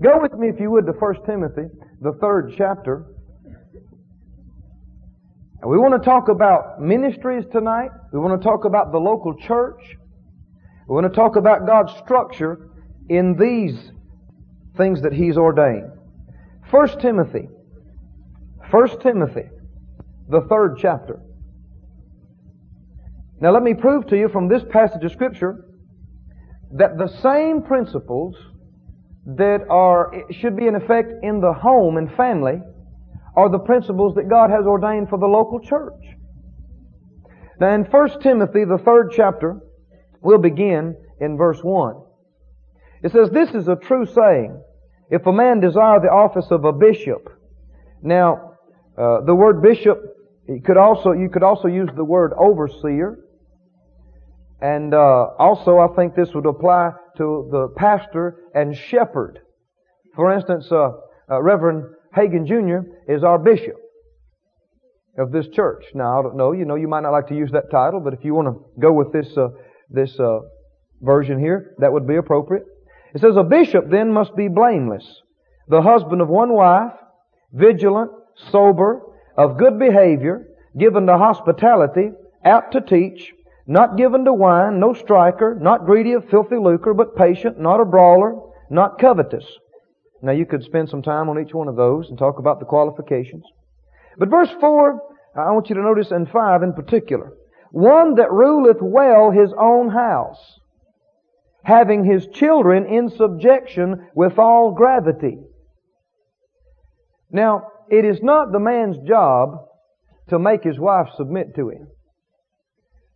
Go 0.00 0.20
with 0.20 0.32
me, 0.34 0.48
if 0.48 0.58
you 0.58 0.70
would, 0.70 0.86
to 0.86 0.92
1 0.92 1.14
Timothy, 1.26 1.68
the 2.00 2.12
third 2.20 2.54
chapter. 2.56 3.06
And 5.60 5.70
we 5.70 5.78
want 5.78 6.00
to 6.00 6.04
talk 6.04 6.28
about 6.28 6.80
ministries 6.80 7.44
tonight. 7.52 7.90
We 8.12 8.18
want 8.18 8.40
to 8.40 8.44
talk 8.44 8.64
about 8.64 8.90
the 8.90 8.98
local 8.98 9.34
church. 9.34 9.96
We 10.88 10.94
want 10.94 11.12
to 11.12 11.14
talk 11.14 11.36
about 11.36 11.66
God's 11.66 11.92
structure 11.98 12.70
in 13.08 13.36
these 13.36 13.92
things 14.76 15.02
that 15.02 15.12
He's 15.12 15.36
ordained. 15.36 15.90
1 16.70 17.00
Timothy. 17.00 17.48
1 18.70 19.00
Timothy, 19.00 19.50
the 20.28 20.40
third 20.48 20.78
chapter. 20.80 21.20
Now 23.40 23.50
let 23.50 23.62
me 23.62 23.74
prove 23.74 24.06
to 24.06 24.16
you 24.16 24.28
from 24.28 24.48
this 24.48 24.62
passage 24.70 25.04
of 25.04 25.12
Scripture 25.12 25.66
that 26.72 26.96
the 26.96 27.08
same 27.20 27.62
principles 27.62 28.34
that 29.26 29.66
are, 29.70 30.12
should 30.30 30.56
be 30.56 30.66
in 30.66 30.74
effect 30.74 31.12
in 31.22 31.40
the 31.40 31.52
home 31.52 31.96
and 31.96 32.12
family 32.14 32.60
are 33.36 33.48
the 33.48 33.58
principles 33.58 34.14
that 34.16 34.28
God 34.28 34.50
has 34.50 34.66
ordained 34.66 35.08
for 35.08 35.18
the 35.18 35.26
local 35.26 35.60
church. 35.60 36.02
Now 37.60 37.74
in 37.74 37.84
1 37.84 38.20
Timothy, 38.20 38.64
the 38.64 38.78
third 38.78 39.12
chapter, 39.14 39.60
we'll 40.20 40.38
begin 40.38 40.96
in 41.20 41.36
verse 41.36 41.62
1. 41.62 42.02
It 43.02 43.12
says, 43.12 43.30
This 43.30 43.50
is 43.50 43.68
a 43.68 43.76
true 43.76 44.06
saying. 44.06 44.60
If 45.10 45.26
a 45.26 45.32
man 45.32 45.60
desire 45.60 46.00
the 46.00 46.08
office 46.08 46.46
of 46.50 46.64
a 46.64 46.72
bishop. 46.72 47.28
Now, 48.02 48.54
uh, 48.98 49.20
the 49.20 49.34
word 49.34 49.62
bishop, 49.62 49.98
could 50.64 50.76
also, 50.76 51.12
you 51.12 51.28
could 51.28 51.42
also 51.42 51.68
use 51.68 51.88
the 51.94 52.04
word 52.04 52.32
overseer. 52.36 53.18
And 54.60 54.94
uh, 54.94 55.28
also, 55.38 55.78
I 55.78 55.88
think 55.94 56.14
this 56.14 56.32
would 56.34 56.46
apply 56.46 56.92
to 57.16 57.48
the 57.50 57.68
pastor 57.76 58.36
and 58.54 58.76
shepherd. 58.76 59.40
For 60.14 60.32
instance, 60.32 60.70
uh, 60.70 60.90
uh, 61.30 61.42
Reverend 61.42 61.84
Hagin 62.16 62.46
Jr. 62.46 63.12
is 63.12 63.24
our 63.24 63.38
bishop 63.38 63.76
of 65.18 65.32
this 65.32 65.48
church. 65.48 65.84
Now, 65.94 66.18
I 66.18 66.22
don't 66.22 66.36
know, 66.36 66.52
you 66.52 66.64
know, 66.64 66.74
you 66.74 66.88
might 66.88 67.02
not 67.02 67.12
like 67.12 67.28
to 67.28 67.36
use 67.36 67.50
that 67.52 67.70
title, 67.70 68.00
but 68.00 68.14
if 68.14 68.24
you 68.24 68.34
want 68.34 68.48
to 68.48 68.80
go 68.80 68.92
with 68.92 69.12
this, 69.12 69.36
uh, 69.36 69.48
this 69.90 70.18
uh, 70.18 70.40
version 71.00 71.38
here, 71.38 71.74
that 71.78 71.92
would 71.92 72.06
be 72.06 72.16
appropriate. 72.16 72.64
It 73.14 73.20
says, 73.20 73.36
A 73.36 73.42
bishop 73.42 73.90
then 73.90 74.12
must 74.12 74.34
be 74.36 74.48
blameless, 74.48 75.04
the 75.68 75.82
husband 75.82 76.22
of 76.22 76.28
one 76.28 76.52
wife, 76.52 76.92
vigilant, 77.52 78.10
sober, 78.50 79.02
of 79.36 79.58
good 79.58 79.78
behavior, 79.78 80.46
given 80.78 81.06
to 81.06 81.18
hospitality, 81.18 82.10
apt 82.44 82.72
to 82.72 82.80
teach, 82.80 83.32
not 83.66 83.96
given 83.96 84.24
to 84.24 84.32
wine, 84.32 84.80
no 84.80 84.92
striker, 84.92 85.56
not 85.60 85.86
greedy 85.86 86.12
of 86.12 86.28
filthy 86.28 86.56
lucre, 86.56 86.94
but 86.94 87.16
patient, 87.16 87.60
not 87.60 87.80
a 87.80 87.84
brawler, 87.84 88.34
not 88.70 88.98
covetous. 88.98 89.44
Now 90.20 90.32
you 90.32 90.46
could 90.46 90.64
spend 90.64 90.88
some 90.88 91.02
time 91.02 91.28
on 91.28 91.40
each 91.40 91.54
one 91.54 91.68
of 91.68 91.76
those 91.76 92.08
and 92.08 92.18
talk 92.18 92.38
about 92.38 92.60
the 92.60 92.66
qualifications. 92.66 93.44
But 94.18 94.30
verse 94.30 94.50
4, 94.60 95.00
I 95.36 95.50
want 95.52 95.68
you 95.68 95.74
to 95.76 95.82
notice, 95.82 96.10
and 96.10 96.28
5 96.28 96.62
in 96.62 96.72
particular. 96.74 97.32
One 97.70 98.16
that 98.16 98.30
ruleth 98.30 98.82
well 98.82 99.30
his 99.30 99.52
own 99.58 99.88
house, 99.88 100.60
having 101.64 102.04
his 102.04 102.26
children 102.28 102.86
in 102.86 103.08
subjection 103.08 104.08
with 104.14 104.38
all 104.38 104.72
gravity. 104.72 105.38
Now, 107.30 107.68
it 107.88 108.04
is 108.04 108.22
not 108.22 108.52
the 108.52 108.60
man's 108.60 108.98
job 109.08 109.66
to 110.28 110.38
make 110.38 110.62
his 110.64 110.78
wife 110.78 111.08
submit 111.16 111.54
to 111.56 111.70
him. 111.70 111.88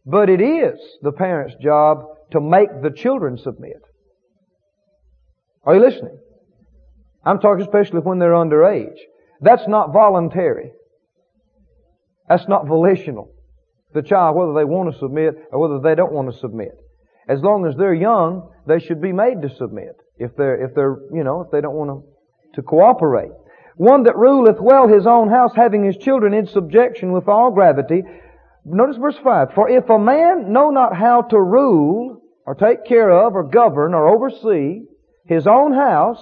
But 0.06 0.30
it 0.30 0.40
is 0.40 0.78
the 1.02 1.12
parent's 1.12 1.56
job 1.60 2.04
to 2.30 2.40
make 2.40 2.68
the 2.82 2.90
children 2.90 3.36
submit. 3.36 3.82
Are 5.64 5.74
you 5.74 5.80
listening? 5.80 6.16
I'm 7.24 7.40
talking 7.40 7.62
especially 7.62 8.00
when 8.00 8.20
they're 8.20 8.30
underage. 8.30 8.96
That's 9.40 9.66
not 9.66 9.92
voluntary. 9.92 10.70
That's 12.28 12.46
not 12.46 12.68
volitional. 12.68 13.32
The 13.94 14.02
child, 14.02 14.36
whether 14.36 14.54
they 14.54 14.64
want 14.64 14.92
to 14.92 14.98
submit 14.98 15.34
or 15.50 15.60
whether 15.60 15.80
they 15.80 15.96
don't 15.96 16.12
want 16.12 16.32
to 16.32 16.38
submit. 16.38 16.72
As 17.28 17.40
long 17.40 17.66
as 17.66 17.74
they're 17.76 17.94
young, 17.94 18.48
they 18.66 18.78
should 18.78 19.02
be 19.02 19.12
made 19.12 19.42
to 19.42 19.48
submit. 19.48 19.96
If 20.18 20.36
they're, 20.36 20.64
if 20.64 20.74
they're, 20.74 20.98
you 21.12 21.24
know, 21.24 21.40
if 21.42 21.50
they 21.50 21.60
don't 21.60 21.74
want 21.74 21.90
to, 21.90 22.60
to 22.60 22.62
cooperate. 22.62 23.32
One 23.76 24.04
that 24.04 24.16
ruleth 24.16 24.58
well 24.60 24.86
his 24.86 25.06
own 25.06 25.28
house, 25.28 25.52
having 25.54 25.84
his 25.84 25.96
children 25.96 26.32
in 26.32 26.46
subjection 26.46 27.12
with 27.12 27.28
all 27.28 27.50
gravity, 27.50 28.02
Notice 28.68 28.96
verse 28.96 29.16
5. 29.22 29.54
For 29.54 29.70
if 29.70 29.88
a 29.88 29.98
man 29.98 30.52
know 30.52 30.70
not 30.70 30.96
how 30.96 31.22
to 31.22 31.40
rule, 31.40 32.20
or 32.44 32.54
take 32.54 32.84
care 32.84 33.10
of, 33.10 33.34
or 33.34 33.44
govern, 33.44 33.94
or 33.94 34.08
oversee 34.08 34.80
his 35.24 35.46
own 35.46 35.72
house, 35.72 36.18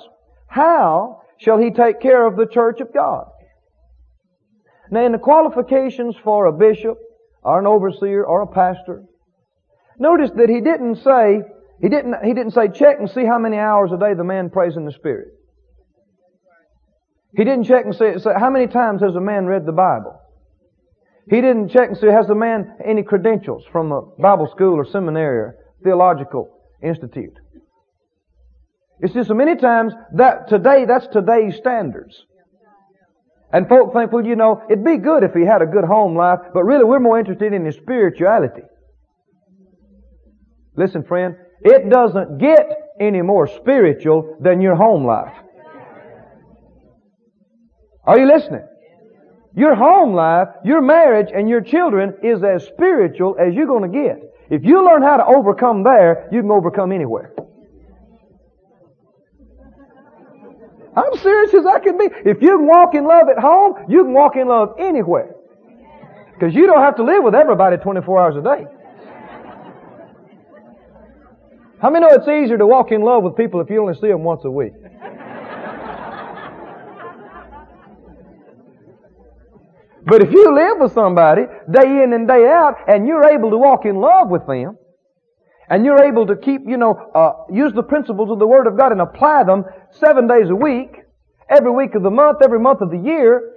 how 0.47 1.23
shall 1.39 1.59
he 1.59 1.71
take 1.71 2.01
care 2.01 2.27
of 2.27 2.37
the 2.37 2.47
church 2.47 2.81
of 2.81 2.93
God? 2.93 3.25
Now 4.91 5.07
in 5.07 5.13
the 5.13 5.19
qualifications 5.19 6.17
for 6.23 6.45
a 6.47 6.53
bishop, 6.53 6.99
or 7.43 7.59
an 7.59 7.67
overseer, 7.67 8.25
or 8.25 8.43
a 8.43 8.47
pastor, 8.47 9.03
notice 9.99 10.31
that 10.37 10.51
he 10.51 10.61
didn't 10.61 10.97
say, 10.97 11.41
he 11.81 11.89
didn't, 11.89 12.15
he 12.25 12.35
didn't 12.35 12.53
say 12.53 12.69
check 12.69 12.97
and 12.99 13.11
see 13.11 13.25
how 13.25 13.39
many 13.39 13.57
hours 13.57 13.91
a 13.91 13.99
day 13.99 14.13
the 14.13 14.23
man 14.23 14.51
prays 14.51 14.77
in 14.77 14.85
the 14.85 14.93
Spirit. 14.93 15.29
He 17.35 17.45
didn't 17.45 17.65
check 17.65 17.87
and 17.87 17.95
say, 17.95 18.19
say 18.19 18.31
how 18.39 18.51
many 18.51 18.67
times 18.67 19.01
has 19.01 19.15
a 19.15 19.21
man 19.21 19.47
read 19.47 19.65
the 19.65 19.73
Bible? 19.73 20.21
He 21.29 21.41
didn't 21.41 21.71
check 21.71 21.89
and 21.89 21.97
see, 21.97 22.07
has 22.09 22.27
the 22.27 22.35
man 22.35 22.77
any 22.85 23.03
credentials 23.03 23.65
from 23.73 23.93
a 23.93 24.03
Bible 24.21 24.47
school 24.47 24.75
or 24.75 24.85
seminary 24.85 25.39
or 25.39 25.57
theological 25.83 26.51
institute? 26.83 27.39
It's 29.01 29.15
just 29.15 29.29
so 29.29 29.35
many 29.35 29.57
times 29.57 29.95
that 30.15 30.49
today, 30.49 30.85
that's 30.85 31.07
today's 31.09 31.57
standards. 31.57 32.25
And 33.53 33.69
folk 33.69 33.93
think, 33.93 34.13
well, 34.13 34.27
you 34.27 34.37
know, 34.37 34.63
it'd 34.69 34.85
be 34.85 34.97
good 34.97 35.23
if 35.23 35.33
he 35.33 35.43
had 35.43 35.63
a 35.63 35.67
good 35.67 35.85
home 35.85 36.17
life, 36.17 36.41
but 36.53 36.65
really 36.65 36.85
we're 36.85 37.01
more 37.01 37.19
interested 37.19 37.53
in 37.53 37.65
his 37.65 37.77
spirituality. 37.77 38.63
Listen, 40.77 41.05
friend, 41.05 41.37
it 41.63 41.89
doesn't 41.89 42.39
get 42.39 42.67
any 43.01 43.23
more 43.23 43.47
spiritual 43.47 44.37
than 44.41 44.61
your 44.61 44.75
home 44.75 45.07
life. 45.07 45.35
Are 48.05 48.19
you 48.19 48.27
listening? 48.27 48.67
Your 49.57 49.75
home 49.75 50.15
life, 50.15 50.49
your 50.65 50.81
marriage, 50.81 51.29
and 51.33 51.49
your 51.49 51.61
children 51.61 52.15
is 52.23 52.43
as 52.43 52.65
spiritual 52.65 53.37
as 53.39 53.55
you're 53.55 53.67
going 53.67 53.91
to 53.91 53.99
get. 53.99 54.21
If 54.51 54.65
you 54.65 54.85
learn 54.85 55.03
how 55.03 55.17
to 55.17 55.25
overcome 55.25 55.85
there, 55.85 56.29
you 56.33 56.41
can 56.41 56.51
overcome 56.51 56.91
anywhere. 56.93 57.33
I'm 60.97 61.17
serious 61.19 61.55
as 61.55 61.67
I 61.67 61.79
can 61.81 61.99
be. 61.99 62.07
If 62.25 62.41
you 62.43 62.59
can 62.59 62.67
walk 62.67 62.95
in 62.95 63.05
love 63.05 63.29
at 63.29 63.39
home, 63.39 63.75
you 63.89 64.05
can 64.05 64.13
walk 64.13 64.37
in 64.37 64.49
love 64.49 64.77
anywhere. 64.79 65.35
Because 66.33 66.55
you 66.55 66.67
don't 66.67 66.83
have 66.83 66.97
to 66.97 67.05
live 67.05 67.23
with 67.23 67.35
everybody 67.35 67.77
24 67.77 68.21
hours 68.21 68.37
a 68.37 68.43
day. 68.43 68.67
How 71.81 71.91
many 71.91 72.07
know 72.07 72.15
it's 72.15 72.29
easier 72.29 72.59
to 72.59 72.67
walk 72.67 72.93
in 72.93 73.03
love 73.03 73.23
with 73.23 73.37
people 73.37 73.61
if 73.61 73.71
you 73.71 73.81
only 73.81 73.95
see 73.95 74.09
them 74.09 74.25
once 74.25 74.45
a 74.45 74.51
week? 74.51 74.73
But 80.07 80.23
if 80.23 80.31
you 80.33 80.55
live 80.55 80.79
with 80.81 80.93
somebody 80.93 81.43
day 81.71 82.03
in 82.03 82.13
and 82.13 82.29
day 82.29 82.47
out 82.47 82.77
and 82.89 83.07
you're 83.07 83.25
able 83.25 83.51
to 83.51 83.57
walk 83.57 83.87
in 83.87 83.97
love 83.97 84.29
with 84.29 84.47
them, 84.47 84.77
and 85.71 85.85
you're 85.85 86.05
able 86.05 86.27
to 86.27 86.37
keep, 86.37 86.63
you 86.67 86.77
know, 86.77 86.95
uh, 87.15 87.51
use 87.51 87.73
the 87.73 87.83
principles 87.83 88.31
of 88.31 88.39
the 88.39 88.47
Word 88.47 88.67
of 88.67 88.77
God 88.77 88.93
and 88.93 89.01
apply 89.01 89.45
them 89.45 89.65
seven 89.93 90.27
days 90.27 90.51
a 90.51 90.55
week, 90.55 90.99
every 91.49 91.71
week 91.71 91.95
of 91.95 92.03
the 92.03 92.11
month, 92.11 92.39
every 92.45 92.61
month 92.61 92.83
of 92.83 92.91
the 92.91 92.99
year, 92.99 93.55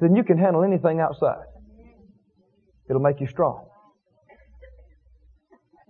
then 0.00 0.16
you 0.16 0.24
can 0.24 0.38
handle 0.38 0.64
anything 0.64 0.98
outside. 0.98 1.44
It'll 2.88 3.02
make 3.02 3.20
you 3.20 3.28
strong. 3.28 3.68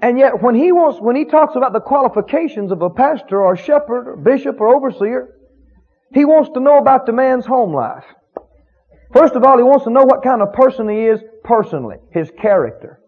And 0.03 0.19
yet 0.19 0.43
when 0.43 0.55
he 0.55 0.73
wants, 0.73 1.01
when 1.01 1.17
he 1.17 1.25
talks 1.25 1.57
about 1.57 1.73
the 1.73 1.81
qualifications 1.81 2.73
of 2.73 2.83
a 2.83 2.91
pastor 2.91 3.43
or 3.43 3.57
shepherd 3.57 4.09
or 4.09 4.17
bishop 4.17 4.61
or 4.61 4.75
overseer, 4.75 5.29
he 6.13 6.25
wants 6.25 6.51
to 6.55 6.61
know 6.61 6.79
about 6.79 7.07
the 7.07 7.13
man's 7.13 7.47
home 7.47 7.75
life. 7.75 8.05
First 9.13 9.35
of 9.35 9.45
all, 9.45 9.57
he 9.57 9.65
wants 9.65 9.85
to 9.85 9.91
know 9.91 10.05
what 10.05 10.23
kind 10.23 10.41
of 10.41 10.53
person 10.53 10.89
he 10.89 11.07
is 11.07 11.21
personally. 11.43 11.97
His 12.13 12.31
character. 12.41 13.01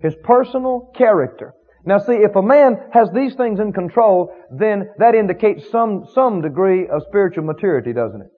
His 0.00 0.14
personal 0.22 0.90
character. 0.94 1.54
Now 1.84 1.98
see, 1.98 2.12
if 2.12 2.36
a 2.36 2.42
man 2.42 2.76
has 2.92 3.10
these 3.12 3.34
things 3.34 3.60
in 3.60 3.72
control, 3.72 4.30
then 4.50 4.90
that 4.98 5.14
indicates 5.14 5.70
some, 5.70 6.04
some 6.12 6.42
degree 6.42 6.86
of 6.86 7.02
spiritual 7.08 7.44
maturity, 7.44 7.92
doesn't 7.92 8.20
it? 8.20 8.28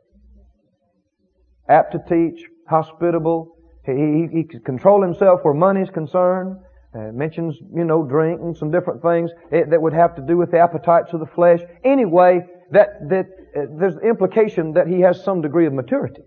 Apt 1.69 1.93
to 1.93 1.99
teach, 2.09 2.45
hospitable, 2.69 3.57
he, 3.85 3.93
he, 3.93 4.39
he 4.39 4.45
can 4.45 4.61
control 4.61 5.03
himself 5.03 5.41
where 5.43 5.55
money's 5.55 5.91
concerned, 5.91 6.57
uh, 6.95 7.11
mentions, 7.13 7.57
you 7.75 7.85
know, 7.85 8.05
drink 8.05 8.41
and 8.41 8.57
some 8.57 8.71
different 8.71 9.03
things 9.03 9.31
that 9.51 9.81
would 9.81 9.93
have 9.93 10.15
to 10.17 10.23
do 10.23 10.37
with 10.37 10.51
the 10.51 10.59
appetites 10.59 11.13
of 11.13 11.21
the 11.21 11.27
flesh. 11.27 11.61
Anyway, 11.85 12.41
that, 12.71 12.89
that, 13.09 13.27
uh, 13.57 13.67
there's 13.79 13.97
implication 14.05 14.73
that 14.75 14.87
he 14.87 15.01
has 15.01 15.25
some 15.25 15.41
degree 15.41 15.67
of 15.67 15.73
maturity. 15.73 16.23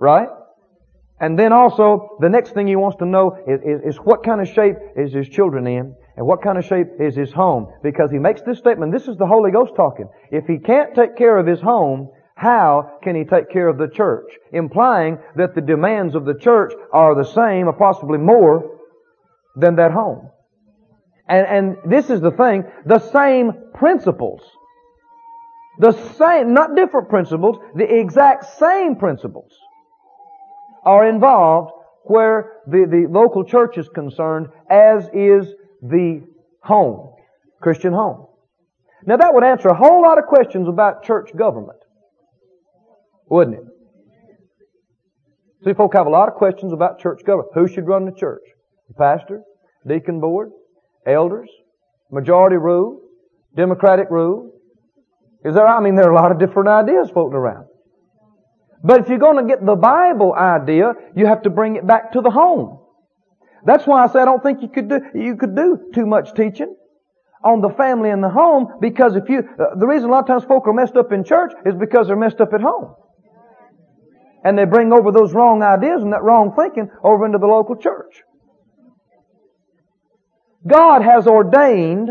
Right? 0.00 0.28
And 1.20 1.38
then 1.38 1.52
also, 1.52 2.16
the 2.20 2.28
next 2.28 2.52
thing 2.52 2.68
he 2.68 2.76
wants 2.76 2.98
to 2.98 3.06
know 3.06 3.36
is, 3.46 3.60
is, 3.62 3.94
is, 3.94 3.96
what 3.96 4.22
kind 4.22 4.40
of 4.40 4.48
shape 4.48 4.76
is 4.96 5.12
his 5.12 5.28
children 5.28 5.66
in, 5.66 5.96
And 6.16 6.26
what 6.26 6.42
kind 6.42 6.56
of 6.56 6.64
shape 6.64 6.86
is 7.00 7.16
his 7.16 7.32
home? 7.32 7.72
Because 7.82 8.10
he 8.12 8.18
makes 8.18 8.42
this 8.42 8.58
statement, 8.58 8.92
this 8.92 9.08
is 9.08 9.16
the 9.16 9.26
Holy 9.26 9.50
Ghost 9.50 9.72
talking. 9.74 10.08
If 10.30 10.46
he 10.46 10.58
can't 10.58 10.94
take 10.94 11.16
care 11.16 11.36
of 11.36 11.46
his 11.46 11.60
home, 11.60 12.10
how 12.36 12.98
can 13.02 13.16
he 13.16 13.24
take 13.24 13.50
care 13.50 13.66
of 13.66 13.78
the 13.78 13.88
church? 13.88 14.30
Implying 14.52 15.18
that 15.34 15.56
the 15.56 15.60
demands 15.60 16.14
of 16.14 16.24
the 16.24 16.34
church 16.34 16.72
are 16.92 17.16
the 17.16 17.24
same 17.24 17.66
or 17.66 17.72
possibly 17.72 18.18
more 18.18 18.78
than 19.56 19.74
that 19.76 19.90
home. 19.90 20.30
And, 21.28 21.46
and 21.46 21.76
this 21.90 22.10
is 22.10 22.20
the 22.20 22.30
thing, 22.30 22.62
the 22.86 23.00
same 23.00 23.52
principles. 23.74 24.42
The 25.80 25.92
same, 26.16 26.54
not 26.54 26.76
different 26.76 27.08
principles, 27.08 27.58
the 27.74 27.92
exact 27.92 28.58
same 28.58 28.94
principles 28.94 29.52
are 30.84 31.08
involved 31.08 31.72
where 32.04 32.52
the, 32.66 32.86
the 32.90 33.06
local 33.10 33.44
church 33.44 33.76
is 33.76 33.88
concerned 33.88 34.48
as 34.70 35.08
is 35.12 35.54
the 35.82 36.26
home, 36.62 37.14
Christian 37.60 37.92
home. 37.92 38.26
Now 39.04 39.16
that 39.16 39.32
would 39.32 39.44
answer 39.44 39.68
a 39.68 39.76
whole 39.76 40.02
lot 40.02 40.18
of 40.18 40.24
questions 40.24 40.68
about 40.68 41.04
church 41.04 41.30
government. 41.36 41.78
Wouldn't 43.28 43.58
it? 43.58 43.64
See, 45.64 45.74
folk 45.74 45.94
have 45.94 46.06
a 46.06 46.10
lot 46.10 46.28
of 46.28 46.34
questions 46.34 46.72
about 46.72 46.98
church 46.98 47.20
government. 47.24 47.50
Who 47.54 47.68
should 47.68 47.86
run 47.86 48.04
the 48.04 48.12
church? 48.12 48.42
The 48.88 48.94
pastor, 48.94 49.42
deacon 49.86 50.20
board, 50.20 50.50
elders, 51.06 51.50
majority 52.10 52.56
rule, 52.56 53.00
democratic 53.56 54.08
rule. 54.10 54.52
Is 55.44 55.54
there, 55.54 55.66
I 55.66 55.80
mean, 55.80 55.94
there 55.94 56.08
are 56.08 56.12
a 56.12 56.20
lot 56.20 56.32
of 56.32 56.38
different 56.38 56.68
ideas 56.68 57.10
floating 57.10 57.36
around. 57.36 57.66
But 58.82 59.00
if 59.00 59.08
you're 59.08 59.18
going 59.18 59.36
to 59.36 59.48
get 59.48 59.64
the 59.64 59.74
Bible 59.74 60.34
idea, 60.34 60.92
you 61.16 61.26
have 61.26 61.42
to 61.42 61.50
bring 61.50 61.76
it 61.76 61.86
back 61.86 62.12
to 62.12 62.20
the 62.20 62.30
home. 62.30 62.78
That's 63.64 63.86
why 63.86 64.04
I 64.04 64.06
say 64.08 64.20
I 64.20 64.24
don't 64.24 64.42
think 64.42 64.62
you 64.62 64.68
could 64.68 64.88
do, 64.88 65.00
you 65.14 65.36
could 65.36 65.56
do 65.56 65.90
too 65.92 66.06
much 66.06 66.34
teaching 66.34 66.74
on 67.44 67.60
the 67.60 67.70
family 67.70 68.10
and 68.10 68.22
the 68.22 68.28
home 68.28 68.78
because 68.80 69.16
if 69.16 69.28
you, 69.28 69.40
uh, 69.40 69.74
the 69.76 69.86
reason 69.86 70.08
a 70.08 70.12
lot 70.12 70.20
of 70.20 70.26
times 70.26 70.44
folk 70.44 70.66
are 70.66 70.72
messed 70.72 70.96
up 70.96 71.12
in 71.12 71.24
church 71.24 71.52
is 71.66 71.74
because 71.74 72.06
they're 72.06 72.16
messed 72.16 72.40
up 72.40 72.52
at 72.52 72.60
home. 72.60 72.94
And 74.44 74.56
they 74.56 74.64
bring 74.64 74.92
over 74.92 75.10
those 75.10 75.32
wrong 75.32 75.62
ideas 75.62 76.02
and 76.02 76.12
that 76.12 76.22
wrong 76.22 76.54
thinking 76.56 76.88
over 77.02 77.26
into 77.26 77.38
the 77.38 77.46
local 77.46 77.76
church. 77.76 78.22
God 80.66 81.02
has 81.02 81.26
ordained 81.26 82.10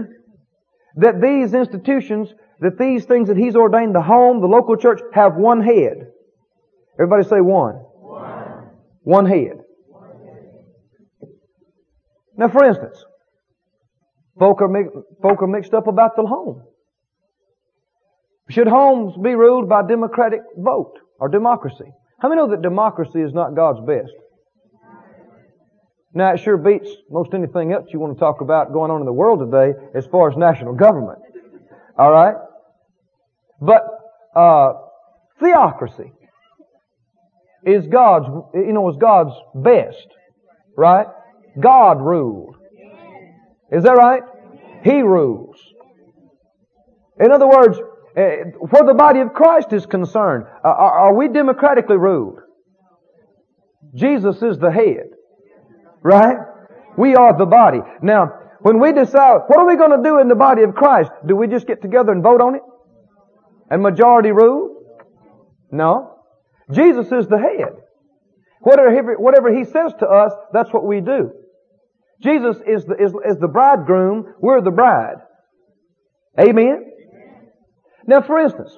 that 0.98 1.22
these 1.22 1.54
institutions, 1.54 2.34
that 2.60 2.78
these 2.78 3.06
things 3.06 3.28
that 3.30 3.38
He's 3.38 3.56
ordained, 3.56 3.96
the 3.96 4.02
home, 4.02 4.42
the 4.42 4.48
local 4.48 4.76
church, 4.76 5.00
have 5.14 5.36
one 5.36 5.62
head. 5.62 6.12
Everybody 7.00 7.24
say 7.28 7.42
one. 7.42 7.76
One, 7.76 8.70
one 9.04 9.26
head. 9.26 9.60
Now, 12.36 12.50
for 12.50 12.64
instance, 12.64 13.04
folk 14.40 14.62
are, 14.62 14.70
folk 15.22 15.42
are 15.42 15.48
mixed 15.48 15.74
up 15.74 15.88
about 15.88 16.16
the 16.16 16.26
home. 16.26 16.64
Should 18.50 18.68
homes 18.68 19.16
be 19.22 19.36
ruled 19.36 19.68
by 19.68 19.86
democratic 19.88 20.42
vote 20.56 20.94
or 21.20 21.30
democracy? 21.30 21.92
How 22.20 22.30
many 22.30 22.42
know 22.42 22.50
that 22.50 22.62
democracy 22.62 23.22
is 23.22 23.34
not 23.34 23.56
God's 23.56 23.86
best? 23.86 24.14
Now, 26.14 26.34
it 26.34 26.40
sure 26.40 26.58
beats 26.58 26.90
most 27.12 27.34
anything 27.34 27.74
else 27.74 27.88
you 27.92 28.00
want 28.00 28.16
to 28.16 28.20
talk 28.20 28.42
about 28.42 28.74
going 28.74 28.90
on 28.90 29.02
in 29.02 29.06
the 29.06 29.14
world 29.14 29.40
today 29.40 29.78
as 29.94 30.08
far 30.08 30.32
as 30.32 30.38
national 30.38 30.74
government. 30.74 31.20
All 31.98 32.12
right? 32.12 32.36
But 33.62 33.84
uh, 34.36 34.74
theocracy 35.40 36.12
is 37.68 37.86
God's, 37.88 38.28
you 38.54 38.72
know, 38.72 38.90
is 38.90 38.98
God's 38.98 39.34
best, 39.54 40.08
right? 40.78 41.08
God 41.60 42.02
ruled. 42.02 42.56
Is 43.72 43.84
that 43.84 43.98
right? 43.98 44.24
He 44.84 45.02
rules. 45.02 45.58
In 47.20 47.32
other 47.32 47.48
words, 47.48 47.78
eh, 48.16 48.38
where 48.60 48.84
the 48.84 48.94
body 48.94 49.20
of 49.20 49.34
Christ 49.34 49.74
is 49.74 49.86
concerned, 49.86 50.46
uh, 50.64 50.70
are 50.70 51.14
we 51.14 51.28
democratically 51.28 51.98
ruled? 51.98 52.40
Jesus 53.94 54.42
is 54.42 54.58
the 54.60 54.72
head. 54.72 55.10
Right? 56.02 56.38
We 56.98 57.16
are 57.16 57.38
the 57.38 57.46
body. 57.46 57.80
Now, 58.02 58.32
when 58.62 58.80
we 58.80 58.94
decide, 58.94 59.42
what 59.48 59.60
are 59.60 59.68
we 59.68 59.76
going 59.76 59.92
to 59.92 60.04
do 60.04 60.20
in 60.20 60.30
the 60.30 60.36
body 60.36 60.64
of 60.64 60.74
Christ? 60.74 61.12
Do 61.26 61.36
we 61.36 61.48
just 61.48 61.68
get 61.68 61.82
together 61.82 62.12
and 62.12 62.24
vote 62.24 62.40
on 62.40 62.56
it? 62.56 62.62
And 63.70 63.82
majority 63.82 64.32
rule? 64.32 64.84
No. 65.72 66.17
Jesus 66.72 67.12
is 67.12 67.28
the 67.28 67.38
head. 67.38 67.74
Whatever, 68.62 69.16
whatever 69.16 69.56
He 69.56 69.64
says 69.64 69.94
to 70.00 70.08
us, 70.08 70.34
that's 70.52 70.72
what 70.74 70.86
we 70.86 71.02
do. 71.02 71.32
Jesus 72.22 72.58
is 72.68 72.86
the, 72.86 72.96
is, 72.96 73.14
is 73.30 73.38
the 73.40 73.48
bridegroom, 73.48 74.34
we're 74.40 74.62
the 74.62 74.72
bride. 74.72 75.18
Amen? 76.40 76.92
Now, 78.08 78.22
for 78.22 78.40
instance, 78.40 78.78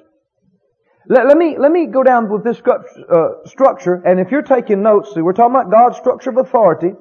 let, 1.08 1.26
let, 1.26 1.36
me, 1.36 1.56
let 1.58 1.72
me 1.72 1.86
go 1.86 2.02
down 2.02 2.30
with 2.30 2.44
this 2.44 2.60
uh, 2.60 3.46
structure, 3.46 3.94
and 4.04 4.20
if 4.20 4.30
you're 4.30 4.42
taking 4.42 4.82
notes, 4.82 5.12
we're 5.16 5.32
talking 5.32 5.56
about 5.56 5.70
God's 5.70 5.96
structure 5.96 6.30
of 6.30 6.36
authority. 6.36 6.92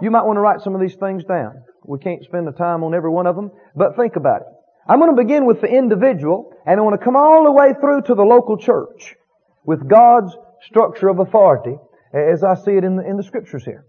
You 0.00 0.10
might 0.10 0.24
want 0.24 0.36
to 0.36 0.40
write 0.40 0.60
some 0.62 0.74
of 0.74 0.80
these 0.80 0.96
things 0.96 1.24
down. 1.24 1.62
We 1.86 1.98
can't 1.98 2.24
spend 2.24 2.46
the 2.46 2.52
time 2.52 2.82
on 2.82 2.94
every 2.94 3.10
one 3.10 3.26
of 3.26 3.36
them, 3.36 3.50
but 3.76 3.96
think 3.96 4.16
about 4.16 4.40
it. 4.40 4.46
I'm 4.88 4.98
going 4.98 5.14
to 5.14 5.22
begin 5.22 5.46
with 5.46 5.60
the 5.60 5.68
individual, 5.68 6.52
and 6.66 6.80
I 6.80 6.82
want 6.82 6.98
to 6.98 7.04
come 7.04 7.16
all 7.16 7.44
the 7.44 7.52
way 7.52 7.72
through 7.78 8.02
to 8.02 8.14
the 8.14 8.22
local 8.24 8.56
church 8.56 9.14
with 9.64 9.88
God's 9.88 10.36
structure 10.62 11.08
of 11.08 11.18
authority 11.18 11.76
as 12.12 12.44
I 12.44 12.54
see 12.54 12.72
it 12.72 12.84
in 12.84 12.96
the, 12.96 13.08
in 13.08 13.16
the 13.16 13.22
scriptures 13.22 13.64
here. 13.64 13.86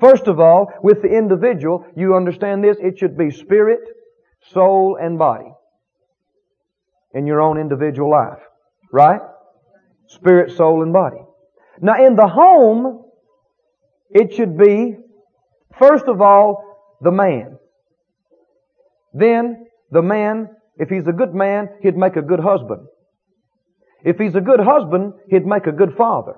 First 0.00 0.26
of 0.26 0.40
all, 0.40 0.72
with 0.82 1.02
the 1.02 1.08
individual, 1.08 1.84
you 1.96 2.14
understand 2.14 2.64
this, 2.64 2.78
it 2.80 2.98
should 2.98 3.16
be 3.16 3.30
spirit, 3.30 3.80
soul, 4.52 4.98
and 5.00 5.18
body 5.18 5.52
in 7.14 7.26
your 7.26 7.40
own 7.40 7.58
individual 7.58 8.10
life. 8.10 8.38
Right? 8.92 9.20
Spirit, 10.06 10.56
soul, 10.56 10.82
and 10.82 10.92
body. 10.92 11.22
Now 11.80 12.04
in 12.04 12.16
the 12.16 12.26
home, 12.26 13.04
it 14.10 14.34
should 14.34 14.58
be, 14.58 14.96
first 15.78 16.06
of 16.06 16.20
all, 16.20 16.96
the 17.00 17.12
man. 17.12 17.58
Then, 19.12 19.66
the 19.90 20.02
man, 20.02 20.48
if 20.76 20.88
he's 20.88 21.06
a 21.06 21.12
good 21.12 21.34
man, 21.34 21.68
he'd 21.82 21.96
make 21.96 22.16
a 22.16 22.22
good 22.22 22.40
husband. 22.40 22.86
If 24.04 24.18
he's 24.18 24.34
a 24.34 24.40
good 24.40 24.60
husband, 24.60 25.12
he'd 25.28 25.46
make 25.46 25.66
a 25.66 25.72
good 25.72 25.94
father. 25.96 26.34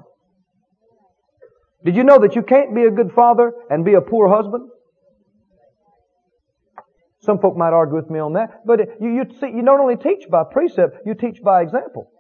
Did 1.85 1.97
you 1.97 2.05
know 2.05 2.19
that 2.21 2.37
you 2.37 2.43
can't 2.43 2.75
be 2.75 2.83
a 2.83 2.91
good 2.91 3.13
father 3.13 3.53
and 3.71 3.85
be 3.85 3.95
a 3.95 4.01
poor 4.01 4.29
husband? 4.29 4.69
Some 7.21 7.39
folk 7.39 7.57
might 7.57 7.73
argue 7.73 7.97
with 7.97 8.11
me 8.11 8.19
on 8.19 8.33
that, 8.33 8.67
but 8.67 8.81
you, 9.01 9.11
you 9.11 9.25
see, 9.39 9.47
you 9.47 9.63
don't 9.65 9.81
only 9.81 9.97
teach 9.97 10.29
by 10.29 10.43
precept, 10.51 11.07
you 11.07 11.15
teach 11.15 11.41
by 11.43 11.63
example. 11.63 12.11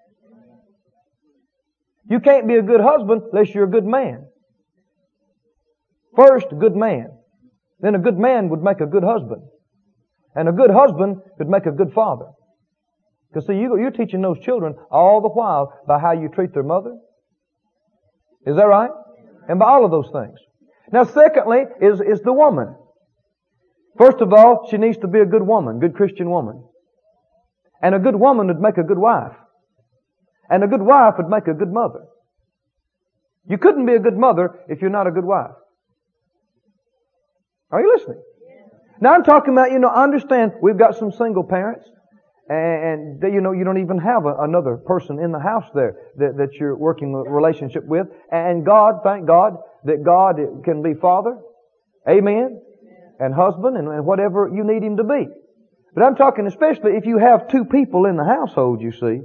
You 2.09 2.21
can't 2.21 2.47
be 2.47 2.55
a 2.57 2.62
good 2.62 2.81
husband 2.81 3.23
unless 3.33 3.55
you're 3.55 3.64
a 3.64 3.71
good 3.71 3.85
man. 3.85 4.26
First, 6.14 6.47
a 6.52 6.57
good 6.57 6.76
man. 6.76 7.09
Then 7.81 7.95
a 7.95 7.99
good 7.99 8.19
man 8.19 8.49
would 8.50 8.62
make 8.62 8.81
a 8.81 8.87
good 8.87 9.02
husband. 9.02 9.43
And 10.35 10.49
a 10.49 10.52
good 10.52 10.71
husband 10.71 11.16
could 11.37 11.49
make 11.49 11.66
a 11.66 11.73
good 11.73 11.93
father. 11.93 12.26
Because 13.33 13.47
see, 13.47 13.55
you, 13.55 13.79
you're 13.79 13.91
teaching 13.91 14.21
those 14.21 14.39
children 14.41 14.75
all 14.91 15.23
the 15.23 15.29
while 15.29 15.73
by 15.87 15.99
how 15.99 16.12
you 16.12 16.29
treat 16.29 16.53
their 16.53 16.62
mother. 16.62 16.99
Is 18.47 18.57
that 18.57 18.67
right? 18.67 18.91
And 19.49 19.59
by 19.59 19.67
all 19.67 19.85
of 19.85 19.91
those 19.91 20.11
things. 20.12 20.39
Now 20.93 21.05
secondly 21.05 21.65
is, 21.81 22.01
is 22.01 22.21
the 22.21 22.33
woman. 22.33 22.75
First 23.97 24.21
of 24.21 24.33
all, 24.33 24.69
she 24.71 24.77
needs 24.77 24.99
to 24.99 25.07
be 25.07 25.21
a 25.21 25.25
good 25.25 25.43
woman, 25.43 25.79
good 25.79 25.95
Christian 25.95 26.29
woman. 26.29 26.62
And 27.81 27.95
a 27.95 27.99
good 27.99 28.17
woman 28.17 28.49
would 28.49 28.61
make 28.61 28.77
a 28.77 28.83
good 28.83 28.99
wife. 28.99 29.33
And 30.51 30.62
a 30.62 30.67
good 30.67 30.83
wife 30.83 31.15
would 31.17 31.29
make 31.29 31.47
a 31.47 31.55
good 31.55 31.73
mother. 31.73 32.05
You 33.49 33.57
couldn't 33.57 33.87
be 33.87 33.95
a 33.95 33.99
good 33.99 34.17
mother 34.17 34.61
if 34.69 34.81
you're 34.83 34.91
not 34.91 35.07
a 35.07 35.11
good 35.11 35.25
wife. 35.25 35.53
Are 37.71 37.81
you 37.81 37.93
listening? 37.97 38.23
Now 39.01 39.15
I'm 39.15 39.25
talking 39.25 39.55
about, 39.55 39.73
you 39.73 39.79
know, 39.79 39.89
understand 39.89 40.53
we've 40.61 40.77
got 40.79 40.97
some 40.97 41.11
single 41.11 41.45
parents 41.45 41.89
and, 42.52 43.23
you 43.23 43.40
know, 43.40 43.52
you 43.52 43.64
don't 43.64 43.80
even 43.80 43.99
have 43.99 44.26
a, 44.26 44.35
another 44.40 44.76
person 44.76 45.18
in 45.18 45.32
the 45.32 45.38
house 45.38 45.64
there 45.75 45.97
that, 46.16 46.37
that 46.37 46.54
you're 46.54 46.76
working 46.76 47.14
a 47.14 47.30
relationship 47.30 47.85
with. 47.87 48.06
And 48.30 48.64
God, 48.66 49.00
thank 49.04 49.26
God, 49.26 49.54
that 49.85 50.02
God 50.04 50.37
can 50.64 50.82
be 50.82 50.94
Father. 50.94 51.38
Amen 52.09 52.61
and 53.21 53.32
husband 53.35 53.76
and, 53.76 53.88
and 53.88 54.04
whatever 54.04 54.50
you 54.52 54.64
need 54.64 54.82
him 54.82 54.97
to 54.97 55.04
be. 55.04 55.28
But 55.94 56.02
I'm 56.02 56.16
talking 56.16 56.47
especially 56.47 56.92
if 56.92 57.06
you 57.06 57.18
have 57.18 57.49
two 57.49 57.64
people 57.64 58.06
in 58.06 58.16
the 58.16 58.25
household, 58.25 58.80
you 58.80 58.90
see, 58.92 59.21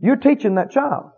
you're 0.00 0.16
teaching 0.16 0.54
that 0.56 0.70
child. 0.70 1.10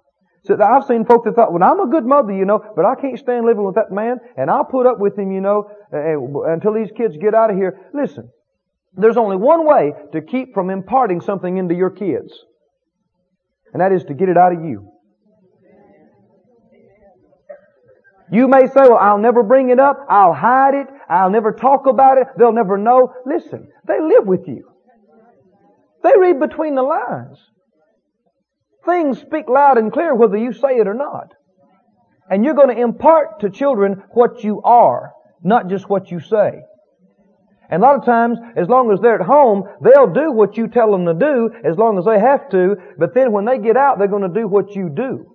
So 0.44 0.56
I've 0.62 0.84
seen 0.84 1.04
folks 1.04 1.24
that 1.24 1.34
thought, 1.34 1.52
well, 1.52 1.64
I'm 1.64 1.80
a 1.80 1.90
good 1.90 2.06
mother, 2.06 2.32
you 2.32 2.44
know, 2.44 2.62
but 2.76 2.84
I 2.84 2.94
can't 2.94 3.18
stand 3.18 3.44
living 3.44 3.64
with 3.64 3.74
that 3.74 3.90
man, 3.90 4.18
and 4.36 4.48
I'll 4.48 4.64
put 4.64 4.86
up 4.86 5.00
with 5.00 5.18
him, 5.18 5.32
you 5.32 5.40
know, 5.40 5.68
until 5.92 6.72
these 6.72 6.90
kids 6.96 7.16
get 7.20 7.34
out 7.34 7.50
of 7.50 7.56
here. 7.56 7.80
Listen, 7.92 8.30
there's 8.96 9.16
only 9.16 9.36
one 9.36 9.66
way 9.66 9.92
to 10.12 10.22
keep 10.22 10.54
from 10.54 10.70
imparting 10.70 11.20
something 11.20 11.56
into 11.56 11.74
your 11.74 11.90
kids, 11.90 12.32
and 13.72 13.80
that 13.80 13.92
is 13.92 14.04
to 14.04 14.14
get 14.14 14.28
it 14.28 14.36
out 14.36 14.52
of 14.52 14.64
you. 14.64 14.90
You 18.30 18.48
may 18.48 18.66
say, 18.66 18.80
well, 18.80 18.96
I'll 18.96 19.18
never 19.18 19.42
bring 19.42 19.70
it 19.70 19.78
up. 19.78 20.04
I'll 20.08 20.34
hide 20.34 20.74
it. 20.74 20.88
I'll 21.08 21.30
never 21.30 21.52
talk 21.52 21.86
about 21.86 22.18
it. 22.18 22.26
They'll 22.36 22.52
never 22.52 22.76
know. 22.76 23.12
Listen, 23.24 23.68
they 23.86 24.00
live 24.00 24.26
with 24.26 24.48
you. 24.48 24.68
They 26.02 26.12
read 26.18 26.40
between 26.40 26.74
the 26.74 26.82
lines. 26.82 27.38
Things 28.84 29.20
speak 29.20 29.48
loud 29.48 29.78
and 29.78 29.92
clear 29.92 30.14
whether 30.14 30.36
you 30.36 30.52
say 30.52 30.76
it 30.78 30.88
or 30.88 30.94
not. 30.94 31.34
And 32.28 32.44
you're 32.44 32.54
going 32.54 32.74
to 32.74 32.82
impart 32.82 33.40
to 33.40 33.50
children 33.50 34.02
what 34.10 34.42
you 34.42 34.60
are, 34.62 35.12
not 35.42 35.68
just 35.68 35.88
what 35.88 36.10
you 36.10 36.18
say. 36.20 36.62
And 37.70 37.82
a 37.82 37.86
lot 37.86 37.96
of 37.96 38.04
times, 38.04 38.38
as 38.56 38.68
long 38.68 38.92
as 38.92 39.00
they're 39.00 39.20
at 39.20 39.26
home, 39.26 39.64
they'll 39.82 40.12
do 40.12 40.32
what 40.32 40.56
you 40.56 40.68
tell 40.68 40.92
them 40.92 41.06
to 41.06 41.14
do 41.14 41.50
as 41.64 41.76
long 41.76 41.98
as 41.98 42.04
they 42.04 42.18
have 42.18 42.48
to, 42.50 42.76
but 42.98 43.14
then 43.14 43.32
when 43.32 43.44
they 43.44 43.58
get 43.58 43.76
out, 43.76 43.98
they're 43.98 44.08
going 44.08 44.22
to 44.22 44.40
do 44.40 44.46
what 44.46 44.74
you 44.76 44.88
do. 44.88 45.32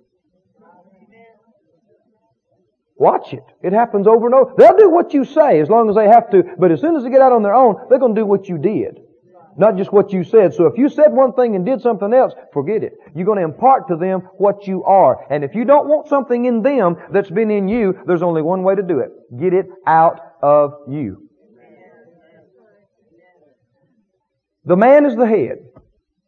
Watch 2.96 3.32
it. 3.32 3.44
It 3.62 3.72
happens 3.72 4.06
over 4.06 4.26
and 4.26 4.34
over. 4.34 4.52
They'll 4.56 4.76
do 4.76 4.88
what 4.88 5.12
you 5.12 5.24
say 5.24 5.60
as 5.60 5.68
long 5.68 5.90
as 5.90 5.96
they 5.96 6.06
have 6.06 6.30
to, 6.30 6.44
but 6.58 6.70
as 6.70 6.80
soon 6.80 6.96
as 6.96 7.02
they 7.02 7.10
get 7.10 7.20
out 7.20 7.32
on 7.32 7.42
their 7.42 7.54
own, 7.54 7.76
they're 7.88 7.98
going 7.98 8.14
to 8.14 8.20
do 8.20 8.26
what 8.26 8.48
you 8.48 8.58
did. 8.58 9.00
Not 9.56 9.76
just 9.76 9.92
what 9.92 10.12
you 10.12 10.24
said. 10.24 10.54
So 10.54 10.66
if 10.66 10.78
you 10.78 10.88
said 10.88 11.12
one 11.12 11.32
thing 11.34 11.56
and 11.56 11.66
did 11.66 11.82
something 11.82 12.12
else, 12.14 12.32
forget 12.52 12.82
it. 12.82 12.94
You're 13.14 13.26
going 13.26 13.38
to 13.38 13.44
impart 13.44 13.88
to 13.88 13.96
them 13.96 14.20
what 14.38 14.66
you 14.66 14.84
are. 14.84 15.26
And 15.30 15.44
if 15.44 15.54
you 15.54 15.64
don't 15.64 15.88
want 15.88 16.08
something 16.08 16.44
in 16.44 16.62
them 16.62 16.96
that's 17.12 17.30
been 17.30 17.50
in 17.50 17.68
you, 17.68 17.98
there's 18.06 18.22
only 18.22 18.40
one 18.40 18.62
way 18.62 18.76
to 18.76 18.82
do 18.82 19.00
it. 19.00 19.10
Get 19.38 19.52
it 19.52 19.66
out 19.86 20.20
of 20.42 20.74
you. 20.88 21.28
The 24.64 24.76
man 24.76 25.06
is 25.06 25.16
the 25.16 25.26
head. 25.26 25.58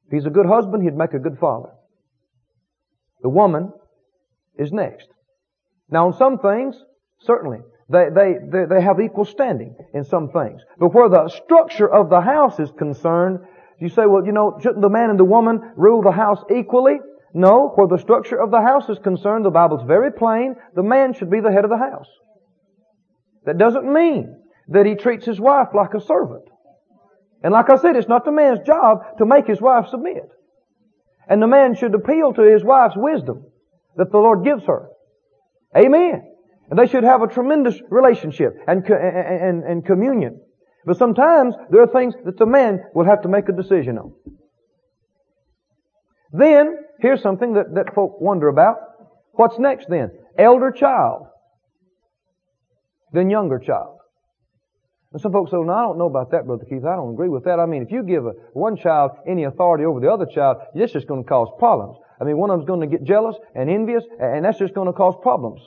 If 0.07 0.13
he's 0.13 0.27
a 0.27 0.31
good 0.31 0.47
husband, 0.47 0.83
he'd 0.83 0.97
make 0.97 1.15
a 1.15 1.19
good 1.19 1.39
father. 1.39 1.71
The 3.23 3.29
woman 3.29 3.73
is 4.59 4.73
next. 4.73 5.09
Now, 5.91 6.07
on 6.07 6.13
some 6.15 6.39
things, 6.39 6.77
certainly, 7.21 7.59
they, 7.89 8.07
they, 8.15 8.35
they, 8.51 8.65
they 8.67 8.81
have 8.81 9.01
equal 9.01 9.25
standing 9.25 9.77
in 9.93 10.05
some 10.05 10.31
things. 10.31 10.63
But 10.79 10.95
where 10.95 11.09
the 11.09 11.29
structure 11.29 11.89
of 11.89 12.11
the 12.11 12.21
house 12.21 12.59
is 12.59 12.71
concerned, 12.77 13.41
you 13.79 13.89
say, 13.89 14.07
well, 14.07 14.25
you 14.25 14.33
know, 14.33 14.59
shouldn't 14.63 14.83
the 14.83 14.89
man 14.89 15.11
and 15.11 15.19
the 15.19 15.25
woman 15.25 15.73
rule 15.77 16.03
the 16.03 16.13
house 16.13 16.43
equally? 16.55 16.99
No, 17.35 17.73
where 17.75 17.89
the 17.89 17.99
structure 17.99 18.41
of 18.41 18.51
the 18.51 18.61
house 18.61 18.89
is 18.89 18.99
concerned, 18.99 19.45
the 19.45 19.51
Bible's 19.51 19.87
very 19.87 20.13
plain. 20.13 20.55
The 20.75 20.83
man 20.83 21.15
should 21.15 21.31
be 21.31 21.41
the 21.41 21.51
head 21.51 21.65
of 21.65 21.71
the 21.71 21.77
house. 21.77 22.09
That 23.45 23.59
doesn't 23.59 23.93
mean 23.93 24.41
that 24.69 24.87
he 24.87 24.95
treats 24.95 25.27
his 25.27 25.41
wife 25.41 25.69
like 25.75 25.95
a 25.95 26.01
servant. 26.01 26.45
And 27.45 27.53
like 27.53 27.69
I 27.69 27.77
said, 27.77 27.95
it's 27.95 28.09
not 28.09 28.25
the 28.25 28.33
man's 28.33 28.67
job 28.67 29.19
to 29.19 29.27
make 29.27 29.47
his 29.47 29.61
wife 29.61 29.89
submit. 29.91 30.31
And 31.29 31.43
the 31.43 31.47
man 31.47 31.75
should 31.75 31.95
appeal 31.95 32.33
to 32.33 32.43
his 32.43 32.65
wife's 32.65 32.97
wisdom 32.97 33.45
that 33.97 34.11
the 34.11 34.19
Lord 34.19 34.45
gives 34.45 34.65
her. 34.65 34.89
Amen. 35.77 36.25
And 36.71 36.79
they 36.79 36.87
should 36.87 37.05
have 37.05 37.21
a 37.21 37.27
tremendous 37.27 37.79
relationship 37.91 38.57
and, 38.67 38.83
and, 38.89 39.63
and 39.63 39.85
communion. 39.85 40.41
But 40.87 40.97
sometimes 40.97 41.55
there 41.71 41.83
are 41.83 41.87
things 41.87 42.15
that 42.25 42.39
the 42.39 42.47
man 42.47 42.81
will 42.95 43.05
have 43.05 43.23
to 43.23 43.29
make 43.29 43.49
a 43.51 43.53
decision 43.53 43.99
on. 43.99 44.15
Then, 46.33 46.79
here's 46.99 47.23
something 47.23 47.53
that, 47.55 47.75
that 47.75 47.95
folk 47.95 48.21
wonder 48.23 48.49
about. 48.49 48.77
What's 49.33 49.59
next 49.59 49.91
then? 49.91 50.11
Elder 50.39 50.73
child. 50.73 51.27
Then 53.13 53.29
younger 53.29 53.59
child. 53.59 53.94
And 55.15 55.21
some 55.21 55.31
folks 55.31 55.53
say, 55.53 55.57
well, 55.57 55.67
no, 55.67 55.73
I 55.73 55.83
don't 55.83 55.97
know 55.97 56.07
about 56.07 56.33
that, 56.33 56.45
Brother 56.45 56.65
Keith. 56.69 56.85
I 56.85 56.97
don't 56.97 57.13
agree 57.13 57.29
with 57.29 57.45
that. 57.45 57.61
I 57.61 57.67
mean, 57.67 57.83
if 57.83 57.93
you 57.93 58.03
give 58.03 58.27
a, 58.27 58.33
one 58.53 58.77
child 58.77 59.13
any 59.29 59.45
authority 59.45 59.85
over 59.85 60.01
the 60.01 60.11
other 60.11 60.27
child, 60.27 60.57
it's 60.75 60.93
just 60.93 61.07
going 61.07 61.23
to 61.23 61.29
cause 61.29 61.47
problems. 61.57 61.99
I 62.21 62.25
mean, 62.25 62.37
one 62.37 62.51
of 62.51 62.59
them's 62.59 62.67
going 62.67 62.81
to 62.81 62.89
get 62.89 63.07
jealous 63.07 63.37
and 63.55 63.71
envious, 63.71 64.03
and 64.19 64.45
that's 64.45 64.59
just 64.59 64.75
going 64.75 64.89
to 64.89 64.93
cause 64.93 65.15
problems. 65.23 65.61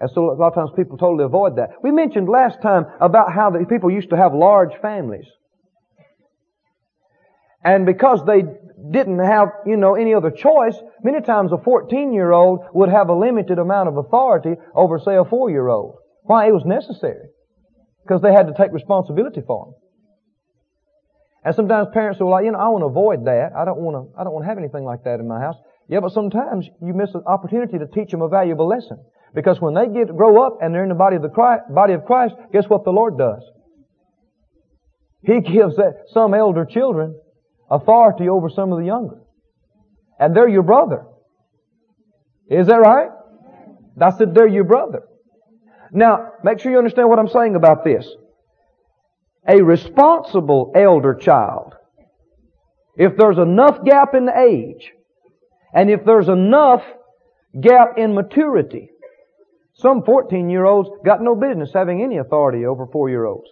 And 0.00 0.10
so 0.10 0.30
a 0.30 0.32
lot 0.32 0.48
of 0.48 0.54
times 0.54 0.70
people 0.74 0.96
totally 0.96 1.24
avoid 1.24 1.56
that. 1.56 1.82
We 1.82 1.90
mentioned 1.90 2.30
last 2.30 2.62
time 2.62 2.86
about 2.98 3.30
how 3.30 3.50
the 3.50 3.62
people 3.66 3.90
used 3.90 4.08
to 4.08 4.16
have 4.16 4.32
large 4.32 4.72
families. 4.80 5.26
And 7.62 7.84
because 7.84 8.24
they 8.24 8.42
didn't 8.90 9.18
have, 9.18 9.48
you 9.66 9.76
know, 9.76 9.96
any 9.96 10.14
other 10.14 10.30
choice, 10.30 10.76
many 11.04 11.20
times 11.20 11.52
a 11.52 11.58
14 11.58 12.14
year 12.14 12.32
old 12.32 12.60
would 12.72 12.88
have 12.88 13.10
a 13.10 13.14
limited 13.14 13.58
amount 13.58 13.90
of 13.90 13.98
authority 13.98 14.54
over, 14.74 14.98
say, 14.98 15.14
a 15.14 15.26
4 15.26 15.50
year 15.50 15.68
old. 15.68 15.98
Why? 16.22 16.48
It 16.48 16.52
was 16.52 16.64
necessary 16.64 17.28
because 18.02 18.22
they 18.22 18.32
had 18.32 18.46
to 18.46 18.54
take 18.54 18.72
responsibility 18.72 19.40
for 19.46 19.66
them. 19.66 19.74
And 21.44 21.54
sometimes 21.54 21.88
parents 21.92 22.20
are 22.20 22.28
like, 22.28 22.44
you 22.44 22.52
know, 22.52 22.58
I 22.58 22.68
want 22.68 22.82
to 22.82 22.86
avoid 22.86 23.26
that. 23.26 23.50
I 23.56 23.64
don't 23.64 23.78
want 23.78 23.96
to, 23.98 24.20
I 24.20 24.24
don't 24.24 24.32
want 24.32 24.44
to 24.44 24.48
have 24.48 24.58
anything 24.58 24.84
like 24.84 25.04
that 25.04 25.18
in 25.18 25.26
my 25.26 25.40
house. 25.40 25.56
Yeah, 25.88 26.00
but 26.00 26.12
sometimes 26.12 26.68
you 26.80 26.94
miss 26.94 27.10
an 27.14 27.22
opportunity 27.26 27.78
to 27.78 27.86
teach 27.86 28.10
them 28.10 28.22
a 28.22 28.28
valuable 28.28 28.68
lesson. 28.68 28.98
Because 29.34 29.60
when 29.60 29.74
they 29.74 29.86
get, 29.86 30.06
to 30.08 30.12
grow 30.12 30.46
up 30.46 30.58
and 30.60 30.74
they're 30.74 30.84
in 30.84 30.88
the 30.88 30.94
body 30.94 31.16
of 31.16 31.22
the 31.22 31.28
Christ, 31.28 31.64
body 31.70 31.94
of 31.94 32.04
Christ, 32.04 32.34
guess 32.52 32.64
what 32.68 32.84
the 32.84 32.90
Lord 32.90 33.18
does? 33.18 33.42
He 35.22 35.40
gives 35.52 35.76
that, 35.76 36.04
some 36.12 36.34
elder 36.34 36.64
children 36.64 37.18
authority 37.70 38.28
over 38.28 38.48
some 38.50 38.72
of 38.72 38.78
the 38.78 38.84
younger. 38.84 39.18
And 40.20 40.36
they're 40.36 40.48
your 40.48 40.62
brother. 40.62 41.04
Is 42.48 42.66
that 42.66 42.76
right? 42.76 43.08
I 44.00 44.10
said 44.16 44.34
they're 44.34 44.46
your 44.46 44.64
brother. 44.64 45.02
Now, 45.92 46.32
make 46.42 46.58
sure 46.58 46.72
you 46.72 46.78
understand 46.78 47.10
what 47.10 47.18
I'm 47.18 47.28
saying 47.28 47.54
about 47.54 47.84
this. 47.84 48.08
A 49.46 49.62
responsible 49.62 50.72
elder 50.74 51.14
child, 51.14 51.74
if 52.96 53.16
there's 53.16 53.38
enough 53.38 53.84
gap 53.84 54.14
in 54.14 54.28
age, 54.28 54.92
and 55.74 55.90
if 55.90 56.04
there's 56.04 56.28
enough 56.28 56.82
gap 57.60 57.98
in 57.98 58.14
maturity, 58.14 58.88
some 59.74 60.02
14 60.04 60.48
year 60.48 60.64
olds 60.64 60.88
got 61.04 61.22
no 61.22 61.34
business 61.34 61.70
having 61.74 62.02
any 62.02 62.18
authority 62.18 62.64
over 62.64 62.86
4 62.86 63.10
year 63.10 63.26
olds. 63.26 63.48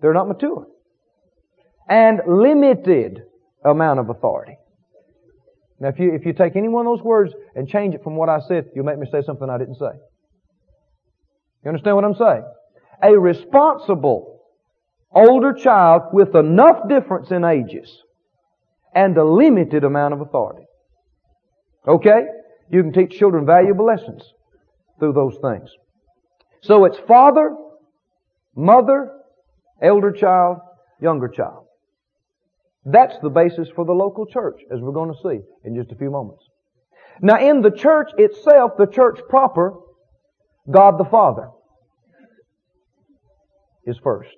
They're 0.00 0.14
not 0.14 0.28
mature. 0.28 0.66
And 1.88 2.20
limited 2.26 3.22
amount 3.64 4.00
of 4.00 4.08
authority. 4.08 4.56
Now 5.80 5.88
if 5.88 5.98
you, 5.98 6.14
if 6.14 6.24
you 6.24 6.32
take 6.32 6.56
any 6.56 6.68
one 6.68 6.86
of 6.86 6.96
those 6.96 7.04
words 7.04 7.34
and 7.54 7.68
change 7.68 7.94
it 7.94 8.02
from 8.02 8.16
what 8.16 8.28
I 8.28 8.38
said, 8.46 8.66
you'll 8.74 8.84
make 8.84 8.98
me 8.98 9.06
say 9.10 9.22
something 9.22 9.50
I 9.50 9.58
didn't 9.58 9.76
say. 9.76 9.98
You 11.64 11.70
understand 11.70 11.96
what 11.96 12.04
I'm 12.04 12.14
saying? 12.14 12.44
A 13.02 13.18
responsible 13.18 14.40
older 15.14 15.52
child 15.52 16.02
with 16.12 16.34
enough 16.34 16.88
difference 16.88 17.30
in 17.30 17.44
ages 17.44 18.02
and 18.94 19.16
a 19.16 19.24
limited 19.24 19.84
amount 19.84 20.14
of 20.14 20.20
authority. 20.20 20.66
Okay? 21.86 22.22
You 22.70 22.82
can 22.82 22.92
teach 22.92 23.18
children 23.18 23.46
valuable 23.46 23.86
lessons 23.86 24.22
through 24.98 25.12
those 25.12 25.36
things. 25.42 25.70
So 26.62 26.84
it's 26.84 26.98
father, 26.98 27.54
mother, 28.56 29.12
elder 29.82 30.12
child, 30.12 30.58
younger 31.00 31.28
child. 31.28 31.66
That's 32.84 33.16
the 33.22 33.30
basis 33.30 33.68
for 33.74 33.84
the 33.84 33.92
local 33.92 34.26
church, 34.26 34.60
as 34.72 34.80
we're 34.80 34.92
going 34.92 35.12
to 35.12 35.18
see 35.22 35.40
in 35.64 35.74
just 35.74 35.92
a 35.92 35.96
few 35.96 36.10
moments. 36.10 36.44
Now 37.20 37.38
in 37.38 37.62
the 37.62 37.70
church 37.70 38.10
itself, 38.18 38.72
the 38.76 38.86
church 38.86 39.20
proper, 39.28 39.74
God 40.70 40.98
the 40.98 41.04
Father 41.04 41.50
is 43.86 43.98
first. 44.02 44.34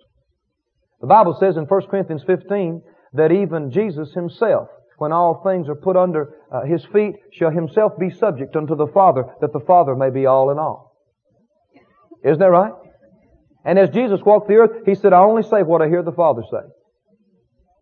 The 1.01 1.07
Bible 1.07 1.37
says 1.39 1.57
in 1.57 1.65
1 1.65 1.87
Corinthians 1.89 2.25
15 2.27 2.83
that 3.13 3.33
even 3.33 3.71
Jesus 3.71 4.13
himself, 4.13 4.69
when 4.99 5.13
all 5.13 5.43
things 5.45 5.69
are 5.69 5.75
put 5.75 5.97
under 5.97 6.35
uh, 6.51 6.63
his 6.63 6.85
feet, 6.87 7.15
shall 7.33 7.51
himself 7.51 7.93
be 7.99 8.11
subject 8.11 8.57
unto 8.57 8.75
the 8.75 8.87
Father, 8.87 9.25
that 9.41 9.53
the 9.53 9.61
Father 9.61 9.95
may 9.95 10.11
be 10.11 10.27
all 10.27 10.51
in 10.51 10.59
all. 10.59 10.97
Isn't 12.25 12.39
that 12.39 12.47
right? 12.47 12.73
And 13.65 13.79
as 13.79 13.91
Jesus 13.91 14.21
walked 14.25 14.49
the 14.49 14.55
earth, 14.55 14.87
he 14.87 14.95
said, 14.95 15.13
I 15.13 15.21
only 15.21 15.43
say 15.43 15.63
what 15.63 15.83
I 15.83 15.89
hear 15.89 16.03
the 16.03 16.13
Father 16.13 16.43
say. 16.51 16.67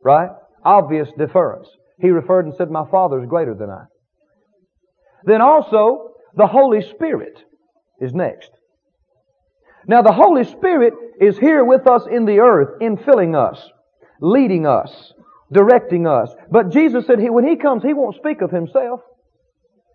Right? 0.02 0.30
Obvious 0.64 1.08
deference. 1.16 1.68
He 2.00 2.10
referred 2.10 2.46
and 2.46 2.54
said, 2.54 2.70
My 2.70 2.84
Father 2.90 3.22
is 3.22 3.28
greater 3.28 3.54
than 3.54 3.70
I. 3.70 3.84
Then 5.24 5.40
also, 5.40 6.10
the 6.34 6.46
Holy 6.46 6.82
Spirit 6.82 7.38
is 8.04 8.14
next. 8.14 8.50
Now 9.86 10.02
the 10.02 10.12
Holy 10.12 10.44
Spirit 10.44 10.94
is 11.20 11.38
here 11.38 11.64
with 11.64 11.86
us 11.86 12.02
in 12.10 12.24
the 12.24 12.38
earth, 12.40 12.80
infilling 12.80 13.36
us, 13.36 13.70
leading 14.20 14.66
us, 14.66 15.12
directing 15.52 16.06
us. 16.06 16.30
But 16.50 16.70
Jesus 16.70 17.06
said 17.06 17.18
he, 17.18 17.30
when 17.30 17.46
He 17.46 17.56
comes, 17.56 17.82
He 17.82 17.94
won't 17.94 18.16
speak 18.16 18.40
of 18.40 18.50
Himself. 18.50 19.00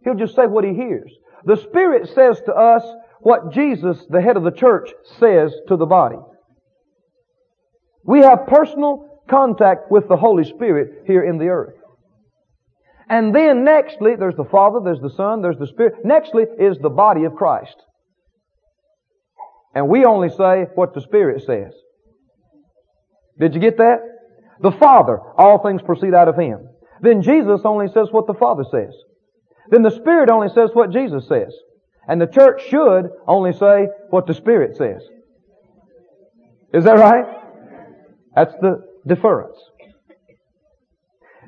He'll 0.04 0.16
just 0.16 0.36
say 0.36 0.46
what 0.46 0.64
He 0.64 0.74
hears. 0.74 1.12
The 1.46 1.58
Spirit 1.58 2.10
says 2.14 2.40
to 2.46 2.54
us 2.54 2.84
what 3.22 3.52
Jesus, 3.52 4.06
the 4.10 4.22
head 4.22 4.38
of 4.38 4.44
the 4.44 4.52
church, 4.52 4.90
says 5.20 5.54
to 5.68 5.78
the 5.78 5.86
body. 5.86 6.18
We 8.06 8.20
have 8.20 8.48
personal 8.48 9.22
contact 9.30 9.92
with 9.92 10.08
the 10.08 10.18
Holy 10.18 10.44
Spirit 10.44 11.04
here 11.06 11.24
in 11.24 11.38
the 11.38 11.48
earth. 11.48 11.76
And 13.10 13.34
then 13.34 13.66
nextly, 13.66 14.18
there's 14.18 14.36
the 14.36 14.46
Father, 14.46 14.80
there's 14.84 15.02
the 15.02 15.10
Son, 15.10 15.42
there's 15.42 15.58
the 15.58 15.68
Spirit. 15.68 16.06
Nextly 16.06 16.46
is 16.60 16.78
the 16.78 16.90
body 16.90 17.24
of 17.24 17.36
Christ. 17.36 17.76
And 19.74 19.88
we 19.88 20.06
only 20.06 20.30
say 20.30 20.66
what 20.76 20.94
the 20.94 21.02
Spirit 21.02 21.44
says. 21.46 21.74
Did 23.40 23.54
you 23.54 23.62
get 23.62 23.78
that? 23.78 24.00
The 24.62 24.72
Father, 24.72 25.20
all 25.38 25.64
things 25.64 25.82
proceed 25.82 26.14
out 26.14 26.28
of 26.28 26.38
Him. 26.38 26.68
Then 27.02 27.22
Jesus 27.22 27.62
only 27.64 27.88
says 27.88 28.10
what 28.12 28.28
the 28.28 28.34
Father 28.34 28.64
says. 28.70 28.94
Then 29.70 29.84
the 29.84 29.92
Spirit 29.92 30.30
only 30.30 30.50
says 30.50 30.72
what 30.74 30.92
Jesus 30.92 31.28
says. 31.28 31.54
And 32.08 32.20
the 32.20 32.28
church 32.28 32.64
should 32.70 33.10
only 33.28 33.54
say 33.54 33.88
what 34.10 34.28
the 34.28 34.34
Spirit 34.34 34.76
says. 34.76 35.02
Is 36.74 36.84
that 36.84 36.98
right? 36.98 37.26
That's 38.36 38.54
the 38.62 38.84
deference. 39.08 39.58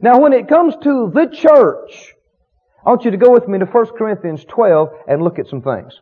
Now 0.01 0.19
when 0.19 0.33
it 0.33 0.47
comes 0.47 0.75
to 0.83 1.11
the 1.13 1.27
church, 1.27 2.13
I 2.85 2.89
want 2.89 3.05
you 3.05 3.11
to 3.11 3.17
go 3.17 3.31
with 3.31 3.47
me 3.47 3.59
to 3.59 3.65
1 3.65 3.85
Corinthians 3.97 4.45
12 4.45 4.89
and 5.07 5.21
look 5.21 5.37
at 5.37 5.47
some 5.47 5.61
things. 5.61 5.99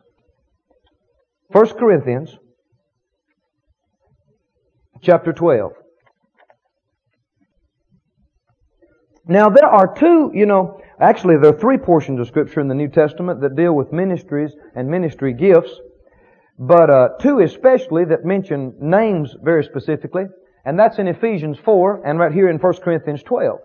1 1.52 1.66
Corinthians 1.78 2.36
chapter 5.02 5.32
12. 5.32 5.72
Now 9.26 9.48
there 9.48 9.66
are 9.66 9.92
two, 9.92 10.30
you 10.32 10.46
know, 10.46 10.80
actually 11.00 11.38
there 11.38 11.52
are 11.52 11.58
three 11.58 11.76
portions 11.76 12.20
of 12.20 12.28
scripture 12.28 12.60
in 12.60 12.68
the 12.68 12.74
New 12.74 12.88
Testament 12.88 13.40
that 13.40 13.56
deal 13.56 13.74
with 13.74 13.92
ministries 13.92 14.52
and 14.76 14.88
ministry 14.88 15.32
gifts, 15.32 15.72
but 16.56 16.88
uh, 16.88 17.08
two 17.20 17.40
especially 17.40 18.04
that 18.04 18.24
mention 18.24 18.74
names 18.80 19.34
very 19.42 19.64
specifically, 19.64 20.26
and 20.64 20.78
that's 20.78 20.98
in 20.98 21.08
Ephesians 21.08 21.58
4 21.58 22.06
and 22.06 22.20
right 22.20 22.32
here 22.32 22.48
in 22.48 22.58
1 22.58 22.72
Corinthians 22.74 23.24
12. 23.24 23.58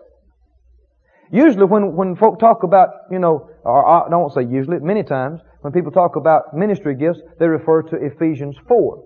Usually 1.32 1.64
when, 1.64 1.96
when 1.96 2.14
folk 2.16 2.38
talk 2.38 2.62
about, 2.62 2.88
you 3.10 3.18
know, 3.18 3.50
or 3.64 3.86
I 3.86 4.08
don't 4.08 4.32
say 4.32 4.42
usually, 4.44 4.78
many 4.80 5.02
times, 5.02 5.40
when 5.62 5.72
people 5.72 5.90
talk 5.90 6.16
about 6.16 6.54
ministry 6.54 6.94
gifts, 6.94 7.20
they 7.40 7.46
refer 7.46 7.82
to 7.82 7.96
Ephesians 7.96 8.56
4. 8.68 9.04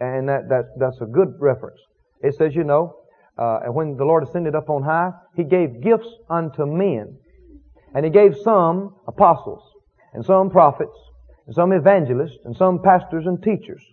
And 0.00 0.28
that, 0.28 0.48
that, 0.48 0.64
that's 0.78 1.00
a 1.00 1.06
good 1.06 1.34
reference. 1.40 1.80
It 2.22 2.36
says, 2.36 2.54
you 2.54 2.62
know, 2.62 2.94
uh, 3.36 3.60
and 3.64 3.74
when 3.74 3.96
the 3.96 4.04
Lord 4.04 4.22
ascended 4.22 4.54
up 4.54 4.70
on 4.70 4.82
high, 4.82 5.10
He 5.34 5.44
gave 5.44 5.82
gifts 5.82 6.08
unto 6.30 6.66
men. 6.66 7.18
And 7.94 8.04
He 8.04 8.10
gave 8.10 8.36
some 8.44 8.94
apostles, 9.06 9.62
and 10.12 10.24
some 10.24 10.50
prophets, 10.50 10.96
and 11.46 11.54
some 11.54 11.72
evangelists, 11.72 12.38
and 12.44 12.56
some 12.56 12.80
pastors 12.82 13.26
and 13.26 13.42
teachers 13.42 13.84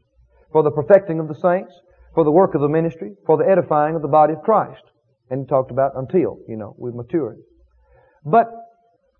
for 0.51 0.61
the 0.63 0.71
perfecting 0.71 1.19
of 1.19 1.27
the 1.27 1.35
saints, 1.35 1.73
for 2.13 2.23
the 2.23 2.31
work 2.31 2.55
of 2.55 2.61
the 2.61 2.69
ministry, 2.69 3.11
for 3.25 3.37
the 3.37 3.49
edifying 3.49 3.95
of 3.95 4.01
the 4.01 4.07
body 4.07 4.33
of 4.33 4.41
Christ. 4.43 4.83
And 5.29 5.41
He 5.41 5.47
talked 5.47 5.71
about 5.71 5.93
until, 5.95 6.37
you 6.47 6.55
know, 6.55 6.75
we 6.77 6.91
mature. 6.91 7.35
But 8.25 8.51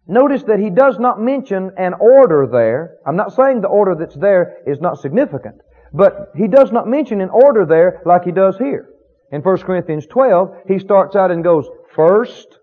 notice 0.08 0.44
that 0.44 0.60
He 0.60 0.70
does 0.70 1.00
not 1.00 1.22
mention 1.22 1.72
an 1.78 1.94
order 1.94 2.48
there. 2.52 2.98
I'm 3.06 3.16
not 3.16 3.34
saying 3.34 3.62
the 3.62 3.68
order 3.68 3.96
that's 3.96 4.16
there 4.16 4.58
is 4.66 4.82
not 4.82 5.00
significant, 5.00 5.62
but 5.94 6.32
He 6.36 6.48
does 6.48 6.72
not 6.72 6.88
mention 6.88 7.22
an 7.22 7.30
order 7.30 7.66
there 7.66 8.02
like 8.06 8.24
He 8.26 8.32
does 8.32 8.58
here. 8.58 8.90
In 9.32 9.42
1 9.42 9.58
Corinthians 9.60 10.06
12, 10.06 10.56
he 10.68 10.80
starts 10.80 11.16
out 11.16 11.32
and 11.32 11.44
goes 11.44 11.68
first, 11.96 12.60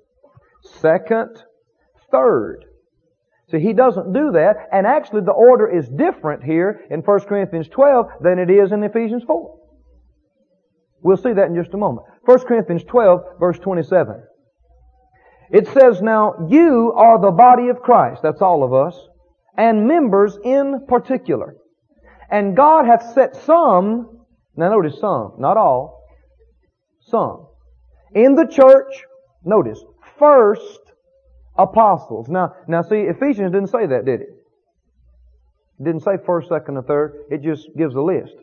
second, 0.81 1.43
third. 2.11 2.65
See, 3.51 3.61
he 3.61 3.73
doesn't 3.73 4.13
do 4.13 4.33
that, 4.33 4.69
and 4.73 4.87
actually 4.87 5.23
the 5.23 5.33
order 5.33 5.69
is 5.69 5.89
different 5.89 6.45
here 6.45 6.81
in 6.91 7.01
1 7.01 7.21
Corinthians 7.21 7.69
12 7.69 8.07
than 8.23 8.39
it 8.39 8.49
is 8.49 8.73
in 8.73 8.83
Ephesians 8.85 9.25
4. 9.25 9.59
We'll 11.03 11.17
see 11.17 11.33
that 11.33 11.49
in 11.49 11.57
just 11.57 11.75
a 11.75 11.77
moment. 11.77 12.07
1 12.25 12.39
Corinthians 12.47 12.85
12, 12.85 13.21
verse 13.41 13.59
27. 13.59 14.23
It 15.53 15.69
says, 15.69 16.01
Now 16.01 16.47
you 16.49 16.93
are 16.97 17.21
the 17.21 17.31
body 17.31 17.69
of 17.69 17.83
Christ, 17.83 18.23
that's 18.23 18.41
all 18.41 18.65
of 18.65 18.73
us, 18.73 18.99
and 19.57 19.87
members 19.87 20.39
in 20.43 20.87
particular. 20.89 21.57
And 22.31 22.57
God 22.57 22.87
hath 22.87 23.13
set 23.13 23.37
some, 23.37 24.25
now 24.57 24.71
notice 24.71 24.99
some, 24.99 25.35
not 25.39 25.59
all, 25.59 26.09
some. 27.03 27.47
In 28.15 28.35
the 28.35 28.47
church, 28.47 29.05
notice, 29.45 29.85
first 30.19 30.81
apostles. 31.59 32.29
Now, 32.29 32.55
now 32.67 32.81
see, 32.81 33.03
Ephesians 33.03 33.53
didn't 33.53 33.69
say 33.69 33.87
that, 33.87 34.07
did 34.07 34.23
it? 34.23 34.29
It 35.79 35.85
didn't 35.85 36.03
say 36.03 36.17
first, 36.25 36.49
second, 36.49 36.79
and 36.79 36.87
third. 36.87 37.27
It 37.31 37.43
just 37.43 37.69
gives 37.77 37.95
a 37.95 38.01
list. 38.01 38.35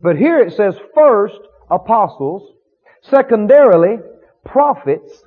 But 0.00 0.16
here 0.16 0.38
it 0.38 0.52
says 0.52 0.76
first 0.94 1.40
apostles, 1.68 2.52
secondarily 3.02 3.96
prophets, 4.44 5.24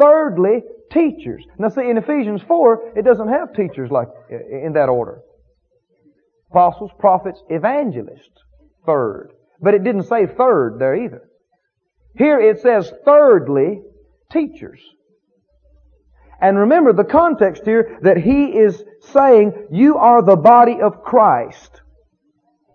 thirdly 0.00 0.62
teachers. 0.90 1.44
Now 1.58 1.68
see, 1.68 1.88
in 1.88 1.98
Ephesians 1.98 2.42
4, 2.46 2.92
it 2.96 3.04
doesn't 3.04 3.28
have 3.28 3.54
teachers 3.54 3.90
like 3.90 4.08
in 4.30 4.72
that 4.74 4.88
order. 4.88 5.20
Apostles, 6.50 6.90
prophets, 6.98 7.42
evangelists, 7.48 8.42
third. 8.86 9.30
But 9.60 9.74
it 9.74 9.84
didn't 9.84 10.04
say 10.04 10.26
third 10.26 10.78
there 10.78 10.94
either. 10.94 11.22
Here 12.16 12.40
it 12.40 12.60
says, 12.60 12.92
thirdly, 13.04 13.82
teachers. 14.30 14.80
And 16.40 16.58
remember 16.58 16.92
the 16.92 17.04
context 17.04 17.64
here 17.64 17.98
that 18.02 18.18
he 18.18 18.46
is 18.46 18.82
saying, 19.12 19.68
you 19.70 19.96
are 19.96 20.22
the 20.22 20.36
body 20.36 20.80
of 20.80 21.02
Christ. 21.02 21.80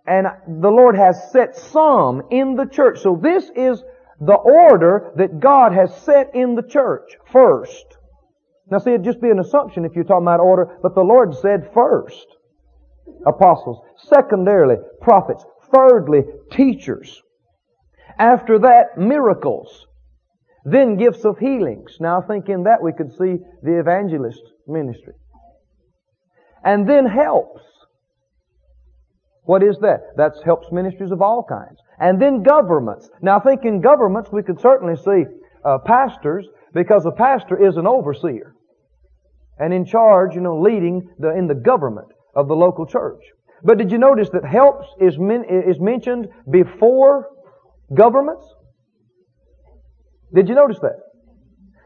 And 0.05 0.27
the 0.47 0.69
Lord 0.69 0.95
has 0.95 1.31
set 1.31 1.55
some 1.55 2.23
in 2.31 2.55
the 2.55 2.65
church. 2.65 3.01
So 3.01 3.19
this 3.21 3.49
is 3.55 3.83
the 4.21 4.35
order 4.35 5.11
that 5.17 5.39
God 5.39 5.73
has 5.73 5.93
set 6.03 6.35
in 6.35 6.53
the 6.53 6.61
church 6.61 7.17
first. 7.31 7.85
Now 8.69 8.77
see, 8.77 8.91
it'd 8.91 9.03
just 9.03 9.19
be 9.19 9.31
an 9.31 9.39
assumption 9.39 9.83
if 9.83 9.93
you're 9.95 10.03
talking 10.03 10.27
about 10.27 10.39
order, 10.39 10.77
but 10.83 10.93
the 10.93 11.01
Lord 11.01 11.33
said 11.35 11.71
first. 11.73 12.27
Apostles. 13.25 13.81
Secondarily, 13.97 14.75
prophets. 15.01 15.43
Thirdly, 15.73 16.21
teachers. 16.51 17.21
After 18.19 18.59
that, 18.59 18.97
miracles. 18.97 19.87
Then 20.65 20.97
gifts 20.97 21.25
of 21.25 21.39
healings. 21.39 21.97
Now 21.99 22.21
I 22.21 22.27
think 22.27 22.47
in 22.47 22.63
that 22.63 22.83
we 22.83 22.93
could 22.93 23.11
see 23.11 23.37
the 23.63 23.79
evangelist 23.79 24.41
ministry. 24.67 25.15
And 26.63 26.87
then 26.87 27.07
helps. 27.07 27.61
What 29.43 29.63
is 29.63 29.77
that? 29.81 30.01
That 30.17 30.33
helps 30.45 30.71
ministries 30.71 31.11
of 31.11 31.23
all 31.23 31.43
kinds. 31.43 31.79
And 32.01 32.21
then 32.21 32.41
governments. 32.41 33.09
Now 33.21 33.37
I 33.37 33.39
think 33.39 33.63
in 33.63 33.79
governments 33.79 34.31
we 34.33 34.43
could 34.43 34.59
certainly 34.59 34.95
see 34.95 35.23
uh, 35.63 35.77
pastors 35.85 36.47
because 36.73 37.05
a 37.05 37.11
pastor 37.11 37.63
is 37.63 37.77
an 37.77 37.85
overseer 37.87 38.55
and 39.59 39.71
in 39.71 39.85
charge, 39.85 40.33
you 40.33 40.41
know, 40.41 40.59
leading 40.59 41.07
the, 41.19 41.29
in 41.37 41.45
the 41.45 41.53
government 41.53 42.07
of 42.35 42.47
the 42.47 42.55
local 42.55 42.87
church. 42.87 43.21
But 43.63 43.77
did 43.77 43.91
you 43.91 43.99
notice 43.99 44.29
that 44.31 44.43
helps 44.43 44.87
is, 44.99 45.19
men, 45.19 45.43
is 45.47 45.79
mentioned 45.79 46.27
before 46.49 47.29
governments. 47.95 48.45
Did 50.33 50.49
you 50.49 50.55
notice 50.55 50.79
that? 50.81 50.99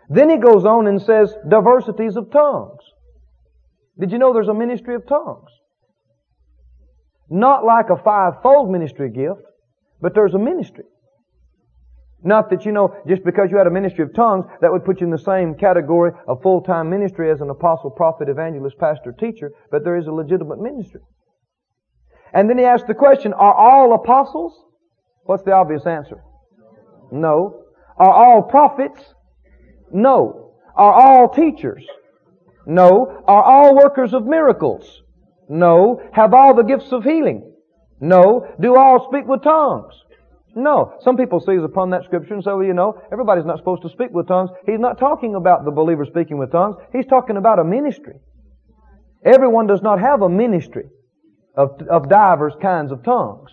Then 0.10 0.30
he 0.30 0.38
goes 0.38 0.66
on 0.66 0.88
and 0.88 1.02
says 1.02 1.36
diversities 1.50 2.16
of 2.16 2.32
tongues. 2.32 2.84
Did 4.00 4.12
you 4.12 4.20
know 4.20 4.34
there's 4.34 4.48
a 4.48 4.54
ministry 4.54 4.96
of 4.96 5.08
tongues? 5.08 5.52
Not 7.30 7.66
like 7.66 7.90
a 7.90 8.02
five-fold 8.02 8.70
ministry 8.70 9.10
gift, 9.10 9.42
but 10.02 10.14
there's 10.14 10.34
a 10.34 10.40
ministry. 10.40 10.86
Not 12.24 12.50
that 12.50 12.66
you 12.66 12.72
know, 12.72 12.96
just 13.08 13.24
because 13.24 13.50
you 13.52 13.58
had 13.58 13.68
a 13.68 13.72
ministry 13.72 14.04
of 14.04 14.16
tongues, 14.16 14.46
that 14.62 14.72
would 14.72 14.84
put 14.84 15.00
you 15.00 15.06
in 15.06 15.12
the 15.12 15.18
same 15.18 15.54
category 15.54 16.12
of 16.28 16.42
full-time 16.42 16.90
ministry 16.90 17.30
as 17.30 17.40
an 17.40 17.52
apostle, 17.52 17.92
prophet, 17.92 18.30
evangelist, 18.30 18.78
pastor, 18.80 19.12
teacher, 19.12 19.52
but 19.70 19.84
there 19.84 19.96
is 19.96 20.08
a 20.08 20.12
legitimate 20.12 20.60
ministry. 20.60 21.02
And 22.34 22.50
then 22.50 22.58
he 22.58 22.66
asked 22.66 22.88
the 22.88 22.96
question, 22.96 23.32
are 23.34 23.54
all 23.54 23.94
apostles? 23.94 24.60
What's 25.24 25.44
the 25.44 25.52
obvious 25.52 25.86
answer? 25.86 26.18
No. 27.12 27.64
Are 27.98 28.12
all 28.12 28.42
prophets? 28.42 29.02
No. 29.92 30.56
Are 30.76 30.94
all 30.94 31.30
teachers? 31.30 31.86
No. 32.66 33.24
Are 33.28 33.44
all 33.44 33.76
workers 33.76 34.14
of 34.14 34.26
miracles? 34.26 35.02
No. 35.48 36.02
Have 36.14 36.34
all 36.34 36.56
the 36.56 36.64
gifts 36.64 36.92
of 36.92 37.04
healing? 37.04 37.55
No. 38.00 38.48
Do 38.60 38.76
all 38.76 39.08
speak 39.10 39.28
with 39.28 39.44
tongues? 39.44 39.94
No. 40.56 40.94
Some 41.02 41.18
people 41.18 41.40
seize 41.40 41.64
upon 41.64 41.90
that 41.92 42.04
scripture 42.06 42.34
and 42.34 42.44
say, 42.44 42.52
well, 42.52 42.64
you 42.64 42.74
know, 42.74 43.02
everybody's 43.12 43.46
not 43.46 43.58
supposed 43.58 43.82
to 43.84 43.90
speak 43.90 44.12
with 44.12 44.28
tongues. 44.28 44.50
He's 44.66 44.80
not 44.80 45.00
talking 45.00 45.36
about 45.36 45.66
the 45.66 45.72
believer 45.72 46.06
speaking 46.06 46.38
with 46.38 46.52
tongues. 46.52 46.76
He's 46.94 47.06
talking 47.06 47.38
about 47.38 47.60
a 47.60 47.64
ministry. 47.64 48.16
Everyone 49.24 49.68
does 49.68 49.82
not 49.82 50.00
have 50.00 50.22
a 50.22 50.30
ministry 50.30 50.86
of, 51.56 51.82
of 51.90 52.10
divers 52.10 52.54
kinds 52.62 52.92
of 52.92 53.04
tongues. 53.04 53.52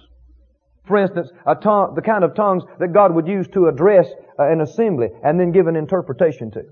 For 0.87 0.99
instance, 0.99 1.31
a 1.47 1.55
tongue, 1.55 1.95
the 1.95 2.03
kind 2.03 2.25
of 2.25 2.35
tongues 2.35 2.65
that 2.81 2.93
God 2.93 3.15
would 3.15 3.29
use 3.29 3.47
to 3.55 3.69
address 3.69 4.07
uh, 4.39 4.51
an 4.51 4.61
assembly 4.61 5.09
and 5.25 5.39
then 5.39 5.53
give 5.53 5.69
an 5.69 5.77
interpretation 5.77 6.51
to. 6.53 6.63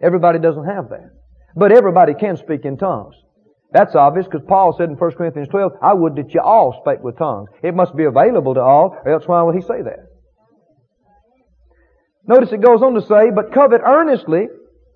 Everybody 0.00 0.38
doesn't 0.38 0.66
have 0.66 0.90
that. 0.90 1.10
But 1.56 1.72
everybody 1.72 2.14
can 2.14 2.36
speak 2.36 2.64
in 2.64 2.76
tongues. 2.76 3.16
That's 3.70 3.94
obvious 3.94 4.26
because 4.26 4.46
Paul 4.48 4.74
said 4.76 4.88
in 4.88 4.96
1 4.96 5.10
Corinthians 5.12 5.48
12, 5.48 5.72
I 5.82 5.92
would 5.92 6.16
that 6.16 6.32
you 6.32 6.40
all 6.40 6.80
spake 6.82 7.02
with 7.02 7.18
tongues. 7.18 7.50
It 7.62 7.74
must 7.74 7.94
be 7.94 8.04
available 8.04 8.54
to 8.54 8.60
all, 8.60 8.96
or 9.04 9.12
else 9.12 9.24
why 9.26 9.42
would 9.42 9.54
he 9.54 9.60
say 9.60 9.82
that? 9.82 10.06
Notice 12.26 12.52
it 12.52 12.62
goes 12.62 12.82
on 12.82 12.94
to 12.94 13.02
say, 13.02 13.30
but 13.34 13.52
covet 13.52 13.82
earnestly, 13.84 14.48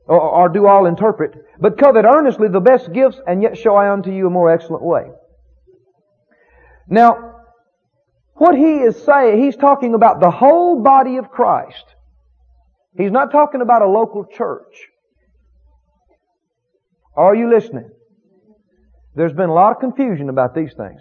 or, 0.07 0.21
or 0.21 0.49
do 0.49 0.67
all 0.67 0.87
interpret, 0.87 1.33
but 1.61 1.79
covet 1.79 2.05
earnestly 2.05 2.49
the 2.49 2.61
best 2.61 2.93
gifts, 2.93 3.19
and 3.27 3.43
yet 3.43 3.59
show 3.59 3.77
I 3.77 3.93
unto 3.93 4.11
you 4.11 4.27
a 4.27 4.31
more 4.31 4.51
excellent 4.51 4.83
way. 4.83 5.05
Now, 6.89 7.37
what 8.35 8.55
he 8.57 8.79
is 8.79 9.03
saying, 9.05 9.41
he's 9.43 9.57
talking 9.57 9.95
about 9.95 10.21
the 10.21 10.31
whole 10.31 10.83
body 10.83 11.19
of 11.19 11.31
Christ. 11.31 11.85
He's 12.97 13.13
not 13.13 13.31
talking 13.31 13.61
about 13.61 13.83
a 13.83 13.89
local 13.89 14.25
church. 14.25 14.89
Are 17.17 17.35
you 17.35 17.51
listening? 17.51 17.91
There's 19.15 19.33
been 19.33 19.51
a 19.51 19.55
lot 19.55 19.73
of 19.73 19.81
confusion 19.81 20.29
about 20.29 20.55
these 20.55 20.73
things. 20.75 21.01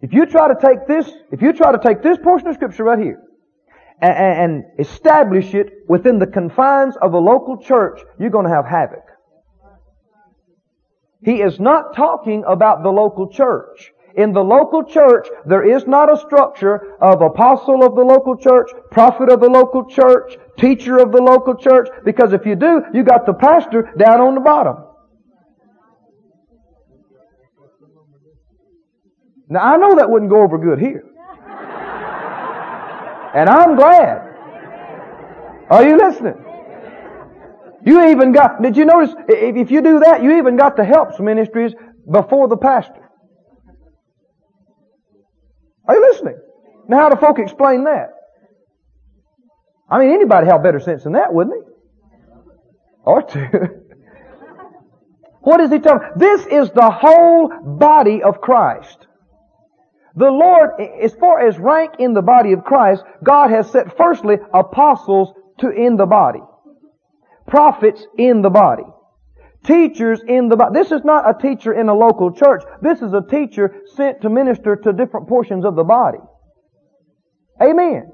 If 0.00 0.12
you 0.12 0.26
try 0.26 0.48
to 0.48 0.54
take 0.60 0.86
this, 0.86 1.10
if 1.32 1.42
you 1.42 1.52
try 1.52 1.72
to 1.72 1.78
take 1.78 2.02
this 2.02 2.18
portion 2.18 2.48
of 2.48 2.54
scripture 2.54 2.84
right 2.84 2.98
here 2.98 3.20
and, 4.00 4.14
and 4.14 4.64
establish 4.78 5.54
it 5.54 5.72
within 5.88 6.18
the 6.18 6.26
confines 6.26 6.96
of 6.96 7.14
a 7.14 7.18
local 7.18 7.58
church, 7.58 8.00
you're 8.18 8.30
going 8.30 8.46
to 8.46 8.52
have 8.52 8.64
havoc. 8.64 9.02
He 11.22 11.42
is 11.42 11.58
not 11.58 11.96
talking 11.96 12.44
about 12.46 12.82
the 12.82 12.90
local 12.90 13.28
church. 13.28 13.92
In 14.14 14.32
the 14.32 14.42
local 14.42 14.84
church, 14.84 15.28
there 15.46 15.68
is 15.68 15.86
not 15.86 16.12
a 16.12 16.16
structure 16.16 16.96
of 17.00 17.20
apostle 17.20 17.84
of 17.84 17.94
the 17.94 18.02
local 18.02 18.36
church, 18.36 18.70
prophet 18.90 19.28
of 19.30 19.40
the 19.40 19.50
local 19.50 19.84
church, 19.84 20.36
teacher 20.56 20.98
of 20.98 21.12
the 21.12 21.22
local 21.22 21.54
church, 21.54 21.88
because 22.04 22.32
if 22.32 22.46
you 22.46 22.56
do, 22.56 22.82
you 22.94 23.02
got 23.02 23.26
the 23.26 23.34
pastor 23.34 23.92
down 23.98 24.20
on 24.20 24.34
the 24.34 24.40
bottom. 24.40 24.87
Now 29.48 29.74
I 29.74 29.76
know 29.76 29.96
that 29.96 30.10
wouldn't 30.10 30.30
go 30.30 30.42
over 30.42 30.58
good 30.58 30.78
here. 30.78 31.04
And 33.34 33.48
I'm 33.48 33.76
glad. 33.76 34.28
Are 35.70 35.86
you 35.86 35.96
listening? 35.96 36.34
You 37.84 38.08
even 38.08 38.32
got, 38.32 38.62
did 38.62 38.76
you 38.76 38.84
notice, 38.84 39.14
if 39.28 39.70
you 39.70 39.80
do 39.80 40.00
that, 40.00 40.22
you 40.22 40.38
even 40.38 40.56
got 40.56 40.76
the 40.76 40.84
helps 40.84 41.20
ministries 41.20 41.72
before 42.10 42.48
the 42.48 42.56
pastor. 42.56 43.08
Are 45.86 45.94
you 45.94 46.02
listening? 46.10 46.38
Now 46.88 46.98
how 46.98 47.08
do 47.10 47.16
folk 47.16 47.38
explain 47.38 47.84
that? 47.84 48.10
I 49.90 49.98
mean, 49.98 50.12
anybody 50.12 50.48
have 50.48 50.62
better 50.62 50.80
sense 50.80 51.04
than 51.04 51.14
that, 51.14 51.32
wouldn't 51.32 51.64
he? 51.64 51.70
Or 53.04 53.22
two. 53.22 53.46
what 55.40 55.60
is 55.60 55.70
he 55.70 55.78
telling? 55.78 56.02
This 56.16 56.44
is 56.46 56.70
the 56.72 56.90
whole 56.90 57.48
body 57.62 58.22
of 58.22 58.40
Christ. 58.40 59.07
The 60.18 60.32
Lord, 60.32 60.70
as 61.00 61.14
far 61.14 61.46
as 61.46 61.58
rank 61.58 61.94
in 62.00 62.12
the 62.12 62.22
body 62.22 62.52
of 62.52 62.64
Christ, 62.64 63.04
God 63.22 63.50
has 63.50 63.70
set 63.70 63.96
firstly 63.96 64.36
apostles 64.52 65.32
to 65.60 65.70
in 65.70 65.96
the 65.96 66.06
body. 66.06 66.40
Prophets 67.46 68.04
in 68.18 68.42
the 68.42 68.50
body. 68.50 68.82
Teachers 69.64 70.20
in 70.26 70.48
the 70.48 70.56
body. 70.56 70.74
This 70.74 70.90
is 70.90 71.04
not 71.04 71.30
a 71.30 71.40
teacher 71.40 71.72
in 71.72 71.88
a 71.88 71.94
local 71.94 72.32
church. 72.32 72.64
This 72.82 73.00
is 73.00 73.12
a 73.12 73.22
teacher 73.22 73.82
sent 73.94 74.22
to 74.22 74.28
minister 74.28 74.74
to 74.74 74.92
different 74.92 75.28
portions 75.28 75.64
of 75.64 75.76
the 75.76 75.84
body. 75.84 76.18
Amen. 77.62 78.10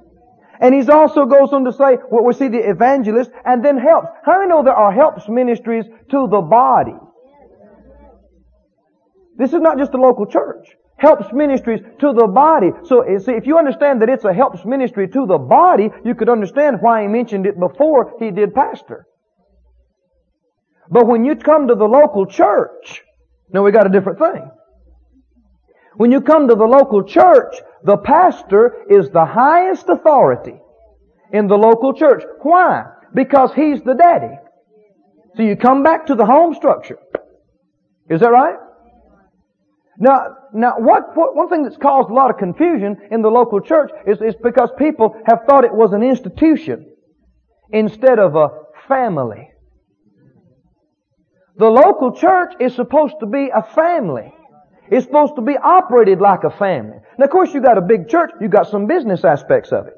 And 0.61 0.75
he 0.75 0.87
also 0.90 1.25
goes 1.25 1.55
on 1.55 1.64
to 1.64 1.73
say, 1.73 1.97
well, 2.11 2.23
we 2.23 2.35
see 2.35 2.49
the 2.49 2.69
evangelist 2.69 3.31
and 3.47 3.64
then 3.64 3.79
helps. 3.79 4.09
How 4.27 4.40
many 4.40 4.51
know 4.51 4.62
there 4.62 4.75
are 4.75 4.93
helps 4.93 5.27
ministries 5.27 5.87
to 6.11 6.29
the 6.29 6.43
body? 6.43 6.97
This 9.38 9.55
is 9.55 9.61
not 9.61 9.79
just 9.79 9.95
a 9.95 9.99
local 9.99 10.27
church. 10.27 10.77
Helps 11.05 11.31
ministries 11.35 11.81
to 11.99 12.14
the 12.14 12.27
body. 12.27 12.71
So, 12.85 13.03
eh, 13.03 13.19
see, 13.19 13.33
if 13.33 13.47
you 13.47 13.59
understand 13.59 14.01
that 14.01 14.09
it's 14.09 14.25
a 14.25 14.33
helps 14.33 14.64
ministry 14.64 15.07
to 15.09 15.27
the 15.27 15.37
body, 15.37 15.90
you 16.03 16.14
could 16.14 16.31
understand 16.31 16.79
why 16.81 17.03
he 17.03 17.09
mentioned 17.09 17.45
it 17.45 17.61
before 17.61 18.14
he 18.19 18.31
did 18.31 18.55
pastor. 18.55 19.05
But 20.90 21.07
when 21.07 21.27
you 21.27 21.37
come 21.37 21.69
to 21.69 21.75
the 21.75 21.85
local 21.85 22.25
church, 22.25 23.03
now 23.53 23.62
we 23.62 23.71
got 23.71 23.87
a 23.87 23.90
different 23.90 24.19
thing. 24.19 24.51
When 25.97 26.11
you 26.11 26.23
come 26.23 26.49
to 26.49 26.55
the 26.55 26.64
local 26.79 27.03
church, 27.05 27.55
the 27.85 27.99
pastor 27.99 28.87
is 28.88 29.11
the 29.11 29.27
highest 29.27 29.90
authority 29.90 30.59
in 31.35 31.49
the 31.49 31.59
local 31.59 31.93
church. 31.93 32.23
Why? 32.40 32.85
Because 33.12 33.53
he's 33.53 33.83
the 33.83 33.95
daddy. 33.95 34.38
So 35.37 35.43
you 35.43 35.55
come 35.57 35.83
back 35.83 36.07
to 36.07 36.14
the 36.14 36.25
home 36.25 36.55
structure. 36.55 36.99
Is 38.09 38.21
that 38.21 38.33
right? 38.33 38.57
Now, 39.98 40.37
now 40.52 40.74
what, 40.78 41.16
what, 41.16 41.37
one 41.37 41.48
thing 41.48 41.62
that's 41.62 41.76
caused 41.76 42.11
a 42.11 42.14
lot 42.14 42.30
of 42.30 42.38
confusion 42.38 42.96
in 43.11 43.22
the 43.22 43.30
local 43.30 43.61
church 43.61 43.90
is, 44.07 44.20
is 44.20 44.35
because 44.42 44.70
people 44.78 45.16
have 45.26 45.40
thought 45.48 45.64
it 45.64 45.74
was 45.74 45.92
an 45.92 46.02
institution 46.02 46.87
instead 47.70 48.18
of 48.18 48.35
a 48.35 48.48
family. 48.88 49.50
The 51.57 51.68
local 51.68 52.12
church 52.12 52.54
is 52.61 52.74
supposed 52.74 53.14
to 53.20 53.26
be 53.26 53.50
a 53.54 53.62
family. 53.62 54.35
It's 54.90 55.07
supposed 55.07 55.37
to 55.37 55.42
be 55.42 55.57
operated 55.57 56.20
like 56.20 56.44
a 56.44 56.50
family. 56.50 56.98
Now, 57.18 57.26
of 57.26 57.30
course, 57.30 57.54
you 57.54 57.61
got 57.61 57.78
a 57.78 57.83
big 57.83 58.09
church, 58.09 58.33
you 58.40 58.48
got 58.48 58.68
some 58.68 58.87
business 58.87 59.24
aspects 59.24 59.70
of 59.70 59.87
it. 59.87 59.96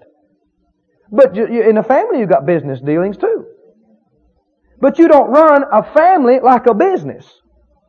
But 1.11 1.35
you, 1.35 1.49
you, 1.49 1.69
in 1.69 1.79
a 1.79 1.83
family, 1.83 2.19
you 2.19 2.27
got 2.27 2.45
business 2.45 2.81
dealings 2.81 3.17
too. 3.17 3.47
But 4.81 4.99
you 4.99 5.09
don't 5.09 5.31
run 5.31 5.65
a 5.73 5.83
family 5.95 6.41
like 6.41 6.67
a 6.67 6.75
business. 6.75 7.27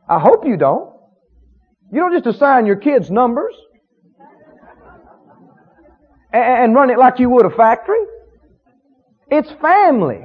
I 0.09 0.19
hope 0.19 0.45
you 0.45 0.55
don't. 0.55 0.96
You 1.91 2.01
don't 2.01 2.13
just 2.13 2.27
assign 2.27 2.65
your 2.65 2.75
kids 2.75 3.09
numbers 3.09 3.55
and, 6.33 6.75
run 6.75 6.89
it 6.89 6.99
like 6.99 7.19
you 7.19 7.29
would 7.29 7.45
a 7.45 7.49
factory. 7.49 8.03
It's 9.29 9.49
family. 9.61 10.21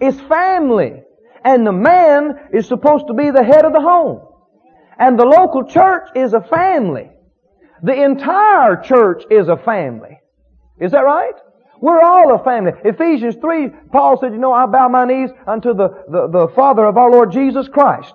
It's 0.00 0.20
family. 0.22 1.02
And 1.44 1.66
the 1.66 1.72
man 1.72 2.48
is 2.52 2.66
supposed 2.66 3.08
to 3.08 3.14
be 3.14 3.30
the 3.30 3.44
head 3.44 3.64
of 3.64 3.72
the 3.72 3.80
home. 3.80 4.26
And 4.98 5.18
the 5.18 5.24
local 5.24 5.64
church 5.64 6.08
is 6.14 6.32
a 6.32 6.40
family. 6.40 7.10
The 7.82 8.02
entire 8.02 8.76
church 8.82 9.24
is 9.30 9.48
a 9.48 9.56
family. 9.56 10.20
Is 10.80 10.92
that 10.92 11.00
right? 11.00 11.34
We're 11.80 12.00
all 12.00 12.34
a 12.34 12.44
family. 12.44 12.72
Ephesians 12.84 13.34
3, 13.40 13.70
Paul 13.90 14.18
said, 14.20 14.32
you 14.32 14.38
know, 14.38 14.52
I 14.52 14.66
bow 14.66 14.88
my 14.88 15.04
knees 15.04 15.30
unto 15.46 15.74
the, 15.74 15.88
the, 16.08 16.28
the 16.30 16.52
Father 16.54 16.84
of 16.84 16.96
our 16.96 17.10
Lord 17.10 17.32
Jesus 17.32 17.66
Christ, 17.66 18.14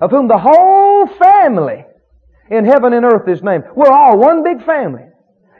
of 0.00 0.10
whom 0.10 0.26
the 0.26 0.38
whole 1.06 1.18
family 1.18 1.84
in 2.50 2.64
heaven 2.64 2.92
and 2.92 3.04
earth 3.04 3.28
is 3.28 3.42
named. 3.42 3.64
We're 3.74 3.90
all 3.90 4.18
one 4.18 4.42
big 4.42 4.64
family. 4.64 5.04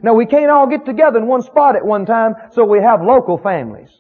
Now 0.02 0.14
we 0.14 0.26
can't 0.26 0.50
all 0.50 0.66
get 0.66 0.84
together 0.84 1.18
in 1.18 1.26
one 1.26 1.42
spot 1.42 1.76
at 1.76 1.84
one 1.84 2.06
time, 2.06 2.34
so 2.52 2.64
we 2.64 2.80
have 2.80 3.02
local 3.02 3.38
families. 3.38 3.90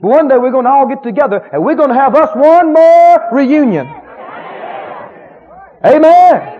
But 0.00 0.08
one 0.08 0.28
day 0.28 0.36
we're 0.38 0.52
going 0.52 0.64
to 0.64 0.70
all 0.70 0.88
get 0.88 1.02
together 1.02 1.48
and 1.52 1.64
we're 1.64 1.74
going 1.74 1.88
to 1.88 1.94
have 1.94 2.14
us 2.14 2.30
one 2.34 2.72
more 2.72 3.28
reunion. 3.32 3.86
Amen. 5.84 6.58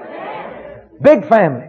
Big 1.02 1.28
family. 1.28 1.66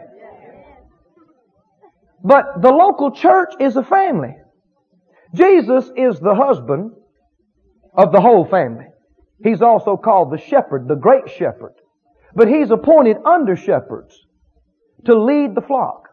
But 2.23 2.62
the 2.62 2.69
local 2.69 3.12
church 3.12 3.53
is 3.60 3.75
a 3.75 3.84
family. 3.84 4.36
Jesus 5.34 5.89
is 5.95 6.19
the 6.19 6.36
husband 6.36 6.91
of 7.93 8.12
the 8.12 8.21
whole 8.21 8.45
family. 8.45 8.86
He's 9.43 9.62
also 9.62 9.97
called 9.97 10.31
the 10.31 10.38
shepherd, 10.38 10.88
the 10.88 10.95
great 10.95 11.29
shepherd. 11.29 11.73
But 12.35 12.47
he's 12.47 12.71
appointed 12.71 13.17
under 13.25 13.55
shepherds 13.55 14.15
to 15.05 15.21
lead 15.21 15.55
the 15.55 15.61
flock. 15.61 16.09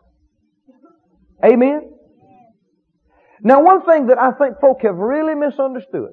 Amen? 1.45 1.93
Now 3.43 3.63
one 3.63 3.85
thing 3.85 4.09
that 4.09 4.19
I 4.19 4.33
think 4.33 4.61
folk 4.61 4.83
have 4.83 4.97
really 4.97 5.35
misunderstood 5.35 6.11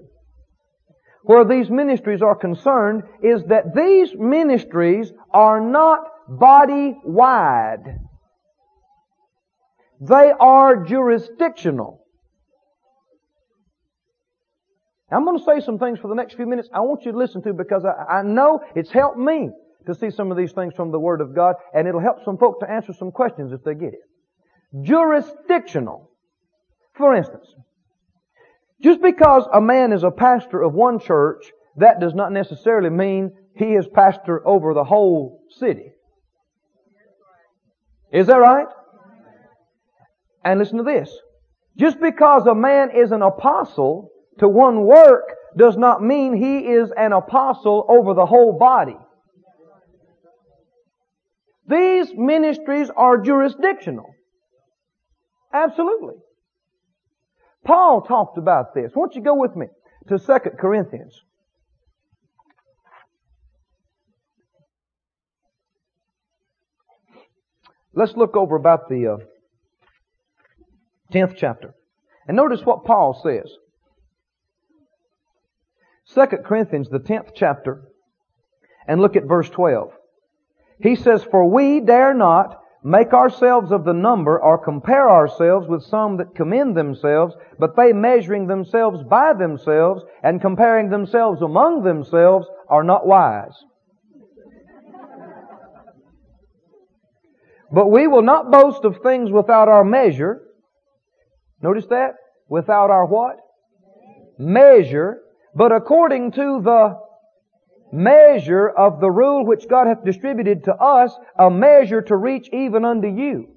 where 1.24 1.44
these 1.44 1.72
ministries 1.72 2.22
are 2.22 2.36
concerned 2.36 3.02
is 3.24 3.44
that 3.46 3.74
these 3.76 4.14
ministries 4.16 5.12
are 5.34 5.60
not 5.60 6.02
body 6.30 6.96
wide. 7.04 8.00
They 10.00 10.32
are 10.40 10.84
jurisdictional. 10.84 12.02
I'm 15.12 15.24
going 15.24 15.38
to 15.38 15.44
say 15.44 15.62
some 15.62 15.80
things 15.80 15.98
for 16.00 16.10
the 16.10 16.16
next 16.16 16.36
few 16.36 16.46
minutes 16.46 16.70
I 16.74 16.82
want 16.82 17.06
you 17.06 17.12
to 17.12 17.18
listen 17.18 17.42
to 17.44 17.54
because 17.54 17.86
I, 17.86 18.20
I 18.20 18.22
know 18.22 18.60
it's 18.76 18.92
helped 18.92 19.18
me 19.18 19.50
to 19.88 19.96
see 19.96 20.10
some 20.10 20.32
of 20.32 20.38
these 20.38 20.52
things 20.52 20.74
from 20.76 20.92
the 20.92 21.00
Word 21.00 21.22
of 21.22 21.36
God 21.36 21.56
and 21.74 21.88
it'll 21.88 22.02
help 22.02 22.24
some 22.24 22.38
folk 22.38 22.60
to 22.60 22.70
answer 22.70 22.94
some 22.94 23.12
questions 23.12 23.52
if 23.52 23.64
they 23.64 23.74
get 23.74 23.94
it. 23.94 24.02
Jurisdictional. 24.82 26.10
For 26.96 27.16
instance, 27.16 27.48
just 28.82 29.02
because 29.02 29.48
a 29.54 29.62
man 29.62 29.92
is 29.92 30.04
a 30.04 30.12
pastor 30.12 30.62
of 30.62 30.74
one 30.74 31.00
church, 31.00 31.52
that 31.78 32.00
does 32.00 32.14
not 32.14 32.32
necessarily 32.32 32.90
mean 32.90 33.32
he 33.56 33.74
is 33.74 33.88
pastor 33.88 34.46
over 34.48 34.74
the 34.74 34.84
whole 34.84 35.42
city. 35.50 35.92
Is 38.12 38.28
that 38.28 38.38
right? 38.38 38.68
And 40.44 40.60
listen 40.60 40.78
to 40.78 40.84
this. 40.84 41.12
Just 41.78 42.00
because 42.00 42.46
a 42.48 42.56
man 42.56 42.92
is 42.96 43.12
an 43.12 43.22
apostle 43.22 44.12
to 44.40 44.48
one 44.48 44.86
work 44.86 45.24
does 45.58 45.78
not 45.78 46.02
mean 46.02 46.34
he 46.34 46.60
is 46.60 46.92
an 46.96 47.14
apostle 47.14 47.86
over 47.90 48.14
the 48.14 48.26
whole 48.26 48.58
body. 48.58 48.98
These 51.68 52.14
ministries 52.16 52.90
are 52.96 53.18
jurisdictional. 53.18 54.14
Absolutely. 55.54 56.16
Paul 57.66 58.02
talked 58.02 58.38
about 58.38 58.76
this. 58.76 58.92
Won't 58.96 59.16
you 59.16 59.22
go 59.22 59.36
with 59.36 59.56
me 59.56 59.68
to 60.08 60.20
2 60.20 60.34
Corinthians? 60.60 61.20
Let's 67.94 68.16
look 68.16 68.36
over 68.36 68.58
about 68.58 68.90
the 68.90 69.08
uh, 69.08 69.18
10th 71.14 71.36
chapter. 71.38 71.74
And 72.28 72.36
notice 72.36 72.62
what 72.64 72.84
Paul 72.84 73.20
says. 73.24 73.50
2 76.14 76.38
Corinthians, 76.46 76.90
the 76.90 77.00
10th 77.00 77.30
chapter, 77.34 77.84
and 78.88 79.02
look 79.02 79.16
at 79.16 79.24
verse 79.24 79.50
12. 79.50 79.92
He 80.82 80.96
says, 80.96 81.24
For 81.24 81.50
we 81.50 81.80
dare 81.80 82.14
not 82.14 82.62
make 82.84 83.14
ourselves 83.14 83.72
of 83.72 83.84
the 83.84 83.94
number 83.94 84.40
or 84.40 84.64
compare 84.64 85.10
ourselves 85.10 85.68
with 85.68 85.84
some 85.84 86.18
that 86.18 86.36
commend 86.36 86.78
themselves, 86.78 87.34
but 87.58 87.76
they 87.76 87.94
measuring 87.94 88.48
themselves 88.48 89.02
by 89.04 89.34
themselves 89.34 90.04
and 90.22 90.40
comparing 90.40 90.90
themselves 90.90 91.42
among 91.42 91.84
themselves 91.84 92.48
are 92.70 92.84
not 92.84 93.08
wise. 93.08 93.56
But 97.72 97.90
we 97.90 98.08
will 98.08 98.22
not 98.22 98.52
boast 98.52 98.86
of 98.86 99.02
things 99.02 99.32
without 99.32 99.68
our 99.68 99.84
measure. 99.84 100.44
Notice 101.62 101.88
that? 101.88 102.14
Without 102.48 102.92
our 102.92 103.06
what? 103.06 103.38
Measure, 104.38 105.22
but 105.56 105.72
according 105.72 106.32
to 106.34 106.62
the 106.62 107.00
measure 107.96 108.68
of 108.68 109.00
the 109.00 109.10
rule 109.10 109.46
which 109.46 109.68
God 109.68 109.88
hath 109.88 110.04
distributed 110.04 110.64
to 110.66 110.76
us, 110.76 111.18
a 111.40 111.50
measure 111.50 112.02
to 112.04 112.16
reach 112.16 112.50
even 112.52 112.86
unto 112.86 113.08
you. 113.08 113.48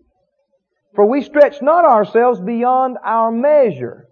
For 0.95 1.05
we 1.05 1.23
stretch 1.23 1.61
not 1.61 1.85
ourselves 1.85 2.41
beyond 2.41 2.97
our 3.05 3.31
measure, 3.31 4.09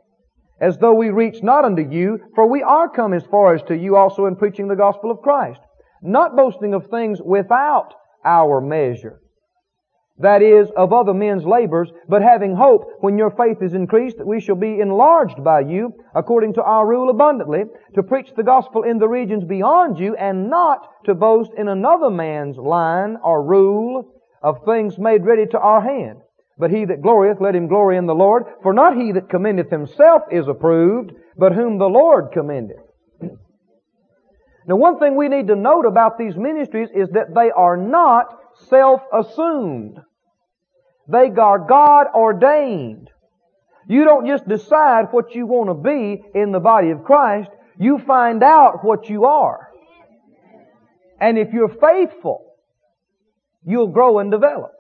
as 0.61 0.79
though 0.79 0.95
we 0.95 1.11
reach 1.11 1.43
not 1.43 1.65
unto 1.65 1.83
you, 1.83 2.21
for 2.35 2.49
we 2.49 2.63
are 2.63 2.89
come 2.89 3.13
as 3.13 3.25
far 3.25 3.55
as 3.55 3.63
to 3.65 3.77
you 3.77 3.97
also 3.97 4.27
in 4.27 4.37
preaching 4.37 4.69
the 4.69 4.77
gospel 4.77 5.11
of 5.11 5.23
Christ, 5.23 5.61
not 6.03 6.37
boasting 6.37 6.75
of 6.75 6.89
things 6.89 7.21
without 7.23 7.95
our 8.25 8.61
measure 8.61 9.21
that 10.19 10.41
is, 10.41 10.71
of 10.77 10.93
other 10.93 11.13
men's 11.13 11.45
labors, 11.45 11.91
but 12.09 12.23
having 12.23 12.57
hope, 12.57 12.91
when 13.01 13.19
your 13.19 13.31
faith 13.31 13.59
is 13.61 13.75
increased, 13.75 14.17
that 14.17 14.27
we 14.27 14.41
shall 14.41 14.57
be 14.57 14.81
enlarged 14.81 15.45
by 15.45 15.61
you, 15.61 15.93
according 16.15 16.55
to 16.55 16.63
our 16.63 16.87
rule 16.87 17.11
abundantly, 17.11 17.65
to 17.95 18.03
preach 18.03 18.31
the 18.35 18.43
gospel 18.43 18.83
in 18.83 18.99
the 18.99 19.09
regions 19.09 19.45
beyond 19.45 19.99
you, 19.99 20.17
and 20.17 20.49
not 20.49 21.05
to 21.05 21.15
boast 21.15 21.51
in 21.59 21.69
another 21.69 22.09
man's 22.09 22.57
line 22.57 23.19
or 23.23 23.45
rule 23.45 24.11
of 24.43 24.65
things 24.65 24.99
made 24.99 25.25
ready 25.25 25.47
to 25.47 25.59
our 25.59 25.83
hand. 25.83 26.21
But 26.59 26.71
he 26.71 26.87
that 26.87 27.03
glorieth, 27.03 27.41
let 27.41 27.55
him 27.55 27.69
glory 27.69 27.99
in 27.99 28.07
the 28.07 28.15
Lord, 28.15 28.45
for 28.63 28.73
not 28.73 28.97
he 28.97 29.13
that 29.13 29.29
commendeth 29.29 29.71
himself 29.71 30.23
is 30.31 30.49
approved, 30.49 31.13
but 31.37 31.53
whom 31.53 31.77
the 31.77 31.89
Lord 31.89 32.29
commendeth. 32.33 32.79
Now 34.67 34.77
one 34.77 34.99
thing 34.99 35.15
we 35.17 35.29
need 35.29 35.49
to 35.49 35.57
note 35.57 35.85
about 35.85 36.19
these 36.19 36.37
ministries 36.37 36.89
is 36.95 37.11
that 37.11 37.35
they 37.35 37.51
are 37.51 37.77
not 37.77 38.27
self-assumed. 38.69 39.99
They 41.09 41.31
are 41.31 41.59
God 41.59 42.07
ordained. 42.15 43.11
You 43.89 44.05
don't 44.05 44.27
just 44.27 44.49
decide 44.49 45.07
what 45.13 45.35
you 45.35 45.47
want 45.47 45.71
to 45.71 45.75
be 45.75 46.23
in 46.35 46.51
the 46.51 46.61
body 46.61 46.91
of 46.91 47.05
Christ. 47.05 47.51
You 47.79 47.99
find 47.99 48.43
out 48.43 48.85
what 48.85 49.09
you 49.09 49.27
are. 49.27 49.69
And 51.21 51.39
if 51.39 51.53
you're 51.53 51.69
faithful, 51.69 52.55
you'll 53.65 53.89
grow 53.89 54.19
and 54.19 54.31
develop. 54.31 54.73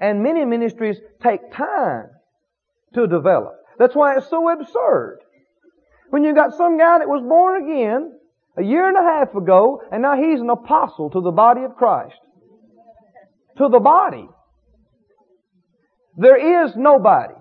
And 0.00 0.22
many 0.22 0.44
ministries 0.44 0.98
take 1.22 1.52
time 1.52 2.08
to 2.94 3.06
develop. 3.06 3.54
That's 3.78 3.94
why 3.94 4.16
it's 4.16 4.28
so 4.28 4.48
absurd. 4.50 5.20
When 6.10 6.24
you 6.24 6.34
got 6.34 6.54
some 6.54 6.78
guy 6.78 6.98
that 6.98 7.08
was 7.08 7.22
born 7.22 7.64
again 7.64 8.12
a 8.56 8.62
year 8.62 8.88
and 8.88 8.96
a 8.96 9.02
half 9.02 9.34
ago, 9.34 9.80
and 9.90 10.02
now 10.02 10.16
he's 10.16 10.40
an 10.40 10.50
apostle 10.50 11.10
to 11.10 11.20
the 11.20 11.30
body 11.30 11.62
of 11.64 11.76
Christ. 11.76 12.18
To 13.58 13.68
the 13.68 13.80
body. 13.80 14.28
There 16.18 16.64
is 16.66 16.74
nobody 16.76 17.34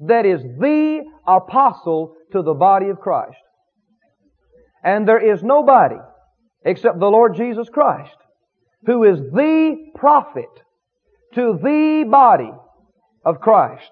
that 0.00 0.24
is 0.24 0.42
the 0.42 1.04
apostle 1.26 2.14
to 2.32 2.40
the 2.40 2.54
body 2.54 2.88
of 2.88 2.98
Christ. 2.98 3.36
And 4.82 5.06
there 5.06 5.20
is 5.20 5.42
nobody 5.42 5.96
except 6.64 6.98
the 6.98 7.10
Lord 7.10 7.36
Jesus 7.36 7.68
Christ 7.68 8.16
who 8.86 9.04
is 9.04 9.18
the 9.18 9.76
prophet 9.94 10.48
to 11.34 11.58
the 11.62 12.04
body 12.08 12.50
of 13.24 13.40
Christ. 13.40 13.90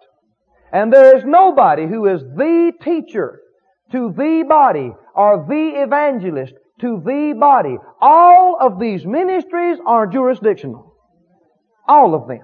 And 0.72 0.90
there 0.90 1.14
is 1.14 1.24
nobody 1.24 1.86
who 1.86 2.06
is 2.06 2.22
the 2.22 2.72
teacher 2.82 3.40
to 3.92 4.10
the 4.16 4.44
body 4.48 4.92
or 5.14 5.44
the 5.46 5.82
evangelist 5.82 6.54
to 6.80 7.02
the 7.04 7.34
body. 7.38 7.76
All 8.00 8.56
of 8.58 8.80
these 8.80 9.04
ministries 9.04 9.78
are 9.86 10.06
jurisdictional. 10.06 10.94
All 11.86 12.14
of 12.14 12.26
them. 12.26 12.40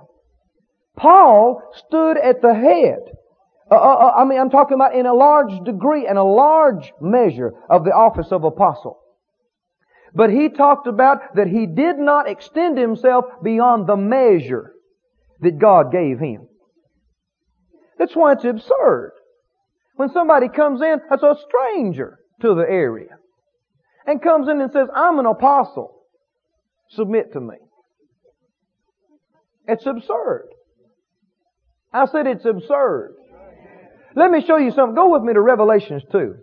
Paul 0.96 1.62
stood 1.86 2.18
at 2.18 2.42
the 2.42 2.54
head. 2.54 2.98
Uh, 3.70 3.74
uh, 3.74 3.78
uh, 3.78 4.14
I 4.18 4.24
mean, 4.24 4.38
I'm 4.38 4.50
talking 4.50 4.74
about 4.74 4.94
in 4.94 5.06
a 5.06 5.14
large 5.14 5.52
degree 5.64 6.06
and 6.06 6.18
a 6.18 6.22
large 6.22 6.92
measure 7.00 7.52
of 7.70 7.84
the 7.84 7.92
office 7.92 8.28
of 8.30 8.44
apostle. 8.44 8.98
But 10.14 10.30
he 10.30 10.50
talked 10.50 10.86
about 10.86 11.36
that 11.36 11.46
he 11.46 11.66
did 11.66 11.98
not 11.98 12.28
extend 12.28 12.76
himself 12.76 13.24
beyond 13.42 13.86
the 13.86 13.96
measure 13.96 14.72
that 15.40 15.58
God 15.58 15.90
gave 15.90 16.18
him. 16.18 16.48
That's 17.98 18.14
why 18.14 18.32
it's 18.32 18.44
absurd. 18.44 19.12
When 19.96 20.10
somebody 20.10 20.48
comes 20.48 20.82
in 20.82 21.00
as 21.10 21.22
a 21.22 21.36
stranger 21.48 22.18
to 22.42 22.54
the 22.54 22.68
area 22.68 23.16
and 24.06 24.20
comes 24.20 24.48
in 24.48 24.60
and 24.60 24.72
says, 24.72 24.88
I'm 24.94 25.18
an 25.18 25.26
apostle, 25.26 26.02
submit 26.90 27.32
to 27.32 27.40
me. 27.40 27.56
It's 29.66 29.86
absurd. 29.86 30.48
I 31.92 32.06
said 32.06 32.26
it's 32.26 32.44
absurd. 32.44 33.14
Let 34.14 34.30
me 34.30 34.44
show 34.44 34.56
you 34.56 34.70
something. 34.70 34.94
Go 34.94 35.10
with 35.10 35.22
me 35.22 35.32
to 35.32 35.40
Revelations 35.40 36.02
2. 36.10 36.34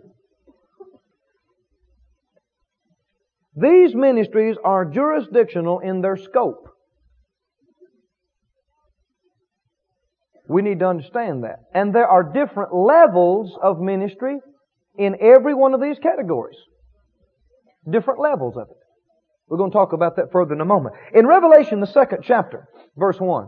These 3.56 3.94
ministries 3.94 4.56
are 4.64 4.84
jurisdictional 4.84 5.80
in 5.80 6.00
their 6.00 6.16
scope. 6.16 6.68
We 10.48 10.62
need 10.62 10.80
to 10.80 10.86
understand 10.86 11.44
that. 11.44 11.60
And 11.74 11.94
there 11.94 12.08
are 12.08 12.24
different 12.24 12.74
levels 12.74 13.56
of 13.62 13.80
ministry 13.80 14.38
in 14.98 15.16
every 15.20 15.54
one 15.54 15.74
of 15.74 15.80
these 15.80 15.98
categories. 15.98 16.58
Different 17.88 18.20
levels 18.20 18.56
of 18.56 18.68
it. 18.68 18.76
We're 19.48 19.58
going 19.58 19.70
to 19.70 19.76
talk 19.76 19.92
about 19.92 20.16
that 20.16 20.32
further 20.32 20.54
in 20.54 20.60
a 20.60 20.64
moment. 20.64 20.94
In 21.14 21.26
Revelation, 21.26 21.80
the 21.80 21.86
second 21.86 22.22
chapter, 22.24 22.68
verse 22.96 23.18
1. 23.18 23.46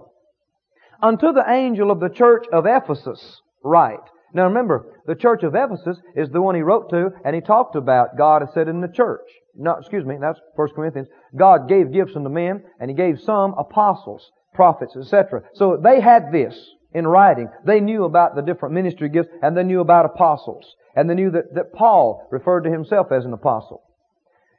Unto 1.02 1.32
the 1.32 1.44
angel 1.48 1.90
of 1.90 1.98
the 1.98 2.08
church 2.08 2.46
of 2.52 2.64
Ephesus 2.64 3.42
write. 3.64 3.98
Now 4.34 4.44
remember, 4.44 5.00
the 5.06 5.16
church 5.16 5.42
of 5.42 5.54
Ephesus 5.54 5.98
is 6.14 6.30
the 6.30 6.40
one 6.40 6.54
he 6.54 6.62
wrote 6.62 6.90
to, 6.90 7.10
and 7.24 7.34
he 7.34 7.40
talked 7.40 7.76
about 7.76 8.16
God 8.16 8.42
has 8.42 8.54
said 8.54 8.68
in 8.68 8.80
the 8.80 8.88
church. 8.88 9.28
No, 9.54 9.76
excuse 9.78 10.06
me, 10.06 10.16
that's 10.20 10.40
1 10.54 10.68
Corinthians. 10.74 11.08
God 11.36 11.68
gave 11.68 11.92
gifts 11.92 12.12
unto 12.16 12.30
men, 12.30 12.62
and 12.80 12.88
he 12.88 12.96
gave 12.96 13.20
some 13.20 13.54
apostles, 13.58 14.30
prophets, 14.54 14.96
etc. 14.96 15.42
So 15.54 15.76
they 15.76 16.00
had 16.00 16.32
this 16.32 16.58
in 16.94 17.06
writing. 17.06 17.48
They 17.66 17.80
knew 17.80 18.04
about 18.04 18.34
the 18.34 18.42
different 18.42 18.74
ministry 18.74 19.08
gifts, 19.08 19.28
and 19.42 19.56
they 19.56 19.64
knew 19.64 19.80
about 19.80 20.06
apostles. 20.06 20.64
And 20.94 21.10
they 21.10 21.14
knew 21.14 21.30
that, 21.32 21.54
that 21.54 21.72
Paul 21.74 22.26
referred 22.30 22.62
to 22.62 22.70
himself 22.70 23.08
as 23.12 23.24
an 23.24 23.32
apostle. 23.32 23.82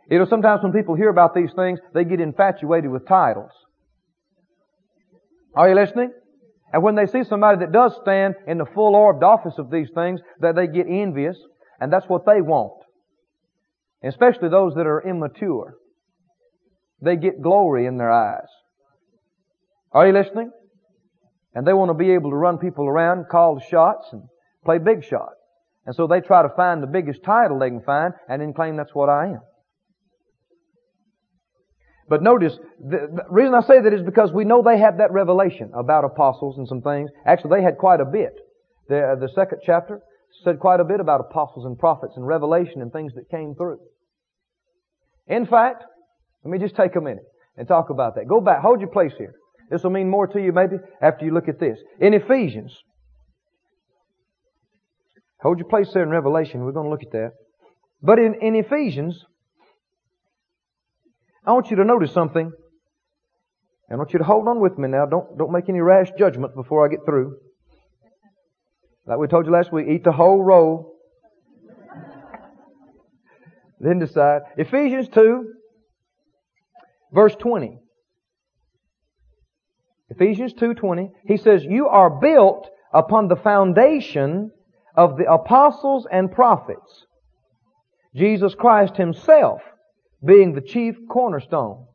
You 0.10 0.20
know, 0.20 0.26
sometimes 0.26 0.62
when 0.62 0.74
people 0.74 0.96
hear 0.96 1.10
about 1.10 1.34
these 1.34 1.52
things, 1.56 1.80
they 1.94 2.04
get 2.04 2.20
infatuated 2.20 2.92
with 2.92 3.08
titles. 3.08 3.52
Are 5.56 5.70
you 5.70 5.76
listening? 5.76 6.12
And 6.74 6.82
when 6.82 6.96
they 6.96 7.06
see 7.06 7.24
somebody 7.24 7.60
that 7.60 7.72
does 7.72 7.96
stand 8.02 8.34
in 8.48 8.58
the 8.58 8.66
full 8.66 8.96
orbed 8.96 9.24
office 9.24 9.54
of 9.60 9.70
these 9.70 9.90
things, 9.94 10.20
that 10.40 10.56
they 10.56 10.66
get 10.66 10.88
envious, 10.90 11.38
and 11.80 11.94
that's 11.94 12.08
what 12.08 12.26
they 12.26 12.42
want. 12.42 12.74
Especially 14.04 14.50
those 14.50 14.74
that 14.74 14.88
are 14.88 15.08
immature. 15.08 15.76
They 17.00 17.16
get 17.16 17.42
glory 17.42 17.86
in 17.86 17.98
their 17.98 18.12
eyes. 18.12 18.48
Are 19.92 20.08
you 20.08 20.14
listening? 20.14 20.52
And 21.54 21.68
they 21.68 21.74
want 21.74 21.90
to 21.90 21.94
be 21.94 22.12
able 22.12 22.32
to 22.32 22.36
run 22.36 22.58
people 22.58 22.88
around, 22.88 23.26
call 23.30 23.56
the 23.56 23.66
shots, 23.70 24.08
and 24.12 24.24
play 24.66 24.80
big 24.80 25.06
shot. 25.06 25.30
And 25.86 25.96
so 25.96 26.08
they 26.08 26.22
try 26.22 26.42
to 26.42 26.50
find 26.56 26.82
the 26.82 26.88
biggest 26.88 27.24
title 27.24 27.60
they 27.60 27.70
can 27.70 27.82
find, 27.82 28.14
and 28.28 28.42
then 28.42 28.54
claim 28.54 28.78
that's 28.78 28.96
what 28.96 29.10
I 29.10 29.28
am. 29.28 29.42
But 32.10 32.22
notice, 32.22 32.58
the, 32.80 33.08
the, 33.14 33.24
reason 33.30 33.54
I 33.54 33.62
say 33.62 33.82
that 33.82 33.94
is 33.94 34.02
because 34.02 34.32
we 34.32 34.44
know 34.44 34.62
they 34.62 34.78
had 34.78 35.00
that 35.00 35.12
revelation 35.12 35.72
about 35.74 36.04
apostles 36.04 36.58
and 36.58 36.68
some 36.68 36.82
things. 36.82 37.10
Actually, 37.26 37.58
they 37.58 37.64
had 37.64 37.78
quite 37.78 38.02
a 38.02 38.06
bit. 38.06 38.34
The, 38.90 39.00
uh, 39.00 39.16
the 39.16 39.30
second 39.34 39.60
chapter 39.66 40.02
said 40.44 40.60
quite 40.60 40.80
a 40.80 40.84
bit 40.84 41.00
about 41.00 41.22
apostles 41.22 41.66
and 41.66 41.80
prophets 41.80 42.14
and 42.16 42.28
revelation 42.28 42.82
and 42.82 42.92
things 42.92 43.14
that 43.16 43.30
came 43.30 43.56
through. 43.56 43.80
In 45.28 45.46
fact, 45.46 45.84
let 46.44 46.52
me 46.52 46.60
just 46.60 46.76
take 46.76 46.96
a 46.96 47.02
minute 47.02 47.24
and 47.56 47.68
talk 47.68 47.90
about 47.90 48.16
that. 48.16 48.28
Go 48.28 48.42
back. 48.42 48.62
Hold 48.62 48.82
your 48.82 48.90
place 48.90 49.14
here. 49.18 49.34
This 49.70 49.84
will 49.84 49.92
mean 49.92 50.10
more 50.10 50.28
to 50.28 50.42
you 50.42 50.52
maybe 50.52 50.76
after 51.02 51.26
you 51.26 51.34
look 51.34 51.48
at 51.48 51.60
this. 51.60 51.80
In 52.00 52.14
Ephesians, 52.14 52.76
hold 55.42 55.60
your 55.60 55.68
place 55.68 55.90
there 55.94 56.04
in 56.04 56.10
Revelation. 56.10 56.66
We're 56.66 56.74
going 56.74 56.88
to 56.88 56.92
look 56.92 57.04
at 57.04 57.12
that. 57.12 57.32
But 58.02 58.20
in, 58.20 58.36
in 58.42 58.56
Ephesians, 58.56 59.24
I 61.46 61.52
want 61.52 61.70
you 61.70 61.78
to 61.78 61.84
notice 61.84 62.12
something. 62.12 62.52
I 63.92 63.96
want 63.96 64.14
you 64.14 64.20
to 64.20 64.26
hold 64.26 64.48
on 64.48 64.60
with 64.60 64.78
me 64.78 64.88
now. 64.88 65.06
Don't, 65.06 65.38
don't 65.38 65.52
make 65.52 65.70
any 65.70 65.82
rash 65.82 66.10
judgments 66.18 66.56
before 66.56 66.86
I 66.86 66.90
get 66.90 67.06
through. 67.06 67.38
Like 69.06 69.20
we 69.20 69.28
told 69.28 69.46
you 69.46 69.52
last 69.52 69.72
week, 69.72 69.88
eat 69.90 70.04
the 70.04 70.14
whole 70.14 70.42
roll. 70.42 70.96
then 73.80 74.00
decide. 74.00 74.44
Ephesians 74.58 75.10
2, 75.10 75.54
verse 77.12 77.36
20. 77.36 77.80
Ephesians 80.10 80.54
2.20, 80.54 81.12
he 81.26 81.38
says, 81.38 81.64
You 81.64 81.88
are 81.88 82.10
built 82.10 82.70
upon 82.94 83.28
the 83.28 83.36
foundation 83.36 84.52
of 84.96 85.18
the 85.18 85.32
apostles 85.32 86.08
and 86.10 86.32
prophets. 86.32 87.06
Jesus 88.16 88.56
Christ 88.56 88.96
himself 88.96 89.62
being 90.26 90.54
the 90.54 90.62
chief 90.62 90.96
cornerstone. 91.10 91.86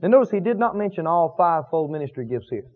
Now 0.00 0.08
notice 0.08 0.30
he 0.30 0.40
did 0.40 0.58
not 0.58 0.76
mention 0.76 1.06
all 1.06 1.34
fivefold 1.36 1.90
ministry 1.90 2.26
gifts 2.26 2.48
here. 2.50 2.66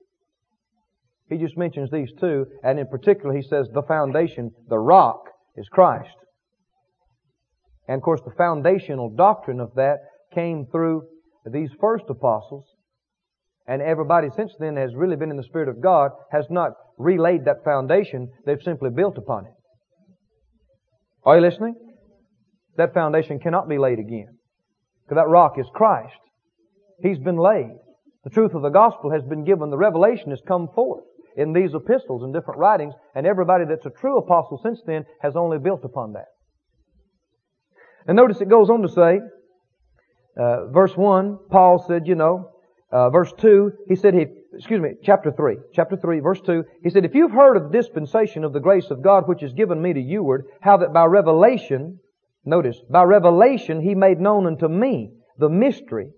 He 1.28 1.38
just 1.38 1.56
mentions 1.56 1.90
these 1.90 2.10
two, 2.20 2.46
and 2.62 2.78
in 2.78 2.86
particular 2.86 3.34
he 3.34 3.42
says 3.42 3.68
the 3.72 3.82
foundation, 3.82 4.52
the 4.68 4.78
rock, 4.78 5.18
is 5.56 5.68
Christ. 5.68 6.14
And 7.88 7.96
of 7.96 8.02
course 8.02 8.20
the 8.24 8.34
foundational 8.36 9.10
doctrine 9.10 9.60
of 9.60 9.74
that 9.74 9.98
came 10.32 10.66
through 10.70 11.02
these 11.52 11.70
first 11.80 12.04
apostles, 12.08 12.64
and 13.66 13.82
everybody 13.82 14.28
since 14.36 14.52
then 14.60 14.76
has 14.76 14.94
really 14.94 15.16
been 15.16 15.30
in 15.30 15.36
the 15.36 15.42
Spirit 15.42 15.68
of 15.68 15.82
God, 15.82 16.12
has 16.30 16.46
not 16.48 16.72
relayed 16.98 17.44
that 17.44 17.64
foundation, 17.64 18.28
they've 18.44 18.62
simply 18.64 18.90
built 18.90 19.18
upon 19.18 19.46
it. 19.46 19.52
Are 21.24 21.36
you 21.36 21.42
listening? 21.42 21.74
That 22.76 22.94
foundation 22.94 23.40
cannot 23.40 23.68
be 23.68 23.78
laid 23.78 23.98
again. 23.98 24.35
Because 25.06 25.22
that 25.22 25.28
rock 25.28 25.58
is 25.58 25.66
Christ. 25.72 26.18
He's 27.00 27.18
been 27.18 27.36
laid. 27.36 27.70
The 28.24 28.30
truth 28.30 28.54
of 28.54 28.62
the 28.62 28.70
gospel 28.70 29.12
has 29.12 29.22
been 29.22 29.44
given. 29.44 29.70
The 29.70 29.78
revelation 29.78 30.30
has 30.30 30.40
come 30.46 30.68
forth 30.74 31.04
in 31.36 31.52
these 31.52 31.74
epistles 31.74 32.22
and 32.22 32.32
different 32.32 32.58
writings, 32.58 32.94
and 33.14 33.26
everybody 33.26 33.64
that's 33.68 33.86
a 33.86 33.90
true 33.90 34.18
apostle 34.18 34.58
since 34.62 34.80
then 34.86 35.04
has 35.20 35.36
only 35.36 35.58
built 35.58 35.84
upon 35.84 36.14
that. 36.14 36.26
And 38.08 38.16
notice 38.16 38.40
it 38.40 38.48
goes 38.48 38.70
on 38.70 38.82
to 38.82 38.88
say, 38.88 39.20
uh, 40.36 40.66
verse 40.66 40.96
1, 40.96 41.38
Paul 41.50 41.84
said, 41.86 42.06
you 42.06 42.14
know, 42.14 42.50
uh, 42.90 43.10
verse 43.10 43.32
2, 43.38 43.72
he 43.88 43.96
said, 43.96 44.14
he, 44.14 44.26
excuse 44.54 44.80
me, 44.80 44.90
chapter 45.02 45.30
3, 45.30 45.56
chapter 45.72 45.96
3, 45.96 46.20
verse 46.20 46.40
2, 46.40 46.64
he 46.82 46.90
said, 46.90 47.04
if 47.04 47.14
you've 47.14 47.32
heard 47.32 47.56
of 47.56 47.64
the 47.64 47.78
dispensation 47.78 48.44
of 48.44 48.52
the 48.52 48.60
grace 48.60 48.90
of 48.90 49.02
God 49.02 49.28
which 49.28 49.42
is 49.42 49.52
given 49.52 49.80
me 49.80 49.92
to 49.92 50.00
youward, 50.00 50.42
how 50.60 50.76
that 50.78 50.92
by 50.92 51.04
revelation, 51.04 51.98
notice, 52.46 52.80
by 52.88 53.02
revelation 53.02 53.80
he 53.80 53.94
made 53.94 54.20
known 54.20 54.46
unto 54.46 54.68
me 54.68 55.12
the 55.38 55.48
mystery, 55.48 56.10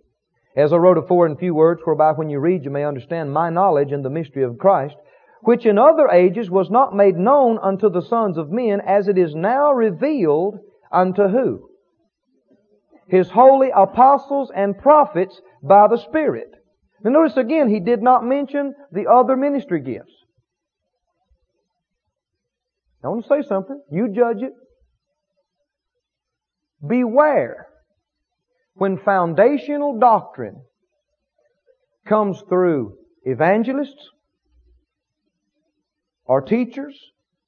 as 0.57 0.73
I 0.73 0.77
wrote 0.77 0.99
afore 0.99 1.27
in 1.27 1.37
few 1.37 1.55
words, 1.55 1.81
whereby 1.85 2.13
when 2.13 2.31
you 2.31 2.39
read 2.39 2.65
you 2.65 2.71
may 2.71 2.85
understand 2.85 3.33
my 3.33 3.51
knowledge 3.51 3.93
in 3.93 4.03
the 4.03 4.11
mystery 4.11 4.45
of 4.45 4.59
Christ, 4.59 4.97
which 5.43 5.67
in 5.67 5.79
other 5.79 6.09
ages 6.09 6.51
was 6.51 6.71
not 6.71 6.95
made 6.95 7.17
known 7.17 7.59
unto 7.59 7.89
the 7.89 8.03
sons 8.03 8.39
of 8.39 8.51
men, 8.51 8.81
as 8.87 9.09
it 9.09 9.17
is 9.17 9.35
now 9.35 9.73
revealed 9.73 10.59
unto 10.93 11.29
who? 11.29 11.69
His 13.09 13.31
holy 13.31 13.71
apostles 13.75 14.51
and 14.55 14.77
prophets 14.77 15.41
by 15.63 15.89
the 15.89 15.97
Spirit. 15.97 16.51
Now 17.03 17.11
notice 17.11 17.37
again, 17.37 17.69
he 17.69 17.81
did 17.81 18.03
not 18.03 18.25
mention 18.25 18.75
the 18.93 19.07
other 19.07 19.37
ministry 19.37 19.81
gifts. 19.81 20.13
I 23.03 23.09
want 23.09 23.23
to 23.23 23.29
say 23.29 23.49
something. 23.49 23.81
You 23.93 24.09
judge 24.09 24.43
it. 24.43 24.53
Beware 26.87 27.67
when 28.75 28.99
foundational 28.99 29.99
doctrine 29.99 30.63
comes 32.07 32.43
through 32.49 32.97
evangelists 33.25 34.11
or 36.25 36.41
teachers 36.41 36.97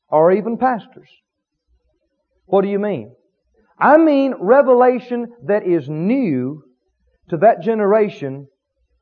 or 0.09 0.33
even 0.33 0.59
pastors. 0.59 1.09
What 2.47 2.63
do 2.63 2.69
you 2.69 2.79
mean? 2.79 3.15
I 3.79 3.97
mean 3.97 4.35
revelation 4.41 5.29
that 5.47 5.67
is 5.67 5.89
new 5.89 6.65
to 7.29 7.37
that 7.39 7.63
generation 7.63 8.49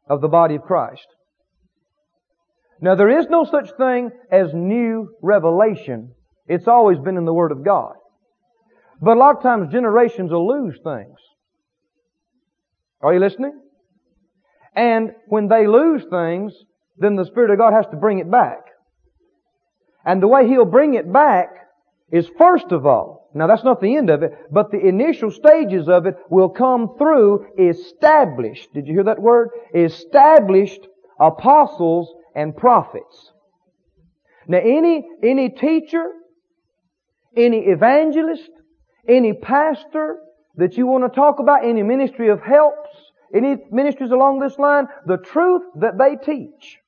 of 0.08 0.20
the 0.20 0.28
body 0.28 0.54
of 0.54 0.62
Christ. 0.62 1.06
Now 2.80 2.94
there 2.94 3.18
is 3.18 3.26
no 3.28 3.44
such 3.44 3.70
thing 3.76 4.10
as 4.30 4.52
new 4.54 5.08
revelation. 5.22 6.12
It's 6.46 6.68
always 6.68 6.98
been 6.98 7.16
in 7.16 7.24
the 7.24 7.34
Word 7.34 7.50
of 7.50 7.64
God. 7.64 7.94
But 9.00 9.16
a 9.16 9.20
lot 9.20 9.36
of 9.36 9.42
times 9.42 9.72
generations 9.72 10.32
will 10.32 10.48
lose 10.48 10.78
things. 10.82 11.18
Are 13.00 13.14
you 13.14 13.20
listening? 13.20 13.58
And 14.74 15.12
when 15.26 15.48
they 15.48 15.66
lose 15.66 16.04
things, 16.10 16.52
then 16.98 17.16
the 17.16 17.24
Spirit 17.24 17.50
of 17.50 17.58
God 17.58 17.72
has 17.72 17.86
to 17.90 17.96
bring 17.96 18.18
it 18.18 18.30
back. 18.30 18.58
And 20.04 20.22
the 20.22 20.28
way 20.28 20.48
He'll 20.48 20.64
bring 20.64 20.94
it 20.94 21.12
back 21.12 21.48
is 22.10 22.28
first 22.38 22.72
of 22.72 22.86
all, 22.86 23.28
now 23.34 23.46
that's 23.46 23.64
not 23.64 23.80
the 23.80 23.96
end 23.96 24.10
of 24.10 24.22
it, 24.22 24.32
but 24.50 24.70
the 24.70 24.80
initial 24.80 25.30
stages 25.30 25.88
of 25.88 26.06
it 26.06 26.16
will 26.30 26.48
come 26.48 26.96
through 26.96 27.46
established, 27.58 28.72
did 28.72 28.86
you 28.86 28.94
hear 28.94 29.04
that 29.04 29.20
word? 29.20 29.50
Established 29.74 30.80
apostles 31.20 32.12
and 32.34 32.56
prophets. 32.56 33.32
Now 34.46 34.58
any, 34.58 35.06
any 35.22 35.50
teacher, 35.50 36.06
any 37.36 37.66
evangelist, 37.66 38.50
any 39.08 39.32
pastor 39.32 40.18
that 40.56 40.76
you 40.76 40.86
want 40.86 41.04
to 41.04 41.14
talk 41.14 41.38
about, 41.38 41.64
any 41.64 41.82
ministry 41.82 42.28
of 42.28 42.40
helps, 42.42 42.90
any 43.34 43.56
ministries 43.70 44.10
along 44.10 44.40
this 44.40 44.58
line, 44.58 44.86
the 45.06 45.16
truth 45.16 45.62
that 45.76 45.98
they 45.98 46.16
teach, 46.16 46.78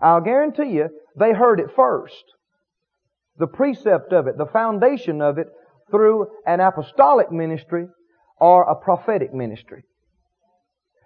I'll 0.00 0.20
guarantee 0.20 0.70
you, 0.70 0.88
they 1.18 1.32
heard 1.32 1.60
it 1.60 1.70
first 1.74 2.24
the 3.38 3.46
precept 3.46 4.12
of 4.12 4.26
it, 4.26 4.38
the 4.38 4.46
foundation 4.46 5.20
of 5.20 5.38
it 5.38 5.48
through 5.90 6.26
an 6.46 6.60
apostolic 6.60 7.30
ministry 7.30 7.86
or 8.40 8.62
a 8.62 8.74
prophetic 8.74 9.32
ministry. 9.34 9.82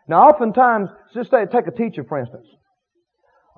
Now 0.09 0.29
oftentimes, 0.29 0.91
just 1.15 1.31
take 1.31 1.67
a 1.67 1.71
teacher 1.71 2.05
for 2.05 2.19
instance. 2.19 2.47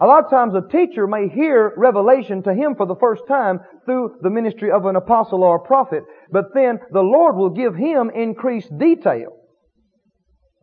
A 0.03 0.07
lot 0.07 0.25
of 0.25 0.31
times 0.31 0.53
a 0.57 0.69
teacher 0.69 1.07
may 1.07 1.29
hear 1.29 1.73
revelation 1.77 2.43
to 2.43 2.53
him 2.53 2.75
for 2.75 2.87
the 2.87 2.97
first 2.97 3.23
time 3.29 3.61
through 3.85 4.17
the 4.21 4.31
ministry 4.31 4.73
of 4.73 4.85
an 4.87 4.97
apostle 4.97 5.45
or 5.45 5.57
a 5.57 5.61
prophet, 5.61 6.03
but 6.33 6.47
then 6.55 6.81
the 6.91 7.03
Lord 7.03 7.37
will 7.37 7.51
give 7.51 7.77
him 7.77 8.11
increased 8.13 8.77
detail. 8.77 9.29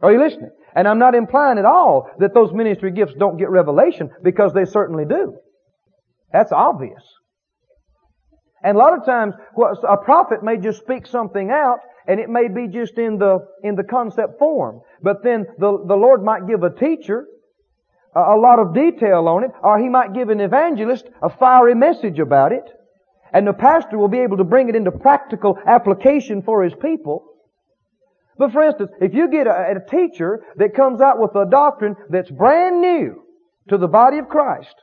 Are 0.01 0.11
you 0.11 0.19
listening? 0.19 0.49
And 0.75 0.89
I'm 0.89 0.99
not 0.99 1.15
implying 1.15 1.57
at 1.57 1.63
all 1.63 2.09
that 2.19 2.33
those 2.33 2.51
ministry 2.51 2.91
gifts 2.91 3.13
don't 3.17 3.37
get 3.37 3.49
revelation 3.49 4.09
because 4.21 4.51
they 4.53 4.65
certainly 4.65 5.05
do. 5.05 5.37
That's 6.33 6.51
obvious. 6.51 7.01
And 8.61 8.75
a 8.75 8.79
lot 8.79 8.91
of 8.91 9.05
times, 9.05 9.35
a 9.87 9.97
prophet 10.03 10.43
may 10.43 10.57
just 10.57 10.79
speak 10.79 11.07
something 11.07 11.49
out, 11.49 11.79
and 12.07 12.19
it 12.19 12.29
may 12.29 12.49
be 12.49 12.67
just 12.67 12.97
in 12.97 13.17
the, 13.17 13.39
in 13.63 13.75
the 13.75 13.85
concept 13.85 14.37
form. 14.37 14.81
But 15.01 15.23
then 15.23 15.45
the, 15.57 15.81
the 15.87 15.95
Lord 15.95 16.25
might 16.25 16.45
give 16.45 16.63
a 16.63 16.75
teacher 16.75 17.25
a, 18.15 18.35
lot 18.35 18.59
of 18.59 18.73
detail 18.73 19.27
on 19.27 19.43
it, 19.43 19.51
or 19.61 19.79
He 19.79 19.89
might 19.89 20.13
give 20.13 20.29
an 20.29 20.39
evangelist 20.39 21.05
a 21.21 21.29
fiery 21.29 21.75
message 21.75 22.19
about 22.19 22.51
it, 22.51 22.63
and 23.33 23.45
the 23.45 23.53
pastor 23.53 23.97
will 23.97 24.07
be 24.07 24.19
able 24.19 24.37
to 24.37 24.43
bring 24.43 24.69
it 24.69 24.75
into 24.75 24.91
practical 24.91 25.57
application 25.65 26.41
for 26.41 26.63
his 26.63 26.73
people. 26.73 27.25
But 28.37 28.51
for 28.51 28.63
instance, 28.63 28.91
if 29.01 29.13
you 29.13 29.29
get 29.29 29.47
a, 29.47 29.75
a 29.75 29.89
teacher 29.89 30.43
that 30.55 30.73
comes 30.73 31.01
out 31.01 31.19
with 31.19 31.35
a 31.35 31.45
doctrine 31.49 31.95
that's 32.09 32.31
brand 32.31 32.81
new 32.81 33.21
to 33.67 33.77
the 33.77 33.87
body 33.87 34.17
of 34.17 34.29
Christ, 34.29 34.75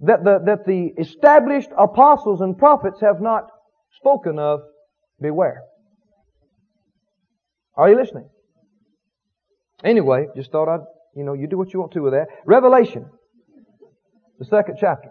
that 0.00 0.22
the, 0.22 0.38
that 0.46 0.64
the 0.64 0.92
established 0.98 1.70
apostles 1.76 2.40
and 2.40 2.56
prophets 2.56 3.00
have 3.00 3.20
not 3.20 3.50
spoken 3.96 4.38
of, 4.38 4.60
beware. 5.20 5.62
Are 7.76 7.88
you 7.88 7.96
listening? 7.96 8.28
Anyway, 9.82 10.26
just 10.36 10.52
thought 10.52 10.68
I'd, 10.68 10.80
you 11.14 11.24
know, 11.24 11.34
you 11.34 11.46
do 11.46 11.58
what 11.58 11.72
you 11.72 11.80
want 11.80 11.92
to 11.92 12.00
with 12.00 12.12
that. 12.12 12.28
Revelation, 12.46 13.06
the 14.38 14.44
second 14.44 14.76
chapter. 14.80 15.10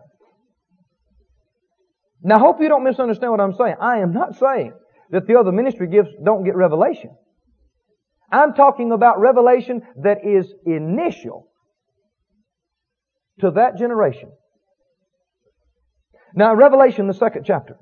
Now, 2.22 2.36
I 2.36 2.40
hope 2.40 2.58
you 2.60 2.70
don't 2.70 2.84
misunderstand 2.84 3.32
what 3.32 3.42
I'm 3.42 3.54
saying. 3.54 3.76
I 3.80 4.00
am 4.00 4.14
not 4.14 4.36
saying 4.36 4.74
that 5.12 5.28
the 5.28 5.40
other 5.40 5.52
ministry 5.52 5.88
gifts 5.88 6.12
don't 6.24 6.44
get 6.44 6.56
revelation. 6.56 7.12
I'm 8.32 8.54
talking 8.54 8.92
about 8.92 9.20
revelation 9.20 9.82
that 10.04 10.18
is 10.26 10.54
initial 10.66 11.48
to 13.40 13.52
that 13.52 13.78
generation. 13.78 14.32
Now, 16.36 16.54
Revelation, 16.56 17.08
the 17.08 17.14
second 17.14 17.46
chapter. 17.46 17.78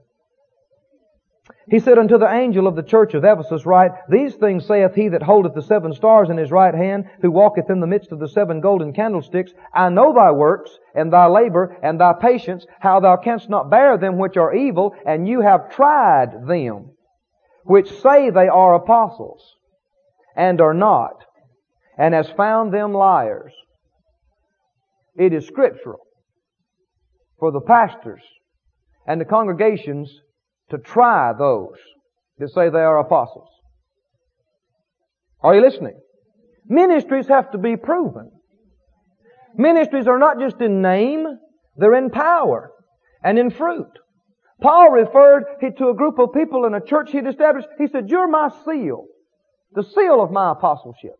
He 1.70 1.80
said 1.80 1.98
unto 1.98 2.18
the 2.18 2.32
angel 2.32 2.68
of 2.68 2.76
the 2.76 2.84
church 2.84 3.14
of 3.14 3.24
Ephesus, 3.24 3.66
Write, 3.66 3.92
These 4.10 4.36
things 4.36 4.66
saith 4.66 4.96
he 4.96 5.10
that 5.10 5.24
holdeth 5.24 5.54
the 5.54 5.62
seven 5.62 5.94
stars 5.94 6.30
in 6.30 6.38
his 6.38 6.52
right 6.52 6.74
hand, 6.74 7.06
who 7.22 7.32
walketh 7.32 7.70
in 7.70 7.80
the 7.80 7.88
midst 7.88 8.12
of 8.12 8.20
the 8.20 8.28
seven 8.28 8.62
golden 8.62 8.94
candlesticks. 8.94 9.54
I 9.74 9.90
know 9.90 10.14
thy 10.14 10.32
works, 10.32 10.78
and 10.96 11.14
thy 11.14 11.28
labor, 11.28 11.78
and 11.84 12.00
thy 12.00 12.14
patience, 12.14 12.66
how 12.80 13.00
thou 13.00 13.18
canst 13.18 13.50
not 13.50 13.70
bear 13.70 13.98
them 13.98 14.18
which 14.18 14.38
are 14.38 14.56
evil, 14.56 14.96
and 15.06 15.28
you 15.28 15.42
have 15.42 15.70
tried 15.70 16.48
them, 16.48 16.92
which 17.64 17.92
say 18.02 18.30
they 18.30 18.48
are 18.48 18.74
apostles, 18.74 19.56
and 20.36 20.62
are 20.62 20.74
not, 20.74 21.26
and 21.98 22.14
has 22.14 22.30
found 22.32 22.74
them 22.74 22.94
liars. 22.94 23.54
It 25.16 25.34
is 25.34 25.48
scriptural 25.48 26.02
for 27.40 27.52
the 27.52 27.62
pastors 27.62 28.24
and 29.08 29.22
the 29.22 29.26
congregations 29.26 30.22
to 30.72 30.78
try 30.78 31.34
those 31.38 31.78
that 32.40 32.50
say 32.50 32.70
they 32.70 32.80
are 32.80 33.00
apostles. 33.00 33.50
Are 35.42 35.56
you 35.56 35.62
listening? 35.62 36.00
Ministries 36.68 37.28
have 37.28 37.52
to 37.52 37.58
be 37.58 37.78
proven. 37.78 38.32
Ministries 39.56 40.08
are 40.08 40.18
not 40.18 40.40
just 40.40 40.60
in 40.60 40.82
name, 40.82 41.26
they're 41.78 41.96
in 41.96 42.10
power 42.10 42.72
and 43.24 43.38
in 43.38 43.52
fruit. 43.52 43.92
Paul 44.62 44.90
referred 44.90 45.46
to 45.78 45.90
a 45.90 45.96
group 45.96 46.18
of 46.18 46.34
people 46.34 46.66
in 46.66 46.74
a 46.74 46.82
church 46.82 47.12
he'd 47.12 47.28
established. 47.28 47.68
He 47.78 47.88
said, 47.88 48.10
You're 48.10 48.28
my 48.28 48.50
seal, 48.66 49.06
the 49.74 49.84
seal 49.84 50.22
of 50.22 50.32
my 50.32 50.54
apostleship. 50.54 51.16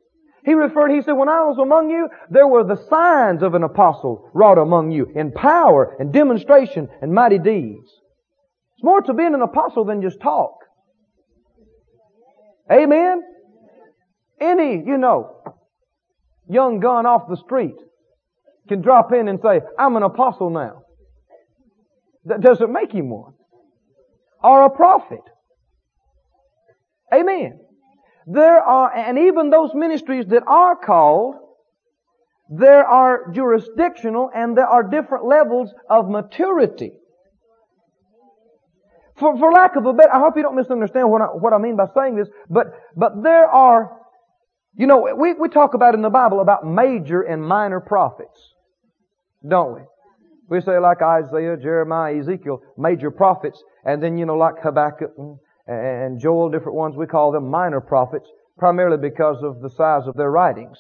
He 0.46 0.54
referred, 0.54 0.92
he 0.92 1.02
said, 1.02 1.14
When 1.14 1.30
I 1.30 1.44
was 1.44 1.58
among 1.58 1.90
you, 1.90 2.08
there 2.30 2.48
were 2.48 2.64
the 2.64 2.82
signs 2.90 3.44
of 3.44 3.56
an 3.56 3.64
apostle 3.64 4.30
wrought 4.34 4.58
among 4.58 4.92
you 4.92 5.08
in 5.16 5.32
power 5.32 5.96
and 6.00 6.14
demonstration 6.14 6.88
and 7.02 7.14
mighty 7.14 7.40
deeds. 7.40 7.90
It's 8.76 8.84
more 8.84 9.02
to 9.02 9.14
being 9.14 9.34
an 9.34 9.42
apostle 9.42 9.86
than 9.86 10.02
just 10.02 10.20
talk. 10.20 10.58
Amen? 12.72 13.22
Any, 14.40 14.84
you 14.86 14.98
know, 14.98 15.42
young 16.50 16.80
gun 16.80 17.06
off 17.06 17.30
the 17.30 17.38
street 17.38 17.76
can 18.68 18.82
drop 18.82 19.14
in 19.14 19.28
and 19.28 19.40
say, 19.42 19.62
I'm 19.78 19.96
an 19.96 20.04
apostle 20.04 20.50
now. 20.50 20.82
That 22.26 22.42
doesn't 22.42 22.72
make 22.72 22.92
him 22.92 23.10
one. 23.10 23.34
Or 24.44 24.66
a 24.66 24.70
prophet. 24.70 25.22
Amen. 27.14 27.60
There 28.28 28.60
are, 28.60 28.92
and 28.94 29.18
even 29.20 29.52
those 29.52 29.74
ministries 29.74 30.26
that 30.28 30.44
are 30.48 30.76
called, 30.76 31.36
there 32.50 32.86
are 32.86 33.32
jurisdictional 33.32 34.32
and 34.36 34.58
there 34.58 34.68
are 34.68 34.84
different 34.84 35.26
levels 35.26 35.72
of 35.90 36.10
maturity. 36.10 36.94
For, 39.18 39.38
for 39.38 39.52
lack 39.52 39.76
of 39.76 39.86
a 39.86 39.94
better, 39.94 40.14
I 40.14 40.20
hope 40.20 40.36
you 40.36 40.44
don't 40.44 40.56
misunderstand 40.56 41.10
what 41.10 41.22
I, 41.22 41.26
what 41.26 41.54
I 41.54 41.58
mean 41.58 41.78
by 41.78 41.86
saying 41.96 42.18
this, 42.18 42.28
but, 42.50 42.68
but 42.96 43.24
there 43.24 43.48
are, 43.48 43.98
you 44.76 44.88
know, 44.88 45.08
we, 45.18 45.34
we 45.34 45.48
talk 45.48 45.74
about 45.74 45.94
in 45.96 46.02
the 46.02 46.10
Bible 46.10 46.42
about 46.42 46.66
major 46.66 47.22
and 47.22 47.42
minor 47.42 47.80
prophets, 47.80 48.54
don't 49.48 49.76
we? 49.76 49.82
We 50.50 50.62
say 50.62 50.78
like 50.80 51.02
Isaiah, 51.02 51.56
Jeremiah, 51.58 52.20
Ezekiel, 52.20 52.62
major 52.78 53.10
prophets, 53.10 53.64
and 53.86 54.04
then, 54.04 54.18
you 54.18 54.26
know, 54.26 54.36
like 54.36 54.56
Habakkuk 54.62 55.12
and 55.66 56.20
Joel, 56.20 56.50
different 56.50 56.76
ones, 56.76 56.96
we 56.98 57.08
call 57.08 57.32
them 57.32 57.50
minor 57.50 57.82
prophets, 57.82 58.30
primarily 58.58 58.98
because 58.98 59.38
of 59.44 59.62
the 59.62 59.70
size 59.70 60.08
of 60.08 60.16
their 60.16 60.30
writings. 60.30 60.78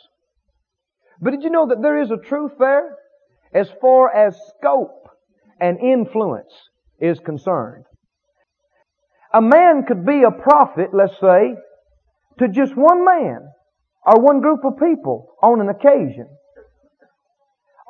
But 1.21 1.31
did 1.31 1.43
you 1.43 1.49
know 1.49 1.67
that 1.67 1.81
there 1.81 1.99
is 2.01 2.11
a 2.11 2.17
truth 2.17 2.51
there 2.59 2.97
as 3.53 3.69
far 3.79 4.13
as 4.13 4.38
scope 4.57 5.09
and 5.59 5.79
influence 5.79 6.53
is 6.99 7.19
concerned? 7.19 7.86
A 9.36 9.41
man 9.41 9.83
could 9.86 10.05
be 10.05 10.23
a 10.23 10.31
prophet, 10.31 10.91
let's 10.93 11.19
say, 11.19 11.55
to 12.39 12.47
just 12.47 12.73
one 12.77 13.03
man 13.03 13.49
or 14.05 14.21
one 14.21 14.39
group 14.39 14.61
of 14.63 14.79
people 14.79 15.27
on 15.43 15.59
an 15.59 15.67
occasion. 15.67 16.27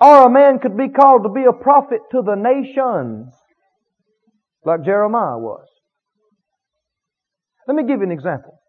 Or 0.02 0.26
a 0.26 0.30
man 0.30 0.58
could 0.58 0.76
be 0.76 0.90
called 0.90 1.22
to 1.24 1.30
be 1.30 1.46
a 1.48 1.54
prophet 1.54 2.00
to 2.12 2.24
the 2.24 2.34
nations, 2.34 3.32
like 4.66 4.84
Jeremiah 4.84 5.38
was. 5.38 5.68
Let 7.68 7.76
me 7.76 7.84
give 7.84 8.00
you 8.00 8.06
an 8.06 8.12
example. 8.12 8.60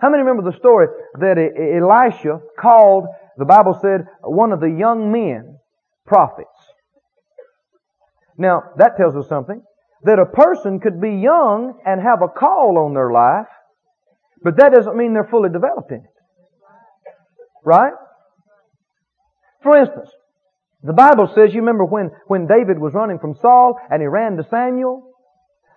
How 0.00 0.08
many 0.08 0.22
remember 0.22 0.50
the 0.50 0.56
story 0.56 0.86
that 1.18 1.36
Elisha 1.36 2.40
called, 2.58 3.04
the 3.36 3.44
Bible 3.44 3.78
said, 3.82 4.06
one 4.22 4.52
of 4.52 4.60
the 4.60 4.70
young 4.70 5.12
men 5.12 5.58
prophets? 6.06 6.48
Now, 8.38 8.62
that 8.78 8.96
tells 8.96 9.14
us 9.14 9.28
something 9.28 9.62
that 10.04 10.18
a 10.18 10.26
person 10.26 10.80
could 10.80 11.00
be 11.00 11.10
young 11.10 11.78
and 11.84 12.00
have 12.00 12.22
a 12.22 12.28
call 12.28 12.78
on 12.78 12.94
their 12.94 13.10
life, 13.12 13.46
but 14.42 14.56
that 14.56 14.72
doesn't 14.72 14.96
mean 14.96 15.12
they're 15.12 15.28
fully 15.30 15.50
developed 15.50 15.90
in 15.90 15.98
it. 15.98 16.14
Right? 17.64 17.92
For 19.62 19.76
instance, 19.76 20.10
the 20.82 20.94
Bible 20.94 21.30
says, 21.34 21.52
you 21.52 21.60
remember 21.60 21.84
when, 21.84 22.10
when 22.26 22.46
David 22.46 22.78
was 22.78 22.94
running 22.94 23.18
from 23.18 23.36
Saul 23.42 23.78
and 23.90 24.00
he 24.00 24.06
ran 24.06 24.36
to 24.38 24.46
Samuel? 24.48 25.06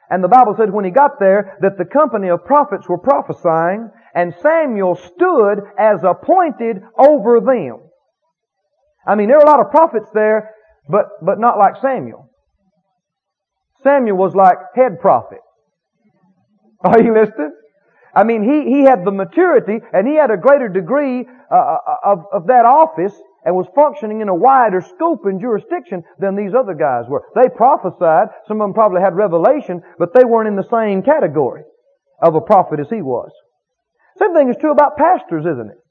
And 0.09 0.23
the 0.23 0.29
Bible 0.29 0.55
said 0.57 0.71
when 0.71 0.85
he 0.85 0.91
got 0.91 1.19
there 1.19 1.57
that 1.61 1.77
the 1.77 1.85
company 1.85 2.29
of 2.29 2.45
prophets 2.45 2.87
were 2.87 2.97
prophesying 2.97 3.89
and 4.15 4.33
Samuel 4.41 4.95
stood 4.95 5.59
as 5.77 5.99
appointed 6.03 6.77
over 6.97 7.41
them. 7.41 7.79
I 9.05 9.15
mean, 9.15 9.27
there 9.27 9.37
were 9.37 9.43
a 9.43 9.49
lot 9.49 9.59
of 9.59 9.71
prophets 9.71 10.09
there, 10.13 10.51
but, 10.87 11.07
but 11.21 11.39
not 11.39 11.57
like 11.57 11.81
Samuel. 11.81 12.29
Samuel 13.83 14.17
was 14.17 14.35
like 14.35 14.57
head 14.75 14.99
prophet. 14.99 15.39
Are 16.83 17.01
you 17.01 17.13
listening? 17.13 17.53
I 18.15 18.23
mean, 18.23 18.43
he, 18.43 18.71
he 18.71 18.81
had 18.83 19.05
the 19.05 19.11
maturity 19.11 19.79
and 19.91 20.07
he 20.07 20.15
had 20.15 20.29
a 20.29 20.37
greater 20.37 20.69
degree 20.69 21.25
uh, 21.51 21.55
uh, 21.55 21.77
of, 22.05 22.19
of 22.31 22.47
that 22.47 22.65
office 22.65 23.13
and 23.43 23.55
was 23.55 23.67
functioning 23.75 24.21
in 24.21 24.29
a 24.29 24.35
wider 24.35 24.81
scope 24.81 25.25
and 25.25 25.41
jurisdiction 25.41 26.03
than 26.19 26.35
these 26.35 26.53
other 26.53 26.73
guys 26.73 27.05
were. 27.09 27.23
They 27.35 27.49
prophesied. 27.49 28.29
Some 28.47 28.61
of 28.61 28.65
them 28.65 28.73
probably 28.73 29.01
had 29.01 29.15
revelation, 29.15 29.81
but 29.97 30.13
they 30.13 30.23
weren't 30.23 30.47
in 30.47 30.55
the 30.55 30.69
same 30.69 31.01
category 31.01 31.63
of 32.21 32.35
a 32.35 32.41
prophet 32.41 32.79
as 32.79 32.89
he 32.89 33.01
was. 33.01 33.31
Same 34.19 34.33
thing 34.33 34.49
is 34.49 34.55
true 34.61 34.71
about 34.71 34.95
pastors, 34.95 35.45
isn't 35.45 35.71
it? 35.71 35.82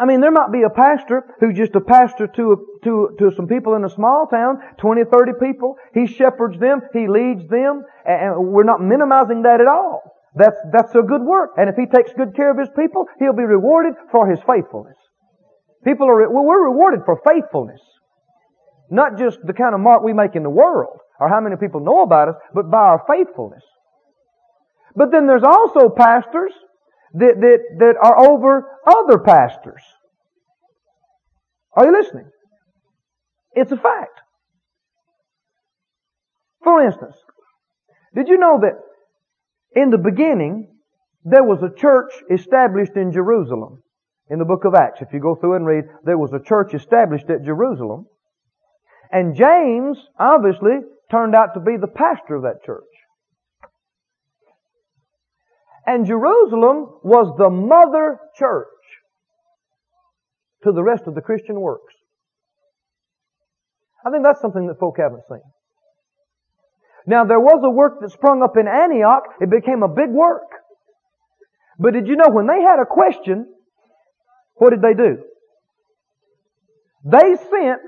I 0.00 0.06
mean, 0.06 0.22
there 0.22 0.30
might 0.30 0.50
be 0.50 0.62
a 0.62 0.70
pastor 0.70 1.24
who's 1.40 1.56
just 1.56 1.74
a 1.74 1.80
pastor 1.80 2.26
to, 2.26 2.80
to, 2.84 3.16
to 3.18 3.30
some 3.36 3.46
people 3.46 3.74
in 3.74 3.84
a 3.84 3.90
small 3.90 4.26
town, 4.26 4.56
20, 4.78 5.02
30 5.04 5.32
people. 5.38 5.76
He 5.92 6.06
shepherds 6.06 6.58
them, 6.58 6.80
he 6.94 7.06
leads 7.06 7.46
them, 7.48 7.84
and 8.06 8.48
we're 8.48 8.64
not 8.64 8.80
minimizing 8.80 9.42
that 9.42 9.60
at 9.60 9.68
all. 9.68 10.00
That's, 10.34 10.56
that's 10.72 10.94
a 10.94 11.02
good 11.02 11.20
work. 11.20 11.50
And 11.58 11.68
if 11.68 11.76
he 11.76 11.84
takes 11.84 12.12
good 12.14 12.34
care 12.34 12.50
of 12.50 12.58
his 12.58 12.70
people, 12.74 13.04
he'll 13.18 13.36
be 13.36 13.44
rewarded 13.44 13.92
for 14.10 14.30
his 14.30 14.38
faithfulness. 14.46 14.96
People 15.84 16.08
are, 16.08 16.30
well, 16.30 16.44
we're 16.44 16.64
rewarded 16.64 17.00
for 17.04 17.20
faithfulness. 17.20 17.80
Not 18.90 19.18
just 19.18 19.38
the 19.44 19.52
kind 19.52 19.74
of 19.74 19.82
mark 19.82 20.02
we 20.02 20.14
make 20.14 20.34
in 20.34 20.42
the 20.42 20.50
world, 20.50 20.96
or 21.20 21.28
how 21.28 21.40
many 21.40 21.56
people 21.56 21.80
know 21.80 22.02
about 22.02 22.28
us, 22.30 22.34
but 22.54 22.70
by 22.70 22.78
our 22.78 23.04
faithfulness. 23.06 23.62
But 24.96 25.12
then 25.12 25.26
there's 25.26 25.44
also 25.44 25.90
pastors 25.90 26.52
that, 27.14 27.34
that, 27.40 27.58
that 27.78 27.94
are 28.02 28.18
over 28.30 28.68
other 28.86 29.18
pastors. 29.18 29.82
Are 31.72 31.86
you 31.86 31.92
listening? 31.92 32.30
It's 33.52 33.72
a 33.72 33.76
fact. 33.76 34.20
For 36.62 36.84
instance, 36.84 37.16
did 38.14 38.28
you 38.28 38.38
know 38.38 38.60
that 38.60 38.74
in 39.74 39.90
the 39.90 39.98
beginning 39.98 40.68
there 41.24 41.44
was 41.44 41.62
a 41.62 41.74
church 41.74 42.12
established 42.30 42.96
in 42.96 43.12
Jerusalem? 43.12 43.82
In 44.28 44.38
the 44.38 44.44
book 44.44 44.64
of 44.64 44.74
Acts, 44.74 45.00
if 45.00 45.12
you 45.12 45.20
go 45.20 45.34
through 45.34 45.56
and 45.56 45.66
read, 45.66 45.84
there 46.04 46.18
was 46.18 46.32
a 46.32 46.42
church 46.42 46.74
established 46.74 47.28
at 47.30 47.44
Jerusalem. 47.44 48.06
And 49.10 49.34
James, 49.34 49.98
obviously, 50.18 50.78
turned 51.10 51.34
out 51.34 51.54
to 51.54 51.60
be 51.60 51.76
the 51.76 51.88
pastor 51.88 52.36
of 52.36 52.42
that 52.42 52.62
church. 52.64 52.84
And 55.86 56.06
Jerusalem 56.06 56.86
was 57.02 57.34
the 57.38 57.50
mother 57.50 58.18
church 58.36 58.66
to 60.64 60.72
the 60.72 60.82
rest 60.82 61.04
of 61.06 61.14
the 61.14 61.20
Christian 61.20 61.60
works. 61.60 61.94
I 64.04 64.10
think 64.10 64.22
that's 64.24 64.40
something 64.40 64.66
that 64.66 64.78
folk 64.78 64.96
haven't 64.98 65.22
seen. 65.28 65.42
Now 67.06 67.24
there 67.24 67.40
was 67.40 67.60
a 67.64 67.70
work 67.70 68.00
that 68.00 68.10
sprung 68.12 68.42
up 68.42 68.56
in 68.56 68.68
Antioch. 68.68 69.24
It 69.40 69.50
became 69.50 69.82
a 69.82 69.88
big 69.88 70.10
work. 70.10 70.48
But 71.78 71.94
did 71.94 72.06
you 72.06 72.16
know 72.16 72.28
when 72.28 72.46
they 72.46 72.60
had 72.60 72.78
a 72.78 72.86
question, 72.86 73.46
what 74.54 74.70
did 74.70 74.82
they 74.82 74.94
do? 74.94 75.18
They 77.04 77.36
sent 77.50 77.80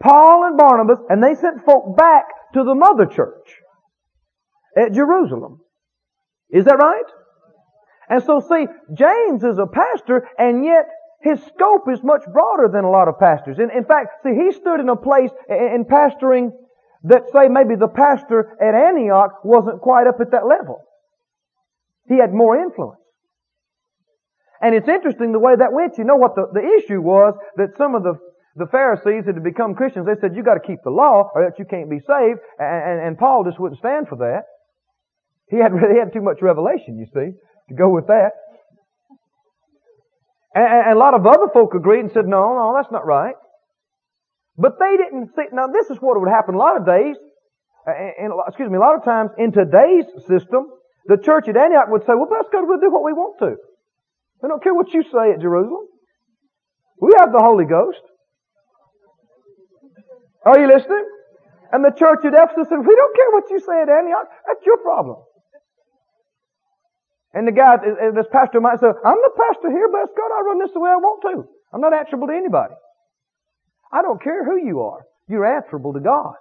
Paul 0.00 0.46
and 0.46 0.56
Barnabas 0.56 0.98
and 1.08 1.22
they 1.22 1.34
sent 1.34 1.64
folk 1.64 1.96
back 1.96 2.24
to 2.54 2.62
the 2.62 2.74
mother 2.74 3.06
church 3.06 3.56
at 4.76 4.92
Jerusalem. 4.92 5.60
Is 6.52 6.66
that 6.66 6.76
right? 6.78 7.10
And 8.08 8.22
so 8.22 8.40
see, 8.40 8.66
James 8.92 9.42
is 9.42 9.58
a 9.58 9.66
pastor 9.66 10.28
and 10.38 10.64
yet 10.64 10.86
his 11.22 11.40
scope 11.54 11.88
is 11.90 12.02
much 12.02 12.22
broader 12.32 12.68
than 12.70 12.84
a 12.84 12.90
lot 12.90 13.08
of 13.08 13.18
pastors. 13.18 13.58
In, 13.58 13.70
in 13.70 13.84
fact, 13.84 14.22
see, 14.22 14.34
he 14.34 14.52
stood 14.52 14.80
in 14.80 14.88
a 14.88 14.96
place 14.96 15.30
in, 15.48 15.80
in 15.80 15.84
pastoring 15.84 16.50
that 17.04 17.22
say 17.32 17.48
maybe 17.48 17.74
the 17.74 17.88
pastor 17.88 18.54
at 18.60 18.74
Antioch 18.74 19.44
wasn't 19.44 19.80
quite 19.80 20.06
up 20.06 20.20
at 20.20 20.30
that 20.32 20.46
level. 20.46 20.82
He 22.08 22.18
had 22.18 22.32
more 22.32 22.56
influence. 22.56 23.00
And 24.60 24.74
it's 24.74 24.88
interesting 24.88 25.32
the 25.32 25.40
way 25.40 25.54
that 25.56 25.72
went. 25.72 25.98
You 25.98 26.04
know 26.04 26.16
what 26.16 26.34
the, 26.36 26.46
the 26.52 26.62
issue 26.62 27.00
was 27.00 27.34
that 27.56 27.76
some 27.78 27.94
of 27.94 28.02
the 28.02 28.14
the 28.54 28.66
Pharisees 28.66 29.24
had 29.24 29.42
become 29.42 29.74
Christians, 29.74 30.06
they 30.06 30.20
said, 30.20 30.36
you 30.36 30.44
got 30.44 30.60
to 30.60 30.60
keep 30.60 30.82
the 30.84 30.90
law 30.90 31.30
or 31.34 31.44
else 31.44 31.54
you 31.58 31.64
can't 31.64 31.88
be 31.88 31.98
saved. 31.98 32.40
And, 32.58 32.84
and, 32.84 33.00
and 33.00 33.18
Paul 33.18 33.44
just 33.44 33.58
wouldn't 33.58 33.78
stand 33.78 34.08
for 34.08 34.16
that. 34.16 34.44
He 35.48 35.56
had, 35.56 35.72
he 35.92 35.98
had 35.98 36.12
too 36.12 36.22
much 36.22 36.42
revelation, 36.42 36.98
you 36.98 37.06
see, 37.06 37.32
to 37.68 37.74
go 37.74 37.88
with 37.88 38.06
that. 38.06 38.32
And, 40.54 40.64
and 40.64 40.96
a 40.96 40.98
lot 40.98 41.14
of 41.14 41.26
other 41.26 41.48
folk 41.52 41.74
agreed 41.74 42.00
and 42.00 42.12
said, 42.12 42.26
no, 42.26 42.54
no, 42.54 42.74
that's 42.76 42.92
not 42.92 43.06
right. 43.06 43.34
But 44.56 44.78
they 44.78 44.96
didn't 44.96 45.30
see, 45.34 45.48
now 45.52 45.66
this 45.68 45.88
is 45.88 45.96
what 45.98 46.20
would 46.20 46.28
happen 46.28 46.54
a 46.54 46.58
lot 46.58 46.76
of 46.76 46.84
days, 46.84 47.16
and, 47.86 48.32
excuse 48.46 48.70
me, 48.70 48.76
a 48.76 48.80
lot 48.80 48.96
of 48.96 49.04
times 49.04 49.30
in 49.38 49.50
today's 49.50 50.04
system, 50.28 50.68
the 51.06 51.16
church 51.16 51.48
at 51.48 51.56
Antioch 51.56 51.88
would 51.88 52.02
say, 52.02 52.14
well, 52.14 52.28
let's 52.30 52.48
go 52.52 52.62
we'll 52.64 52.78
do 52.78 52.92
what 52.92 53.02
we 53.02 53.12
want 53.12 53.38
to. 53.40 53.56
We 54.42 54.48
don't 54.48 54.62
care 54.62 54.74
what 54.74 54.92
you 54.92 55.02
say 55.02 55.32
at 55.32 55.40
Jerusalem. 55.40 55.86
We 57.00 57.12
have 57.18 57.32
the 57.32 57.40
Holy 57.42 57.64
Ghost. 57.64 58.02
Are 60.44 60.58
you 60.60 60.68
listening? 60.68 61.06
And 61.72 61.84
the 61.84 61.90
church 61.90 62.20
at 62.24 62.34
Ephesus 62.34 62.68
said, 62.68 62.78
we 62.78 62.94
don't 62.94 63.16
care 63.16 63.30
what 63.32 63.50
you 63.50 63.58
say 63.58 63.82
at 63.82 63.88
Antioch. 63.88 64.28
That's 64.46 64.64
your 64.66 64.78
problem. 64.78 65.16
And 67.34 67.48
the 67.48 67.52
guy, 67.52 67.74
uh, 67.74 68.08
uh, 68.08 68.10
this 68.14 68.26
pastor 68.30 68.60
might 68.60 68.80
say, 68.80 68.86
I'm 68.86 69.20
the 69.22 69.32
pastor 69.36 69.70
here, 69.70 69.88
bless 69.88 70.08
God, 70.16 70.30
I 70.36 70.42
run 70.44 70.58
this 70.58 70.72
the 70.72 70.80
way 70.80 70.90
I 70.90 70.96
want 70.96 71.22
to. 71.22 71.48
I'm 71.72 71.80
not 71.80 71.94
answerable 71.94 72.26
to 72.26 72.34
anybody. 72.34 72.74
I 73.90 74.02
don't 74.02 74.22
care 74.22 74.44
who 74.44 74.66
you 74.66 74.80
are. 74.80 75.04
You're 75.28 75.46
answerable 75.46 75.94
to 75.94 76.00
God. 76.00 76.34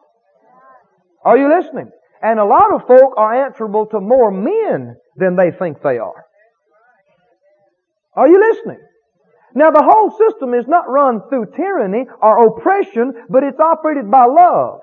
Are 1.23 1.37
you 1.37 1.49
listening? 1.49 1.91
And 2.21 2.39
a 2.39 2.45
lot 2.45 2.73
of 2.73 2.87
folk 2.87 3.13
are 3.17 3.45
answerable 3.45 3.85
to 3.87 3.99
more 3.99 4.31
men 4.31 4.95
than 5.15 5.35
they 5.35 5.51
think 5.51 5.81
they 5.81 5.97
are. 5.97 6.25
Are 8.13 8.27
you 8.27 8.39
listening? 8.39 8.79
Now 9.55 9.71
the 9.71 9.83
whole 9.83 10.11
system 10.11 10.53
is 10.53 10.67
not 10.67 10.89
run 10.89 11.21
through 11.29 11.47
tyranny 11.55 12.05
or 12.21 12.47
oppression, 12.47 13.13
but 13.29 13.43
it's 13.43 13.59
operated 13.59 14.09
by 14.09 14.25
love. 14.25 14.79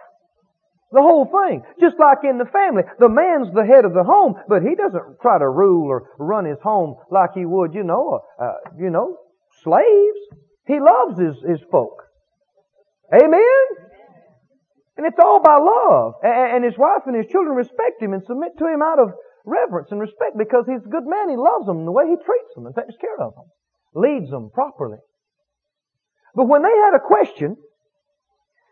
The 0.91 1.03
whole 1.03 1.27
thing. 1.27 1.63
Just 1.81 1.97
like 1.99 2.19
in 2.25 2.39
the 2.39 2.47
family. 2.47 2.83
The 2.99 3.09
man's 3.09 3.53
the 3.53 3.65
head 3.65 3.85
of 3.85 3.93
the 3.93 4.05
home, 4.05 4.35
but 4.49 4.63
he 4.63 4.75
doesn't 4.75 5.21
try 5.21 5.39
to 5.39 5.49
rule 5.49 5.87
or 5.89 6.11
run 6.19 6.47
his 6.47 6.59
home 6.63 6.97
like 7.11 7.31
he 7.35 7.45
would, 7.45 7.75
you 7.75 7.85
know, 7.85 8.21
uh, 8.41 8.55
you 8.79 8.91
know, 8.91 9.19
slaves. 9.63 10.21
He 10.67 10.81
loves 10.81 11.19
his, 11.19 11.37
his 11.47 11.61
folk. 11.71 12.05
Amen? 13.13 13.65
And 14.97 15.07
it's 15.07 15.19
all 15.23 15.41
by 15.41 15.57
love. 15.57 16.15
And 16.23 16.65
his 16.65 16.77
wife 16.77 17.03
and 17.07 17.17
his 17.17 17.31
children 17.31 17.55
respect 17.55 18.01
him 18.01 18.13
and 18.13 18.23
submit 18.25 18.59
to 18.59 18.67
him 18.67 18.83
out 18.83 18.99
of 18.99 19.13
reverence 19.45 19.89
and 19.91 20.01
respect 20.01 20.37
because 20.37 20.65
he's 20.67 20.85
a 20.85 20.91
good 20.91 21.07
man. 21.07 21.31
He 21.31 21.37
loves 21.37 21.67
them 21.67 21.85
the 21.85 21.93
way 21.93 22.05
he 22.09 22.17
treats 22.17 22.55
them 22.55 22.67
and 22.67 22.75
takes 22.75 22.97
care 23.01 23.21
of 23.21 23.35
them. 23.35 23.45
Leads 23.95 24.31
them 24.31 24.51
properly. 24.53 24.99
But 26.35 26.49
when 26.49 26.63
they 26.63 26.69
had 26.69 26.95
a 26.95 27.01
question, 27.01 27.57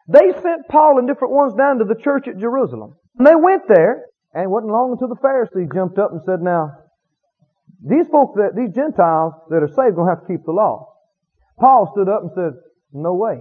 they 0.09 0.33
sent 0.33 0.69
Paul 0.69 0.99
and 0.99 1.09
different 1.09 1.35
ones 1.35 1.55
down 1.55 1.79
to 1.79 1.85
the 1.85 2.01
church 2.01 2.29
at 2.29 2.39
Jerusalem. 2.39 2.95
And 3.19 3.27
they 3.27 3.35
went 3.35 3.63
there, 3.69 4.07
and 4.33 4.45
it 4.45 4.51
wasn't 4.51 4.73
long 4.73 4.93
until 4.93 5.09
the 5.09 5.21
Pharisees 5.21 5.69
jumped 5.75 5.99
up 5.99 6.13
and 6.13 6.21
said, 6.25 6.43
now, 6.43 6.79
these 7.83 8.07
folks 8.09 8.35
that, 8.37 8.55
these 8.57 8.75
Gentiles 8.75 9.35
that 9.51 9.63
are 9.63 9.69
saved 9.69 9.99
are 9.99 10.07
to 10.07 10.11
have 10.11 10.21
to 10.23 10.27
keep 10.27 10.45
the 10.45 10.53
law. 10.53 10.95
Paul 11.59 11.91
stood 11.93 12.09
up 12.09 12.23
and 12.23 12.31
said, 12.35 12.53
no 12.93 13.15
way. 13.15 13.41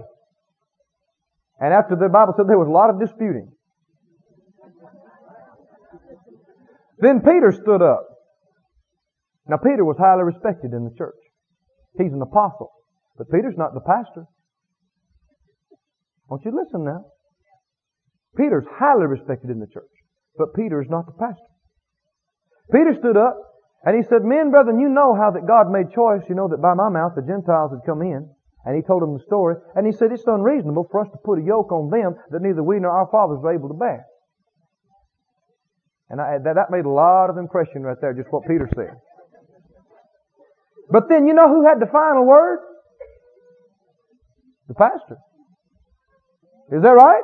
And 1.60 1.72
after 1.72 1.96
the 1.96 2.08
Bible 2.08 2.34
said 2.36 2.48
there 2.48 2.58
was 2.58 2.68
a 2.68 2.70
lot 2.70 2.90
of 2.90 3.00
disputing. 3.00 3.52
Then 6.98 7.20
Peter 7.20 7.52
stood 7.52 7.82
up. 7.82 8.06
Now 9.48 9.56
Peter 9.58 9.84
was 9.84 9.96
highly 9.98 10.24
respected 10.24 10.72
in 10.72 10.84
the 10.84 10.94
church. 10.96 11.16
He's 11.98 12.12
an 12.12 12.20
apostle. 12.20 12.72
But 13.16 13.30
Peter's 13.30 13.56
not 13.56 13.74
the 13.74 13.80
pastor. 13.80 14.26
Won't 16.28 16.44
you 16.44 16.52
listen 16.52 16.84
now? 16.84 17.04
Peter's 18.36 18.66
highly 18.78 19.06
respected 19.06 19.50
in 19.50 19.60
the 19.60 19.66
church. 19.66 19.90
But 20.36 20.54
Peter 20.54 20.82
is 20.82 20.88
not 20.90 21.06
the 21.06 21.12
pastor. 21.12 21.52
Peter 22.72 22.94
stood 22.98 23.16
up 23.16 23.38
and 23.84 23.96
he 23.96 24.02
said, 24.02 24.24
Men, 24.24 24.50
brethren, 24.50 24.80
you 24.80 24.88
know 24.88 25.14
how 25.14 25.30
that 25.30 25.46
God 25.46 25.70
made 25.70 25.94
choice. 25.94 26.22
You 26.28 26.34
know 26.34 26.48
that 26.48 26.60
by 26.60 26.74
my 26.74 26.88
mouth 26.88 27.12
the 27.14 27.22
Gentiles 27.22 27.70
had 27.72 27.86
come 27.86 28.02
in. 28.02 28.28
And 28.66 28.74
he 28.74 28.82
told 28.82 29.00
them 29.00 29.14
the 29.14 29.22
story. 29.22 29.54
And 29.76 29.86
he 29.86 29.92
said, 29.92 30.10
it's 30.10 30.26
unreasonable 30.26 30.88
for 30.90 31.00
us 31.00 31.08
to 31.12 31.18
put 31.24 31.38
a 31.38 31.42
yoke 31.42 31.70
on 31.70 31.88
them 31.88 32.18
that 32.30 32.42
neither 32.42 32.64
we 32.64 32.80
nor 32.80 32.90
our 32.90 33.08
fathers 33.12 33.38
were 33.40 33.54
able 33.54 33.68
to 33.68 33.78
bear. 33.78 34.04
And 36.10 36.20
I, 36.20 36.38
that, 36.42 36.54
that 36.54 36.70
made 36.70 36.84
a 36.84 36.90
lot 36.90 37.30
of 37.30 37.38
impression 37.38 37.82
right 37.82 37.96
there, 38.00 38.12
just 38.12 38.26
what 38.30 38.42
Peter 38.42 38.68
said. 38.74 38.98
But 40.90 41.08
then 41.08 41.26
you 41.26 41.34
know 41.34 41.48
who 41.48 41.64
had 41.64 41.78
the 41.80 41.86
final 41.86 42.26
word? 42.26 42.58
The 44.66 44.74
pastor. 44.74 45.18
Is 46.72 46.82
that 46.82 46.90
right? 46.90 47.22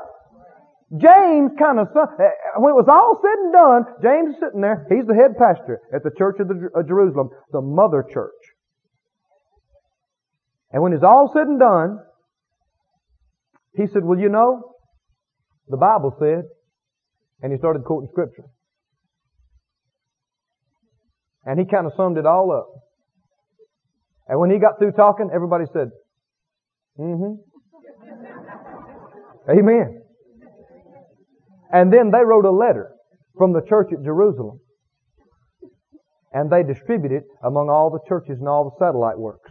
James 0.92 1.52
kind 1.58 1.80
of, 1.80 1.88
eh, 1.96 2.28
when 2.58 2.70
it 2.70 2.76
was 2.76 2.86
all 2.86 3.18
said 3.22 3.38
and 3.40 3.52
done, 3.52 3.82
James 4.02 4.34
is 4.34 4.40
sitting 4.40 4.60
there. 4.60 4.86
He's 4.90 5.06
the 5.06 5.14
head 5.14 5.38
pastor 5.38 5.80
at 5.92 6.02
the 6.04 6.10
church 6.16 6.36
of, 6.38 6.48
the, 6.48 6.68
of 6.74 6.86
Jerusalem, 6.86 7.30
the 7.50 7.62
mother 7.62 8.04
church. 8.12 8.30
And 10.70 10.82
when 10.82 10.92
it's 10.92 11.02
all 11.02 11.30
said 11.32 11.46
and 11.46 11.58
done, 11.58 11.98
he 13.74 13.86
said, 13.86 14.04
well, 14.04 14.18
you 14.18 14.28
know, 14.28 14.74
the 15.68 15.78
Bible 15.78 16.14
said, 16.18 16.44
and 17.40 17.52
he 17.52 17.58
started 17.58 17.84
quoting 17.84 18.08
scripture. 18.12 18.44
And 21.44 21.58
he 21.58 21.64
kind 21.64 21.86
of 21.86 21.92
summed 21.96 22.18
it 22.18 22.26
all 22.26 22.52
up. 22.52 22.68
And 24.28 24.38
when 24.38 24.50
he 24.50 24.58
got 24.58 24.78
through 24.78 24.92
talking, 24.92 25.30
everybody 25.34 25.64
said, 25.72 25.88
mm-hmm. 26.98 27.40
Amen. 29.50 30.02
And 31.72 31.92
then 31.92 32.10
they 32.10 32.24
wrote 32.24 32.44
a 32.44 32.50
letter 32.50 32.92
from 33.36 33.52
the 33.52 33.62
church 33.62 33.88
at 33.92 34.04
Jerusalem. 34.04 34.60
And 36.32 36.50
they 36.50 36.62
distributed 36.62 37.16
it 37.16 37.24
among 37.44 37.68
all 37.68 37.90
the 37.90 38.00
churches 38.08 38.38
and 38.38 38.48
all 38.48 38.64
the 38.64 38.84
satellite 38.84 39.18
works. 39.18 39.50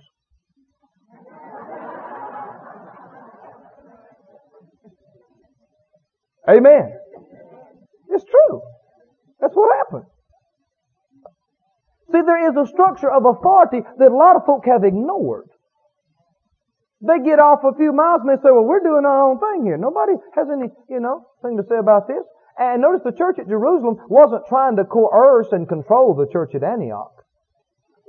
Amen. 6.50 6.92
It's 8.10 8.26
true. 8.26 8.62
That's 9.40 9.54
what 9.54 9.78
happened. 9.78 10.06
See, 12.12 12.22
there 12.26 12.50
is 12.50 12.58
a 12.58 12.68
structure 12.68 13.12
of 13.12 13.26
authority 13.26 13.82
that 13.98 14.12
a 14.12 14.16
lot 14.16 14.36
of 14.36 14.46
folk 14.46 14.66
have 14.66 14.84
ignored. 14.84 15.48
They 17.02 17.18
get 17.26 17.40
off 17.42 17.66
a 17.66 17.74
few 17.74 17.94
miles 17.94 18.22
and 18.22 18.30
they 18.30 18.42
say, 18.42 18.54
well, 18.54 18.66
we're 18.66 18.86
doing 18.86 19.06
our 19.06 19.26
own 19.26 19.40
thing 19.42 19.66
here. 19.66 19.78
Nobody 19.78 20.14
has 20.36 20.48
any, 20.54 20.70
you 20.88 21.00
know, 21.02 21.26
thing 21.42 21.58
to 21.58 21.66
say 21.68 21.78
about 21.78 22.08
this. 22.08 22.22
And 22.60 22.82
notice 22.82 23.02
the 23.04 23.18
church 23.18 23.40
at 23.40 23.50
Jerusalem 23.50 23.98
wasn't 24.08 24.46
trying 24.46 24.76
to 24.78 24.86
coerce 24.86 25.48
and 25.52 25.68
control 25.68 26.14
the 26.14 26.30
church 26.32 26.54
at 26.54 26.64
Antioch. 26.64 27.26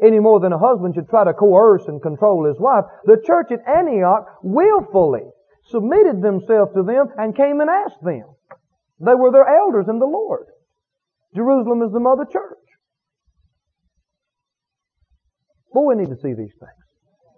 Any 0.03 0.19
more 0.19 0.41
than 0.41 0.53
a 0.53 0.59
husband 0.59 0.95
should 0.95 1.09
try 1.09 1.25
to 1.25 1.33
coerce 1.33 1.85
and 1.87 2.03
control 2.03 2.45
his 2.45 2.61
wife. 2.61 2.85
The 3.05 3.23
church 3.25 3.49
at 3.51 3.65
Antioch 3.67 4.27
willfully 4.43 5.25
submitted 5.71 6.21
themselves 6.21 6.75
to 6.75 6.83
them 6.83 7.09
and 7.17 7.37
came 7.37 7.61
and 7.61 7.71
asked 7.71 8.03
them. 8.03 8.29
They 9.01 9.15
were 9.15 9.33
their 9.33 9.49
elders 9.49 9.87
in 9.89 10.01
the 10.01 10.07
Lord. 10.07 10.47
Jerusalem 11.35 11.83
is 11.83 11.93
the 11.93 12.01
mother 12.01 12.25
church. 12.25 12.59
But 15.73 15.83
we 15.83 15.95
need 15.95 16.11
to 16.11 16.17
see 16.17 16.35
these 16.35 16.53
things. 16.61 16.83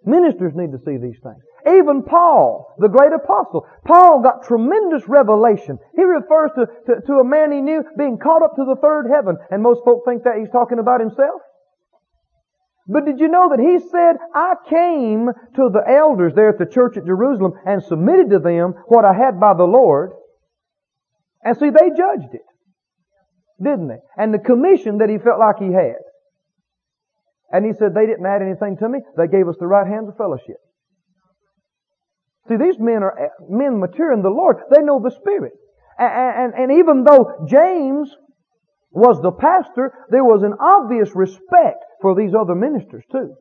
Ministers 0.04 0.52
need 0.54 0.72
to 0.72 0.78
see 0.84 0.96
these 0.96 1.18
things. 1.22 1.42
Even 1.66 2.02
Paul, 2.02 2.74
the 2.78 2.88
great 2.88 3.12
apostle, 3.12 3.66
Paul 3.86 4.20
got 4.20 4.44
tremendous 4.44 5.08
revelation. 5.08 5.78
He 5.96 6.04
refers 6.04 6.50
to, 6.56 6.66
to, 6.86 7.00
to, 7.06 7.12
a 7.14 7.24
man 7.24 7.52
he 7.52 7.62
knew 7.62 7.82
being 7.96 8.18
caught 8.18 8.42
up 8.42 8.54
to 8.56 8.64
the 8.64 8.76
third 8.82 9.06
heaven, 9.10 9.36
and 9.50 9.62
most 9.62 9.82
folk 9.84 10.04
think 10.04 10.24
that 10.24 10.36
he's 10.38 10.50
talking 10.50 10.78
about 10.78 11.00
himself. 11.00 11.40
But 12.86 13.06
did 13.06 13.18
you 13.18 13.28
know 13.28 13.48
that 13.48 13.60
he 13.60 13.78
said, 13.88 14.16
I 14.34 14.54
came 14.68 15.30
to 15.56 15.70
the 15.72 15.82
elders 15.88 16.34
there 16.34 16.50
at 16.50 16.58
the 16.58 16.66
church 16.66 16.98
at 16.98 17.06
Jerusalem 17.06 17.52
and 17.64 17.82
submitted 17.82 18.28
to 18.30 18.38
them 18.38 18.74
what 18.88 19.06
I 19.06 19.14
had 19.14 19.40
by 19.40 19.54
the 19.54 19.64
Lord. 19.64 20.12
And 21.42 21.56
see, 21.56 21.70
they 21.70 21.88
judged 21.96 22.34
it. 22.34 22.44
Didn't 23.62 23.88
they? 23.88 24.00
And 24.18 24.34
the 24.34 24.38
commission 24.38 24.98
that 24.98 25.08
he 25.08 25.16
felt 25.16 25.38
like 25.38 25.58
he 25.58 25.72
had. 25.72 26.03
And 27.52 27.64
he 27.64 27.72
said, 27.72 27.94
they 27.94 28.06
didn't 28.06 28.26
add 28.26 28.42
anything 28.42 28.76
to 28.78 28.88
me. 28.88 29.00
They 29.16 29.28
gave 29.28 29.48
us 29.48 29.56
the 29.60 29.66
right 29.66 29.86
hands 29.86 30.08
of 30.08 30.16
fellowship. 30.16 30.56
See, 32.48 32.56
these 32.56 32.78
men 32.78 33.02
are 33.02 33.30
men 33.48 33.78
mature 33.80 34.12
in 34.12 34.22
the 34.22 34.30
Lord. 34.30 34.56
They 34.70 34.82
know 34.82 35.00
the 35.02 35.10
Spirit. 35.10 35.52
And, 35.98 36.52
and, 36.54 36.70
and 36.70 36.80
even 36.80 37.04
though 37.04 37.46
James 37.48 38.10
was 38.90 39.20
the 39.22 39.32
pastor, 39.32 39.92
there 40.10 40.24
was 40.24 40.42
an 40.42 40.54
obvious 40.60 41.10
respect 41.14 41.84
for 42.02 42.14
these 42.14 42.34
other 42.34 42.54
ministers 42.54 43.04
too. 43.10 43.34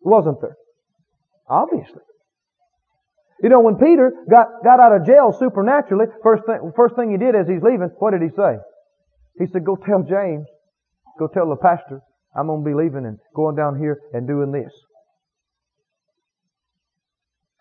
Wasn't 0.00 0.40
there? 0.40 0.56
Obviously. 1.48 2.02
You 3.42 3.50
know, 3.50 3.60
when 3.60 3.76
Peter 3.76 4.12
got, 4.28 4.48
got 4.64 4.80
out 4.80 4.96
of 4.96 5.06
jail 5.06 5.32
supernaturally, 5.38 6.06
first 6.22 6.44
thing, 6.44 6.72
first 6.74 6.96
thing 6.96 7.12
he 7.12 7.18
did 7.18 7.36
as 7.36 7.46
he's 7.46 7.62
leaving, 7.62 7.90
what 7.98 8.10
did 8.10 8.22
he 8.22 8.34
say? 8.34 8.56
He 9.38 9.46
said, 9.46 9.64
go 9.64 9.76
tell 9.76 10.02
James, 10.02 10.46
go 11.18 11.28
tell 11.28 11.48
the 11.48 11.56
pastor, 11.56 12.00
I'm 12.36 12.46
going 12.46 12.62
to 12.62 12.68
be 12.68 12.74
leaving 12.74 13.06
and 13.06 13.18
going 13.34 13.56
down 13.56 13.78
here 13.78 13.98
and 14.12 14.26
doing 14.26 14.52
this. 14.52 14.72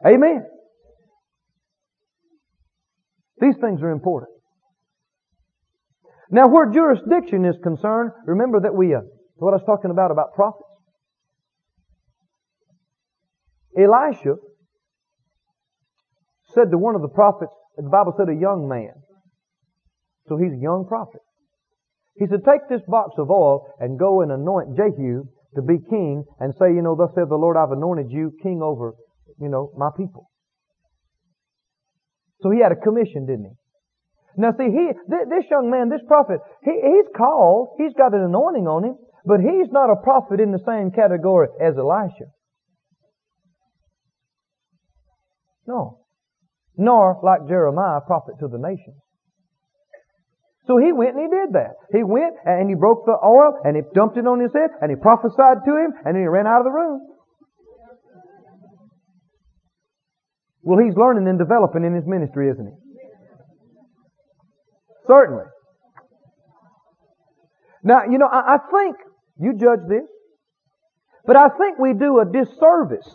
Amen. 0.05 0.45
These 3.39 3.55
things 3.57 3.82
are 3.82 3.91
important. 3.91 4.32
Now, 6.30 6.47
where 6.47 6.70
jurisdiction 6.70 7.45
is 7.45 7.55
concerned, 7.63 8.11
remember 8.26 8.59
that 8.61 8.76
we, 8.76 8.93
uh, 8.93 9.01
what 9.36 9.51
I 9.51 9.57
was 9.57 9.65
talking 9.65 9.91
about, 9.91 10.11
about 10.11 10.34
prophets. 10.34 10.63
Elisha 13.78 14.36
said 16.53 16.72
to 16.72 16.78
one 16.78 16.95
of 16.95 17.01
the 17.01 17.09
prophets, 17.09 17.53
the 17.78 17.89
Bible 17.89 18.13
said 18.18 18.28
a 18.30 18.36
young 18.36 18.68
man. 18.68 18.93
So 20.28 20.38
he's 20.38 20.51
a 20.51 20.61
young 20.61 20.86
prophet. 20.88 21.22
He 22.18 22.26
said, 22.28 22.39
take 22.45 22.68
this 22.70 22.82
box 22.88 23.11
of 23.18 23.30
oil 23.30 23.68
and 23.80 23.99
go 23.99 24.22
and 24.22 24.32
anoint 24.32 24.76
Jehu 24.76 25.26
to 25.55 25.61
be 25.61 25.78
king 25.89 26.24
and 26.39 26.53
say, 26.59 26.74
you 26.74 26.82
know, 26.82 26.95
thus 26.95 27.11
saith 27.15 27.30
the 27.30 27.36
Lord, 27.36 27.57
I've 27.57 27.72
anointed 27.72 28.07
you 28.09 28.32
king 28.41 28.61
over, 28.61 28.93
you 29.39 29.49
know, 29.49 29.72
my 29.78 29.89
people. 29.95 30.30
So 32.41 32.49
he 32.51 32.61
had 32.61 32.72
a 32.72 32.76
commission, 32.76 33.26
didn't 33.26 33.45
he? 33.45 33.55
Now 34.38 34.51
see, 34.57 34.70
he, 34.70 34.91
this 35.09 35.45
young 35.49 35.70
man, 35.72 35.89
this 35.89 36.05
prophet, 36.07 36.39
he, 36.63 36.72
he's 36.72 37.09
called, 37.15 37.76
he's 37.78 37.93
got 37.97 38.13
an 38.13 38.22
anointing 38.22 38.68
on 38.68 38.84
him, 38.84 38.95
but 39.26 39.39
he's 39.39 39.72
not 39.72 39.89
a 39.89 40.01
prophet 40.01 40.39
in 40.39 40.51
the 40.51 40.61
same 40.65 40.91
category 40.91 41.47
as 41.61 41.74
Elisha. 41.78 42.30
No. 45.65 46.01
Nor, 46.78 47.20
like 47.24 47.47
Jeremiah, 47.47 48.01
prophet 48.05 48.36
to 48.39 48.47
the 48.47 48.59
nations. 48.59 49.01
So 50.68 50.78
he 50.78 50.91
went 50.91 51.15
and 51.15 51.24
he 51.24 51.30
did 51.32 51.53
that. 51.53 51.80
He 51.93 52.03
went 52.03 52.36
and 52.45 52.70
he 52.70 52.76
broke 52.76 53.05
the 53.05 53.18
oil 53.24 53.55
and 53.63 53.78
he 53.78 53.84
dumped 53.95 54.18
it 54.18 54.28
on 54.28 54.41
his 54.41 54.51
head 54.53 54.70
and 54.82 54.91
he 54.91 54.97
prophesied 54.97 55.63
to 55.65 55.72
him 55.72 55.93
and 56.03 56.13
then 56.13 56.22
he 56.22 56.28
ran 56.28 56.45
out 56.45 56.59
of 56.59 56.65
the 56.65 56.72
room. 56.72 57.07
Well, 60.61 60.80
he's 60.84 60.95
learning 60.97 61.30
and 61.30 61.39
developing 61.39 61.86
in 61.86 61.95
his 61.95 62.03
ministry, 62.05 62.49
isn't 62.49 62.68
he? 62.68 62.74
Certainly. 65.07 65.45
Now, 67.84 68.03
you 68.03 68.18
know, 68.18 68.28
I, 68.28 68.55
I 68.55 68.57
think, 68.70 68.97
you 69.39 69.53
judge 69.57 69.88
this, 69.88 70.03
but 71.26 71.38
I 71.38 71.47
think 71.57 71.80
we 71.80 71.93
do 71.93 72.20
a 72.20 72.26
disservice 72.26 73.07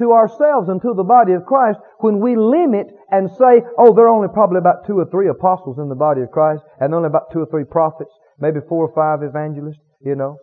to 0.00 0.12
ourselves 0.12 0.68
and 0.68 0.82
to 0.82 0.92
the 0.96 1.04
body 1.04 1.32
of 1.32 1.46
Christ 1.46 1.78
when 2.00 2.18
we 2.18 2.34
limit 2.34 2.88
and 3.10 3.30
say, 3.30 3.62
oh, 3.78 3.94
there 3.94 4.06
are 4.06 4.16
only 4.16 4.28
probably 4.32 4.58
about 4.58 4.86
two 4.86 4.98
or 4.98 5.06
three 5.06 5.28
apostles 5.28 5.78
in 5.78 5.88
the 5.88 5.94
body 5.94 6.22
of 6.22 6.32
Christ 6.32 6.62
and 6.80 6.94
only 6.94 7.06
about 7.06 7.30
two 7.32 7.40
or 7.40 7.46
three 7.46 7.64
prophets, 7.64 8.10
maybe 8.40 8.58
four 8.68 8.88
or 8.88 8.92
five 8.96 9.22
evangelists, 9.22 9.84
you 10.00 10.16
know. 10.16 10.36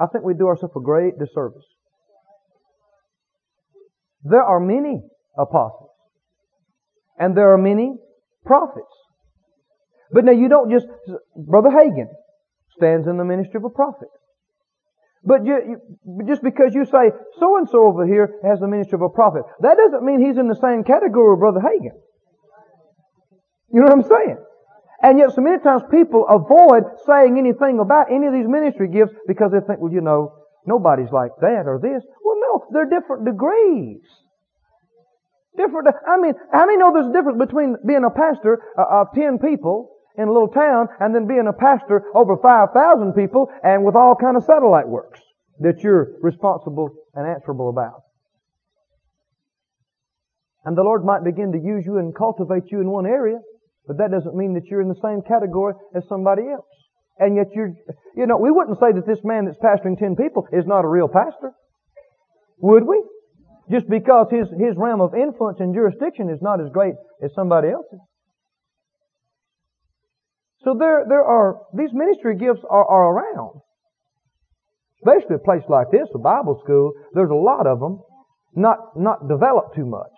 I 0.00 0.06
think 0.06 0.24
we 0.24 0.34
do 0.34 0.48
ourselves 0.48 0.74
a 0.76 0.80
great 0.80 1.18
disservice. 1.18 1.68
There 4.24 4.42
are 4.42 4.58
many 4.58 5.02
apostles. 5.38 5.90
And 7.18 7.36
there 7.36 7.52
are 7.52 7.58
many 7.58 7.94
prophets. 8.44 8.86
But 10.10 10.24
now 10.24 10.32
you 10.32 10.48
don't 10.48 10.70
just, 10.70 10.86
Brother 11.36 11.70
Hagin 11.70 12.08
stands 12.76 13.06
in 13.06 13.18
the 13.18 13.24
ministry 13.24 13.58
of 13.58 13.64
a 13.64 13.70
prophet. 13.70 14.08
But 15.24 15.46
you, 15.46 15.56
you, 16.04 16.26
just 16.28 16.42
because 16.42 16.74
you 16.74 16.84
say 16.84 17.10
so 17.40 17.56
and 17.56 17.68
so 17.68 17.86
over 17.86 18.06
here 18.06 18.36
has 18.44 18.60
the 18.60 18.68
ministry 18.68 18.96
of 18.96 19.02
a 19.02 19.08
prophet, 19.08 19.42
that 19.60 19.76
doesn't 19.76 20.04
mean 20.04 20.20
he's 20.20 20.36
in 20.36 20.48
the 20.48 20.60
same 20.60 20.84
category 20.84 21.32
with 21.32 21.40
Brother 21.40 21.60
Hagin. 21.60 21.96
You 23.72 23.80
know 23.80 23.86
what 23.88 23.92
I'm 23.92 24.02
saying? 24.02 24.38
And 25.02 25.18
yet 25.18 25.32
so 25.32 25.40
many 25.40 25.58
times 25.62 25.82
people 25.90 26.26
avoid 26.28 26.84
saying 27.06 27.38
anything 27.38 27.80
about 27.80 28.12
any 28.12 28.26
of 28.26 28.32
these 28.32 28.46
ministry 28.46 28.88
gifts 28.88 29.14
because 29.26 29.52
they 29.52 29.60
think, 29.60 29.80
well, 29.80 29.92
you 29.92 30.00
know, 30.00 30.32
nobody's 30.66 31.10
like 31.10 31.32
that 31.40 31.64
or 31.66 31.80
this. 31.80 32.04
Well, 32.22 32.36
no, 32.40 32.66
they're 32.70 32.88
different 32.88 33.24
degrees. 33.24 34.00
Different. 35.56 35.88
I 35.88 36.20
mean, 36.20 36.34
how 36.52 36.66
many 36.66 36.78
know 36.78 36.92
there's 36.92 37.06
a 37.06 37.12
difference 37.12 37.38
between 37.38 37.76
being 37.86 38.04
a 38.04 38.10
pastor 38.10 38.60
of 38.76 39.08
ten 39.14 39.38
people 39.38 39.93
in 40.16 40.28
a 40.28 40.32
little 40.32 40.48
town 40.48 40.88
and 41.00 41.14
then 41.14 41.26
being 41.26 41.46
a 41.48 41.52
pastor 41.52 42.04
over 42.14 42.36
5,000 42.36 43.12
people 43.14 43.48
and 43.62 43.84
with 43.84 43.96
all 43.96 44.14
kind 44.14 44.36
of 44.36 44.44
satellite 44.44 44.88
works 44.88 45.20
that 45.60 45.82
you're 45.82 46.14
responsible 46.20 46.90
and 47.14 47.26
answerable 47.26 47.68
about. 47.68 48.02
And 50.64 50.76
the 50.76 50.82
Lord 50.82 51.04
might 51.04 51.24
begin 51.24 51.52
to 51.52 51.58
use 51.58 51.84
you 51.84 51.98
and 51.98 52.14
cultivate 52.14 52.70
you 52.70 52.80
in 52.80 52.90
one 52.90 53.06
area, 53.06 53.38
but 53.86 53.98
that 53.98 54.10
doesn't 54.10 54.34
mean 54.34 54.54
that 54.54 54.66
you're 54.66 54.80
in 54.80 54.88
the 54.88 55.02
same 55.02 55.20
category 55.20 55.74
as 55.94 56.08
somebody 56.08 56.42
else. 56.48 56.66
And 57.18 57.36
yet 57.36 57.48
you're, 57.54 57.70
you 58.16 58.26
know, 58.26 58.38
we 58.38 58.50
wouldn't 58.50 58.78
say 58.80 58.92
that 58.92 59.06
this 59.06 59.22
man 59.22 59.44
that's 59.44 59.58
pastoring 59.58 59.98
10 59.98 60.16
people 60.16 60.48
is 60.52 60.66
not 60.66 60.84
a 60.84 60.88
real 60.88 61.06
pastor. 61.06 61.52
Would 62.58 62.84
we? 62.84 63.04
Just 63.70 63.88
because 63.88 64.26
his, 64.30 64.48
his 64.58 64.76
realm 64.76 65.00
of 65.00 65.14
influence 65.14 65.58
and 65.60 65.74
jurisdiction 65.74 66.30
is 66.30 66.40
not 66.42 66.60
as 66.60 66.70
great 66.70 66.94
as 67.22 67.30
somebody 67.34 67.68
else's. 67.68 68.00
So 70.64 70.74
there, 70.78 71.04
there 71.08 71.22
are, 71.22 71.60
these 71.74 71.92
ministry 71.92 72.36
gifts 72.36 72.60
are, 72.68 72.84
are 72.86 73.12
around. 73.12 73.60
Especially 74.98 75.36
a 75.36 75.38
place 75.38 75.62
like 75.68 75.90
this, 75.92 76.08
a 76.14 76.18
Bible 76.18 76.58
school, 76.64 76.92
there's 77.12 77.30
a 77.30 77.34
lot 77.34 77.66
of 77.66 77.80
them, 77.80 78.00
not, 78.54 78.78
not 78.96 79.28
developed 79.28 79.76
too 79.76 79.84
much. 79.84 80.10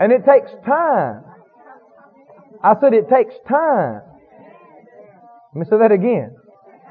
and 0.00 0.12
it 0.12 0.24
takes 0.24 0.50
time. 0.66 1.22
I 2.64 2.74
said 2.80 2.94
it 2.94 3.08
takes 3.08 3.34
time. 3.48 4.00
Let 5.54 5.60
me 5.60 5.64
say 5.70 5.78
that 5.78 5.92
again. 5.92 6.34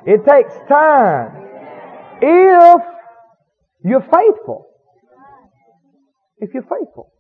It 0.06 0.22
takes 0.26 0.54
time. 0.70 1.32
If 2.22 2.82
you're 3.84 4.02
faithful. 4.02 4.69
If 6.40 6.54
you're 6.54 6.64
faithful. 6.64 7.12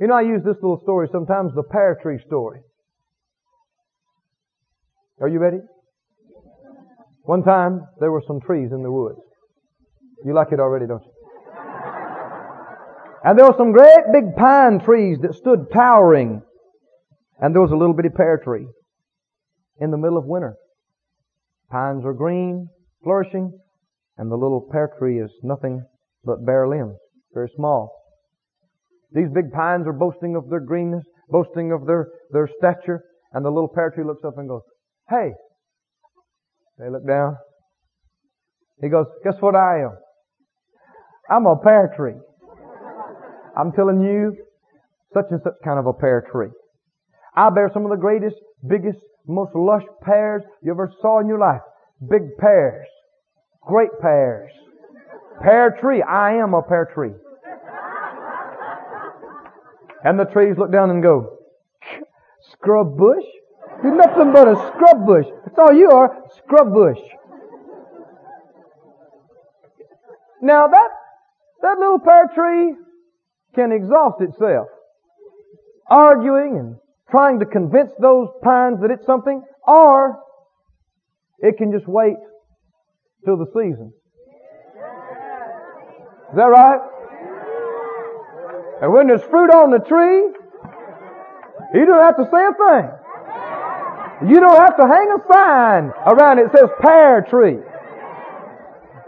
You 0.00 0.06
know, 0.06 0.14
I 0.14 0.22
use 0.22 0.42
this 0.42 0.56
little 0.62 0.80
story 0.82 1.08
sometimes, 1.12 1.52
the 1.54 1.62
pear 1.62 1.98
tree 2.00 2.18
story. 2.26 2.60
Are 5.20 5.28
you 5.28 5.38
ready? 5.38 5.58
One 7.24 7.42
time, 7.42 7.82
there 8.00 8.10
were 8.10 8.22
some 8.26 8.40
trees 8.40 8.70
in 8.72 8.82
the 8.82 8.90
woods. 8.90 9.20
You 10.24 10.34
like 10.34 10.52
it 10.52 10.60
already, 10.60 10.86
don't 10.86 11.02
you? 11.04 11.12
And 13.22 13.38
there 13.38 13.44
were 13.44 13.54
some 13.58 13.72
great 13.72 14.04
big 14.12 14.34
pine 14.36 14.80
trees 14.80 15.18
that 15.20 15.34
stood 15.34 15.66
towering. 15.72 16.40
And 17.38 17.54
there 17.54 17.60
was 17.60 17.70
a 17.70 17.76
little 17.76 17.94
bitty 17.94 18.08
pear 18.08 18.40
tree 18.42 18.66
in 19.78 19.90
the 19.90 19.98
middle 19.98 20.16
of 20.16 20.24
winter. 20.24 20.56
Pines 21.70 22.04
are 22.06 22.14
green, 22.14 22.68
flourishing, 23.02 23.52
and 24.20 24.30
the 24.30 24.36
little 24.36 24.68
pear 24.70 24.90
tree 24.98 25.18
is 25.18 25.30
nothing 25.42 25.82
but 26.24 26.44
bare 26.44 26.68
limbs, 26.68 26.98
very 27.32 27.50
small. 27.56 27.90
These 29.12 29.30
big 29.34 29.50
pines 29.50 29.86
are 29.86 29.94
boasting 29.94 30.36
of 30.36 30.50
their 30.50 30.60
greenness, 30.60 31.04
boasting 31.30 31.72
of 31.72 31.86
their, 31.86 32.06
their 32.30 32.46
stature, 32.58 33.02
and 33.32 33.42
the 33.42 33.48
little 33.48 33.70
pear 33.74 33.90
tree 33.90 34.04
looks 34.04 34.22
up 34.22 34.34
and 34.36 34.46
goes, 34.46 34.60
Hey! 35.08 35.30
They 36.78 36.90
look 36.90 37.06
down. 37.08 37.36
He 38.82 38.90
goes, 38.90 39.06
Guess 39.24 39.40
what 39.40 39.56
I 39.56 39.84
am? 39.84 39.96
I'm 41.30 41.46
a 41.46 41.56
pear 41.56 41.90
tree. 41.96 42.20
I'm 43.56 43.72
telling 43.72 44.02
you, 44.02 44.36
such 45.14 45.26
and 45.30 45.40
such 45.42 45.54
kind 45.64 45.78
of 45.78 45.86
a 45.86 45.94
pear 45.94 46.26
tree. 46.30 46.50
I 47.34 47.48
bear 47.48 47.70
some 47.72 47.84
of 47.86 47.90
the 47.90 47.96
greatest, 47.96 48.36
biggest, 48.68 48.98
most 49.26 49.52
lush 49.54 49.84
pears 50.02 50.42
you 50.62 50.72
ever 50.72 50.92
saw 51.00 51.20
in 51.20 51.26
your 51.26 51.38
life. 51.38 51.62
Big 52.06 52.36
pears. 52.38 52.86
Great 53.66 53.90
pears. 54.00 54.50
Pear 55.42 55.76
tree. 55.80 56.02
I 56.02 56.34
am 56.34 56.54
a 56.54 56.62
pear 56.62 56.90
tree. 56.92 57.12
And 60.04 60.18
the 60.18 60.24
trees 60.24 60.56
look 60.56 60.72
down 60.72 60.90
and 60.90 61.02
go, 61.02 61.38
scrub 62.52 62.96
bush? 62.96 63.24
You're 63.82 63.96
nothing 63.96 64.32
but 64.32 64.48
a 64.48 64.56
scrub 64.68 65.06
bush. 65.06 65.26
That's 65.44 65.58
all 65.58 65.72
you 65.72 65.90
are, 65.90 66.24
scrub 66.36 66.72
bush. 66.72 66.98
Now 70.42 70.68
that, 70.68 70.88
that 71.62 71.78
little 71.78 71.98
pear 71.98 72.30
tree 72.34 72.74
can 73.54 73.72
exhaust 73.72 74.20
itself. 74.22 74.68
Arguing 75.86 76.56
and 76.58 76.76
trying 77.10 77.40
to 77.40 77.46
convince 77.46 77.90
those 78.00 78.28
pines 78.42 78.80
that 78.80 78.90
it's 78.90 79.04
something, 79.04 79.42
or 79.66 80.18
it 81.40 81.58
can 81.58 81.72
just 81.72 81.86
wait 81.86 82.16
till 83.24 83.36
the 83.36 83.46
season. 83.46 83.92
Is 86.30 86.36
that 86.36 86.44
right? 86.44 86.80
And 88.82 88.92
when 88.92 89.08
there's 89.08 89.22
fruit 89.22 89.50
on 89.50 89.70
the 89.70 89.80
tree, 89.80 90.32
you 91.74 91.86
don't 91.86 92.00
have 92.00 92.16
to 92.16 92.24
say 92.24 92.42
a 92.46 92.54
thing. 92.54 94.30
You 94.30 94.40
don't 94.40 94.56
have 94.56 94.76
to 94.76 94.86
hang 94.86 95.08
a 95.10 95.32
sign 95.32 95.92
around 96.06 96.38
it 96.38 96.52
that 96.52 96.60
says 96.60 96.70
pear 96.80 97.26
tree. 97.28 97.58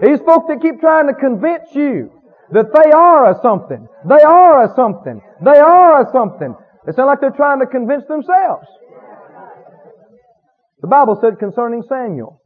These 0.00 0.20
folks 0.26 0.46
that 0.48 0.60
keep 0.60 0.80
trying 0.80 1.06
to 1.06 1.14
convince 1.14 1.74
you 1.74 2.10
that 2.50 2.66
they 2.74 2.90
are 2.90 3.30
a 3.30 3.40
something. 3.40 3.86
They 4.08 4.22
are 4.22 4.64
a 4.64 4.74
something. 4.74 5.20
They 5.44 5.58
are 5.58 6.02
a 6.02 6.12
something. 6.12 6.54
It 6.86 6.96
sounds 6.96 7.06
like 7.06 7.20
they're 7.20 7.30
trying 7.30 7.60
to 7.60 7.66
convince 7.66 8.04
themselves. 8.06 8.66
The 10.80 10.88
Bible 10.88 11.16
said 11.20 11.38
concerning 11.38 11.82
Samuel, 11.88 12.41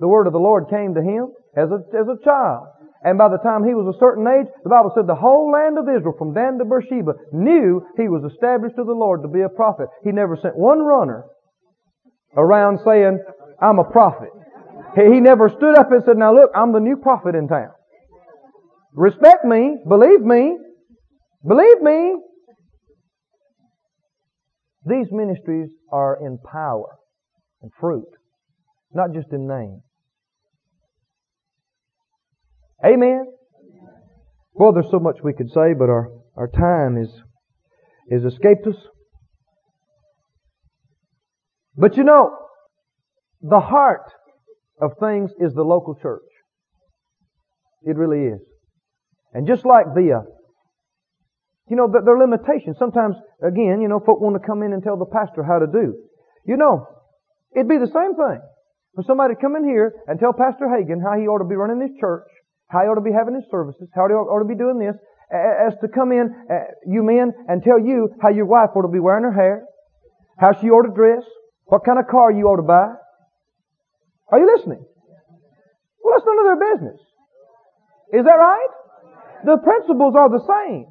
the 0.00 0.08
word 0.08 0.26
of 0.26 0.32
the 0.32 0.40
Lord 0.40 0.68
came 0.68 0.94
to 0.94 1.02
him 1.02 1.28
as 1.56 1.68
a, 1.70 1.84
as 1.96 2.08
a 2.08 2.24
child. 2.24 2.66
And 3.02 3.16
by 3.16 3.28
the 3.28 3.38
time 3.38 3.64
he 3.64 3.72
was 3.72 3.94
a 3.94 3.98
certain 3.98 4.26
age, 4.26 4.46
the 4.62 4.68
Bible 4.68 4.92
said 4.94 5.06
the 5.06 5.14
whole 5.14 5.50
land 5.50 5.78
of 5.78 5.88
Israel, 5.88 6.14
from 6.18 6.34
Dan 6.34 6.58
to 6.58 6.64
Beersheba, 6.64 7.12
knew 7.32 7.80
he 7.96 8.08
was 8.08 8.30
established 8.30 8.76
to 8.76 8.84
the 8.84 8.92
Lord 8.92 9.22
to 9.22 9.28
be 9.28 9.40
a 9.40 9.48
prophet. 9.48 9.88
He 10.04 10.12
never 10.12 10.36
sent 10.36 10.56
one 10.56 10.80
runner 10.80 11.24
around 12.36 12.80
saying, 12.84 13.22
I'm 13.60 13.78
a 13.78 13.84
prophet. 13.84 14.28
He, 14.96 15.14
he 15.14 15.20
never 15.20 15.48
stood 15.48 15.78
up 15.78 15.92
and 15.92 16.02
said, 16.04 16.18
now 16.18 16.34
look, 16.34 16.50
I'm 16.54 16.72
the 16.72 16.80
new 16.80 16.96
prophet 16.96 17.34
in 17.34 17.48
town. 17.48 17.72
Respect 18.92 19.44
me, 19.44 19.76
believe 19.88 20.20
me, 20.20 20.58
believe 21.46 21.80
me, 21.80 22.16
these 24.84 25.06
ministries 25.10 25.70
are 25.92 26.18
in 26.20 26.38
power 26.38 26.96
and 27.62 27.70
fruit, 27.80 28.08
not 28.92 29.14
just 29.14 29.32
in 29.32 29.46
name. 29.46 29.80
Amen. 32.84 33.26
Well, 34.54 34.72
there's 34.72 34.90
so 34.90 34.98
much 34.98 35.18
we 35.22 35.32
could 35.32 35.50
say, 35.50 35.74
but 35.78 35.88
our, 35.88 36.10
our 36.36 36.48
time 36.48 36.96
is, 36.96 37.10
is 38.08 38.24
escaped 38.24 38.66
us. 38.66 38.76
But 41.76 41.96
you 41.96 42.04
know, 42.04 42.36
the 43.42 43.60
heart 43.60 44.12
of 44.80 44.92
things 45.00 45.30
is 45.38 45.54
the 45.54 45.62
local 45.62 45.94
church. 45.94 46.22
It 47.82 47.96
really 47.96 48.26
is. 48.34 48.40
And 49.32 49.46
just 49.46 49.64
like 49.64 49.86
the, 49.94 50.20
uh, 50.20 50.30
you 51.68 51.76
know, 51.76 51.88
there 51.88 52.14
are 52.14 52.18
limitations. 52.18 52.76
Sometimes, 52.78 53.16
again, 53.42 53.80
you 53.80 53.88
know, 53.88 54.00
folk 54.04 54.20
want 54.20 54.40
to 54.40 54.46
come 54.46 54.62
in 54.62 54.72
and 54.72 54.82
tell 54.82 54.98
the 54.98 55.06
pastor 55.06 55.44
how 55.44 55.58
to 55.58 55.66
do. 55.66 55.94
You 56.46 56.56
know, 56.56 56.86
it'd 57.54 57.68
be 57.68 57.78
the 57.78 57.86
same 57.86 58.16
thing 58.16 58.40
for 58.94 59.04
somebody 59.06 59.34
to 59.34 59.40
come 59.40 59.56
in 59.56 59.64
here 59.64 59.94
and 60.06 60.18
tell 60.18 60.32
Pastor 60.32 60.66
Hagin 60.66 61.00
how 61.02 61.18
he 61.18 61.26
ought 61.26 61.38
to 61.38 61.48
be 61.48 61.54
running 61.54 61.80
his 61.80 61.96
church, 62.00 62.26
how 62.70 62.80
he 62.82 62.86
ought 62.86 62.94
to 62.94 63.00
be 63.00 63.12
having 63.12 63.34
his 63.34 63.44
services, 63.50 63.88
how 63.94 64.06
he 64.06 64.14
ought 64.14 64.38
to 64.38 64.48
be 64.48 64.54
doing 64.54 64.78
this, 64.78 64.94
as 65.30 65.74
to 65.80 65.88
come 65.88 66.12
in, 66.12 66.30
uh, 66.50 66.54
you 66.86 67.02
men, 67.02 67.32
and 67.48 67.62
tell 67.62 67.78
you 67.78 68.08
how 68.22 68.30
your 68.30 68.46
wife 68.46 68.70
ought 68.74 68.82
to 68.82 68.88
be 68.88 69.00
wearing 69.00 69.24
her 69.24 69.32
hair, 69.32 69.66
how 70.38 70.52
she 70.52 70.68
ought 70.70 70.86
to 70.86 70.94
dress, 70.94 71.22
what 71.66 71.84
kind 71.84 71.98
of 71.98 72.06
car 72.06 72.32
you 72.32 72.46
ought 72.46 72.56
to 72.56 72.62
buy. 72.62 72.94
Are 74.32 74.38
you 74.38 74.46
listening? 74.56 74.84
Well, 76.02 76.14
that's 76.14 76.26
none 76.26 76.38
of 76.38 76.46
their 76.46 76.74
business. 76.74 77.00
Is 78.12 78.24
that 78.24 78.34
right? 78.34 78.68
The 79.44 79.56
principles 79.58 80.14
are 80.16 80.28
the 80.28 80.42
same. 80.46 80.86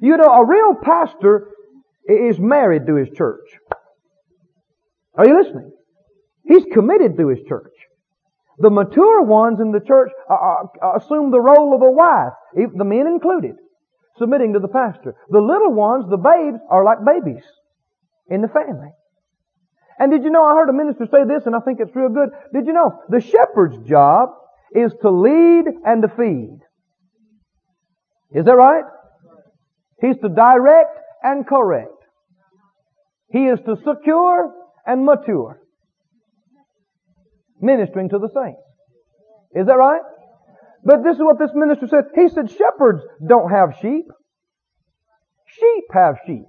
You 0.00 0.16
know, 0.16 0.32
a 0.32 0.46
real 0.46 0.74
pastor 0.82 1.48
is 2.08 2.38
married 2.38 2.86
to 2.86 2.96
his 2.96 3.08
church. 3.16 3.46
Are 5.16 5.26
you 5.26 5.42
listening? 5.42 5.72
He's 6.44 6.64
committed 6.72 7.16
to 7.18 7.28
his 7.28 7.40
church. 7.48 7.72
The 8.60 8.70
mature 8.70 9.22
ones 9.22 9.58
in 9.60 9.72
the 9.72 9.80
church 9.80 10.10
uh, 10.30 10.34
uh, 10.34 10.64
uh, 10.82 10.98
assume 10.98 11.30
the 11.30 11.40
role 11.40 11.74
of 11.74 11.80
a 11.82 11.90
wife, 11.90 12.34
the 12.54 12.84
men 12.84 13.06
included, 13.06 13.56
submitting 14.18 14.52
to 14.52 14.58
the 14.58 14.68
pastor. 14.68 15.14
The 15.30 15.40
little 15.40 15.72
ones, 15.72 16.04
the 16.10 16.18
babes, 16.18 16.60
are 16.68 16.84
like 16.84 16.98
babies 17.04 17.44
in 18.28 18.42
the 18.42 18.48
family. 18.48 18.90
And 19.98 20.12
did 20.12 20.24
you 20.24 20.30
know, 20.30 20.44
I 20.44 20.54
heard 20.54 20.68
a 20.68 20.74
minister 20.74 21.06
say 21.10 21.24
this 21.24 21.46
and 21.46 21.56
I 21.56 21.60
think 21.60 21.80
it's 21.80 21.94
real 21.96 22.10
good. 22.10 22.30
Did 22.52 22.66
you 22.66 22.72
know, 22.72 23.00
the 23.08 23.20
shepherd's 23.20 23.76
job 23.88 24.30
is 24.74 24.92
to 25.02 25.10
lead 25.10 25.64
and 25.84 26.02
to 26.02 26.08
feed. 26.08 26.58
Is 28.32 28.44
that 28.44 28.56
right? 28.56 28.84
He's 30.00 30.16
to 30.18 30.28
direct 30.28 30.98
and 31.22 31.46
correct. 31.46 31.92
He 33.30 33.46
is 33.46 33.58
to 33.66 33.76
secure 33.76 34.54
and 34.86 35.04
mature. 35.04 35.60
Ministering 37.60 38.08
to 38.10 38.18
the 38.18 38.28
saints. 38.28 38.60
Is 39.54 39.66
that 39.66 39.74
right? 39.74 40.00
But 40.84 41.02
this 41.04 41.16
is 41.16 41.22
what 41.22 41.38
this 41.38 41.50
minister 41.54 41.86
said. 41.86 42.04
He 42.14 42.28
said 42.28 42.50
shepherds 42.50 43.02
don't 43.26 43.50
have 43.50 43.74
sheep. 43.80 44.06
Sheep 45.46 45.84
have 45.92 46.16
sheep. 46.26 46.46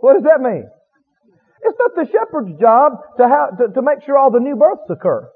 What 0.00 0.14
does 0.14 0.24
that 0.24 0.40
mean? 0.40 0.68
It's 1.62 1.78
not 1.78 1.94
the 1.94 2.10
shepherd's 2.10 2.58
job 2.60 2.92
to, 3.18 3.28
have, 3.28 3.58
to, 3.58 3.72
to 3.74 3.82
make 3.82 4.02
sure 4.04 4.18
all 4.18 4.32
the 4.32 4.40
new 4.40 4.56
births 4.56 4.90
occur. 4.90 5.30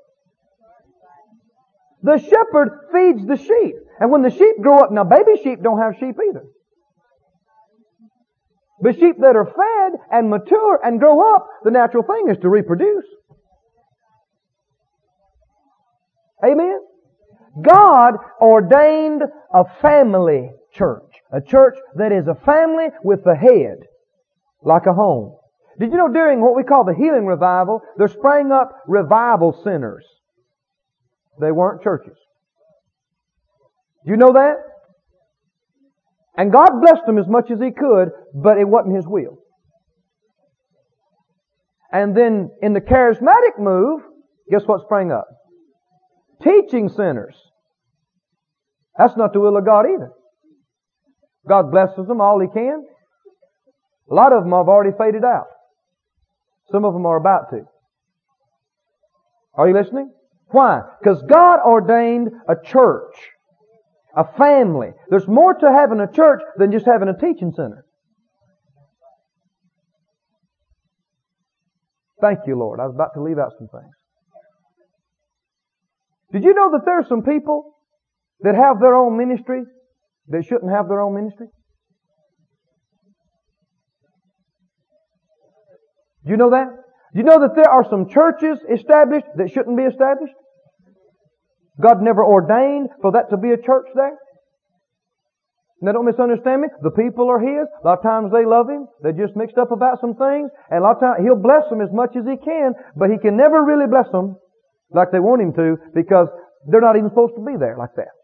The 2.02 2.18
shepherd 2.18 2.88
feeds 2.92 3.26
the 3.26 3.36
sheep. 3.36 3.76
And 4.00 4.10
when 4.10 4.22
the 4.22 4.30
sheep 4.30 4.56
grow 4.60 4.78
up, 4.78 4.90
now 4.90 5.04
baby 5.04 5.40
sheep 5.42 5.62
don't 5.62 5.78
have 5.78 5.94
sheep 6.00 6.16
either. 6.28 6.44
But 8.80 8.98
sheep 8.98 9.16
that 9.20 9.36
are 9.36 9.46
fed 9.46 10.00
and 10.10 10.28
mature 10.28 10.80
and 10.84 11.00
grow 11.00 11.34
up, 11.34 11.48
the 11.64 11.70
natural 11.70 12.02
thing 12.02 12.26
is 12.30 12.36
to 12.42 12.48
reproduce. 12.48 13.06
Amen? 16.44 16.78
God 17.62 18.14
ordained 18.40 19.22
a 19.54 19.64
family 19.80 20.50
church. 20.74 21.10
A 21.32 21.40
church 21.40 21.76
that 21.96 22.12
is 22.12 22.26
a 22.28 22.34
family 22.44 22.88
with 23.02 23.24
the 23.24 23.34
head 23.34 23.78
like 24.62 24.86
a 24.86 24.92
home. 24.92 25.36
Did 25.78 25.90
you 25.90 25.96
know 25.96 26.12
during 26.12 26.40
what 26.40 26.56
we 26.56 26.62
call 26.62 26.84
the 26.84 26.94
healing 26.94 27.26
revival, 27.26 27.80
there 27.96 28.08
sprang 28.08 28.52
up 28.52 28.82
revival 28.86 29.58
centers? 29.64 30.04
They 31.40 31.52
weren't 31.52 31.82
churches. 31.82 32.16
Do 34.04 34.10
you 34.10 34.16
know 34.16 34.34
that? 34.34 34.56
And 36.36 36.52
God 36.52 36.80
blessed 36.80 37.06
them 37.06 37.18
as 37.18 37.26
much 37.28 37.50
as 37.50 37.60
He 37.60 37.70
could, 37.70 38.10
but 38.34 38.58
it 38.58 38.68
wasn't 38.68 38.96
His 38.96 39.06
will. 39.06 39.38
And 41.92 42.16
then 42.16 42.50
in 42.60 42.72
the 42.72 42.80
charismatic 42.80 43.58
move, 43.58 44.02
guess 44.50 44.62
what 44.66 44.82
sprang 44.82 45.12
up? 45.12 45.26
Teaching 46.42 46.88
centers. 46.88 47.36
That's 48.98 49.16
not 49.16 49.32
the 49.32 49.40
will 49.40 49.56
of 49.56 49.64
God 49.64 49.86
either. 49.86 50.10
God 51.48 51.70
blesses 51.70 52.06
them 52.06 52.20
all 52.20 52.40
He 52.40 52.48
can. 52.48 52.84
A 54.10 54.14
lot 54.14 54.32
of 54.32 54.42
them 54.42 54.52
have 54.52 54.68
already 54.68 54.96
faded 54.96 55.24
out. 55.24 55.46
Some 56.70 56.84
of 56.84 56.92
them 56.92 57.06
are 57.06 57.16
about 57.16 57.50
to. 57.50 57.62
Are 59.54 59.68
you 59.68 59.74
listening? 59.74 60.12
Why? 60.48 60.80
Because 61.00 61.22
God 61.22 61.60
ordained 61.64 62.30
a 62.48 62.54
church, 62.62 63.14
a 64.16 64.24
family. 64.38 64.88
There's 65.10 65.28
more 65.28 65.54
to 65.54 65.70
having 65.70 66.00
a 66.00 66.10
church 66.10 66.40
than 66.56 66.72
just 66.72 66.86
having 66.86 67.08
a 67.08 67.16
teaching 67.16 67.52
center. 67.54 67.84
Thank 72.20 72.40
you, 72.46 72.58
Lord. 72.58 72.80
I 72.80 72.86
was 72.86 72.94
about 72.94 73.12
to 73.14 73.22
leave 73.22 73.38
out 73.38 73.52
some 73.58 73.68
things. 73.68 73.92
Did 76.32 76.44
you 76.44 76.54
know 76.54 76.70
that 76.72 76.82
there 76.86 76.98
are 76.98 77.06
some 77.06 77.22
people 77.22 77.74
that 78.40 78.54
have 78.54 78.80
their 78.80 78.94
own 78.94 79.18
ministry 79.18 79.62
that 80.28 80.44
shouldn't 80.44 80.72
have 80.72 80.88
their 80.88 81.00
own 81.00 81.14
ministry? 81.14 81.48
Do 86.24 86.30
you 86.30 86.36
know 86.36 86.50
that? 86.50 86.66
Do 87.12 87.18
you 87.20 87.24
know 87.24 87.40
that 87.40 87.54
there 87.54 87.70
are 87.70 87.88
some 87.88 88.08
churches 88.08 88.58
established 88.72 89.26
that 89.36 89.50
shouldn't 89.50 89.76
be 89.76 89.84
established? 89.84 90.34
God 91.80 92.02
never 92.02 92.24
ordained 92.24 92.88
for 93.02 93.12
that 93.12 93.30
to 93.30 93.36
be 93.36 93.50
a 93.50 93.56
church 93.60 93.86
there. 93.94 94.16
Now 95.82 95.92
don't 95.92 96.06
misunderstand 96.06 96.62
me. 96.62 96.68
The 96.82 96.90
people 96.90 97.28
are 97.28 97.38
His. 97.38 97.68
A 97.68 97.86
lot 97.86 97.98
of 97.98 98.02
times 98.02 98.32
they 98.32 98.46
love 98.46 98.68
Him. 98.68 98.88
They're 99.02 99.12
just 99.12 99.36
mixed 99.36 99.58
up 99.58 99.72
about 99.72 100.00
some 100.00 100.14
things. 100.14 100.50
And 100.70 100.80
a 100.80 100.82
lot 100.82 100.96
of 100.96 101.00
times 101.00 101.20
He'll 101.22 101.36
bless 101.36 101.68
them 101.68 101.82
as 101.82 101.92
much 101.92 102.16
as 102.16 102.24
He 102.24 102.36
can, 102.40 102.72
but 102.96 103.10
He 103.10 103.18
can 103.18 103.36
never 103.36 103.62
really 103.62 103.86
bless 103.86 104.10
them 104.10 104.36
like 104.90 105.12
they 105.12 105.20
want 105.20 105.42
Him 105.42 105.52
to 105.52 105.76
because 105.94 106.28
they're 106.68 106.80
not 106.80 106.96
even 106.96 107.10
supposed 107.10 107.36
to 107.36 107.44
be 107.44 107.60
there 107.60 107.76
like 107.76 107.92
that. 107.96 108.16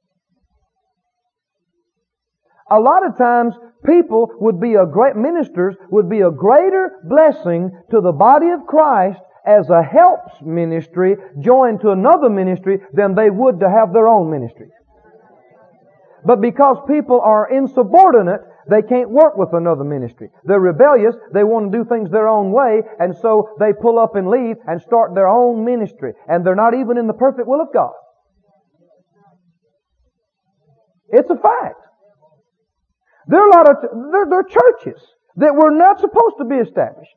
A 2.70 2.80
lot 2.80 3.05
of 3.05 3.18
times 3.18 3.53
people 3.84 4.32
would 4.40 4.59
be 4.59 4.74
a 4.74 4.86
great, 4.86 5.14
ministers 5.14 5.76
would 5.90 6.09
be 6.09 6.22
a 6.22 6.30
greater 6.30 7.05
blessing 7.05 7.70
to 7.90 8.00
the 8.00 8.12
body 8.12 8.48
of 8.48 8.64
Christ 8.66 9.20
as 9.47 9.68
a 9.70 9.82
helps 9.82 10.32
ministry 10.40 11.16
joined 11.40 11.80
to 11.80 11.90
another 11.90 12.28
ministry 12.28 12.78
than 12.93 13.14
they 13.14 13.30
would 13.30 13.61
to 13.61 13.68
have 13.68 13.93
their 13.93 14.07
own 14.07 14.30
ministry. 14.30 14.68
But 16.24 16.40
because 16.40 16.76
people 16.86 17.20
are 17.20 17.51
insubordinate, 17.51 18.43
they 18.70 18.82
can't 18.82 19.11
work 19.11 19.36
with 19.36 19.53
another 19.53 19.82
ministry. 19.82 20.28
They're 20.45 20.61
rebellious, 20.61 21.16
they 21.34 21.43
want 21.43 21.72
to 21.72 21.78
do 21.78 21.84
things 21.84 22.11
their 22.11 22.28
own 22.28 22.53
way, 22.53 22.82
and 23.01 23.16
so 23.16 23.51
they 23.59 23.72
pull 23.72 23.99
up 23.99 24.14
and 24.14 24.28
leave 24.28 24.57
and 24.66 24.80
start 24.80 25.14
their 25.14 25.26
own 25.26 25.64
ministry. 25.64 26.12
And 26.28 26.47
they're 26.47 26.55
not 26.55 26.74
even 26.74 26.97
in 26.97 27.09
the 27.09 27.12
perfect 27.12 27.49
will 27.49 27.61
of 27.61 27.72
God. 27.74 27.93
It's 31.09 31.30
a 31.30 31.36
fact. 31.36 31.82
There 33.26 33.40
are 33.40 33.49
a 33.49 33.53
lot 33.53 33.68
of, 33.68 33.76
there, 34.12 34.26
there 34.26 34.40
are 34.40 34.45
churches 34.45 35.03
that 35.36 35.55
were 35.55 35.70
not 35.70 36.01
supposed 36.01 36.36
to 36.38 36.45
be 36.45 36.57
established. 36.57 37.14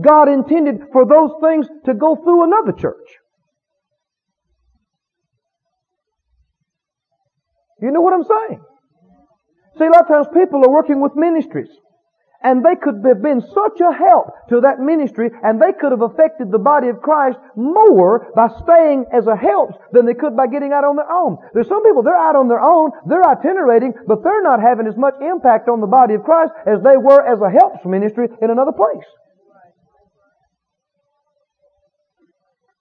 God 0.00 0.28
intended 0.28 0.88
for 0.92 1.06
those 1.06 1.30
things 1.40 1.66
to 1.86 1.94
go 1.94 2.16
through 2.16 2.44
another 2.44 2.72
church. 2.72 3.08
You 7.80 7.90
know 7.90 8.00
what 8.00 8.14
I'm 8.14 8.24
saying? 8.24 8.60
See, 9.78 9.84
a 9.84 9.90
lot 9.90 10.02
of 10.02 10.08
times 10.08 10.26
people 10.32 10.64
are 10.64 10.70
working 10.70 11.00
with 11.00 11.14
ministries 11.14 11.68
and 12.42 12.64
they 12.64 12.76
could 12.76 13.04
have 13.04 13.22
been 13.22 13.40
such 13.40 13.80
a 13.80 13.92
help 13.92 14.32
to 14.48 14.60
that 14.60 14.78
ministry 14.78 15.30
and 15.42 15.60
they 15.60 15.72
could 15.72 15.92
have 15.92 16.02
affected 16.02 16.50
the 16.50 16.58
body 16.58 16.88
of 16.88 17.02
Christ 17.02 17.38
more 17.56 18.30
by 18.34 18.48
staying 18.62 19.06
as 19.12 19.26
a 19.26 19.36
help 19.36 19.70
than 19.92 20.06
they 20.06 20.14
could 20.14 20.36
by 20.36 20.46
getting 20.46 20.72
out 20.72 20.84
on 20.84 20.96
their 20.96 21.10
own. 21.10 21.38
There's 21.52 21.68
some 21.68 21.82
people, 21.82 22.02
they're 22.02 22.16
out 22.16 22.36
on 22.36 22.48
their 22.48 22.60
own, 22.60 22.92
they're 23.06 23.24
itinerating, 23.24 23.94
but 24.06 24.22
they're 24.22 24.42
not 24.42 24.60
having 24.60 24.86
as 24.86 24.96
much 24.96 25.14
impact 25.20 25.68
on 25.68 25.80
the 25.80 25.86
body 25.86 26.14
of 26.14 26.24
Christ 26.24 26.52
as 26.66 26.80
they 26.82 26.96
were 26.96 27.20
as 27.20 27.40
a 27.40 27.50
helps 27.50 27.84
ministry 27.84 28.28
in 28.40 28.50
another 28.50 28.72
place. 28.72 29.04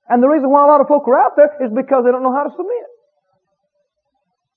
And 0.10 0.22
the 0.22 0.28
reason 0.28 0.50
why 0.50 0.64
a 0.64 0.68
lot 0.68 0.82
of 0.82 0.88
folk 0.88 1.08
are 1.08 1.20
out 1.20 1.34
there 1.36 1.52
is 1.66 1.72
because 1.74 2.06
they 2.06 2.12
don't 2.12 2.24
know 2.24 2.34
how 2.34 2.44
to 2.44 2.52
submit. 2.52 2.88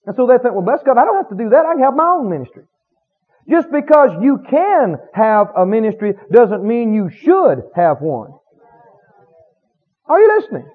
And 0.06 0.16
so 0.16 0.26
they 0.26 0.38
think, 0.38 0.54
well, 0.54 0.64
bless 0.64 0.82
God, 0.84 0.98
I 0.98 1.04
don't 1.04 1.16
have 1.16 1.28
to 1.30 1.36
do 1.36 1.50
that. 1.50 1.64
I 1.66 1.74
can 1.74 1.82
have 1.82 1.94
my 1.94 2.16
own 2.16 2.30
ministry. 2.30 2.64
Just 3.48 3.70
because 3.72 4.10
you 4.20 4.44
can 4.48 4.96
have 5.14 5.48
a 5.56 5.64
ministry 5.64 6.12
doesn't 6.30 6.64
mean 6.64 6.92
you 6.92 7.08
should 7.08 7.64
have 7.74 8.00
one. 8.00 8.32
Are 10.06 10.20
you 10.20 10.28
listening? 10.38 10.68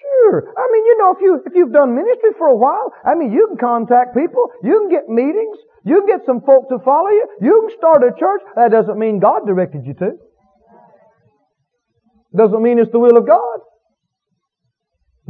Sure. 0.00 0.52
I 0.56 0.64
mean, 0.72 0.84
you 0.84 0.98
know, 0.98 1.12
if 1.12 1.20
you 1.20 1.42
if 1.44 1.52
you've 1.54 1.72
done 1.72 1.94
ministry 1.94 2.30
for 2.38 2.48
a 2.48 2.56
while, 2.56 2.92
I 3.04 3.14
mean, 3.14 3.32
you 3.32 3.46
can 3.48 3.58
contact 3.58 4.16
people, 4.16 4.48
you 4.62 4.80
can 4.80 4.90
get 4.90 5.08
meetings, 5.08 5.56
you 5.84 6.00
can 6.00 6.06
get 6.06 6.26
some 6.26 6.40
folk 6.40 6.68
to 6.68 6.78
follow 6.84 7.08
you, 7.08 7.26
you 7.40 7.68
can 7.68 7.76
start 7.78 8.02
a 8.02 8.12
church. 8.18 8.40
That 8.56 8.70
doesn't 8.70 8.98
mean 8.98 9.18
God 9.18 9.46
directed 9.46 9.84
you 9.84 9.94
to. 9.94 10.12
Doesn't 12.36 12.62
mean 12.62 12.78
it's 12.78 12.92
the 12.92 12.98
will 12.98 13.16
of 13.16 13.26
God. 13.26 13.60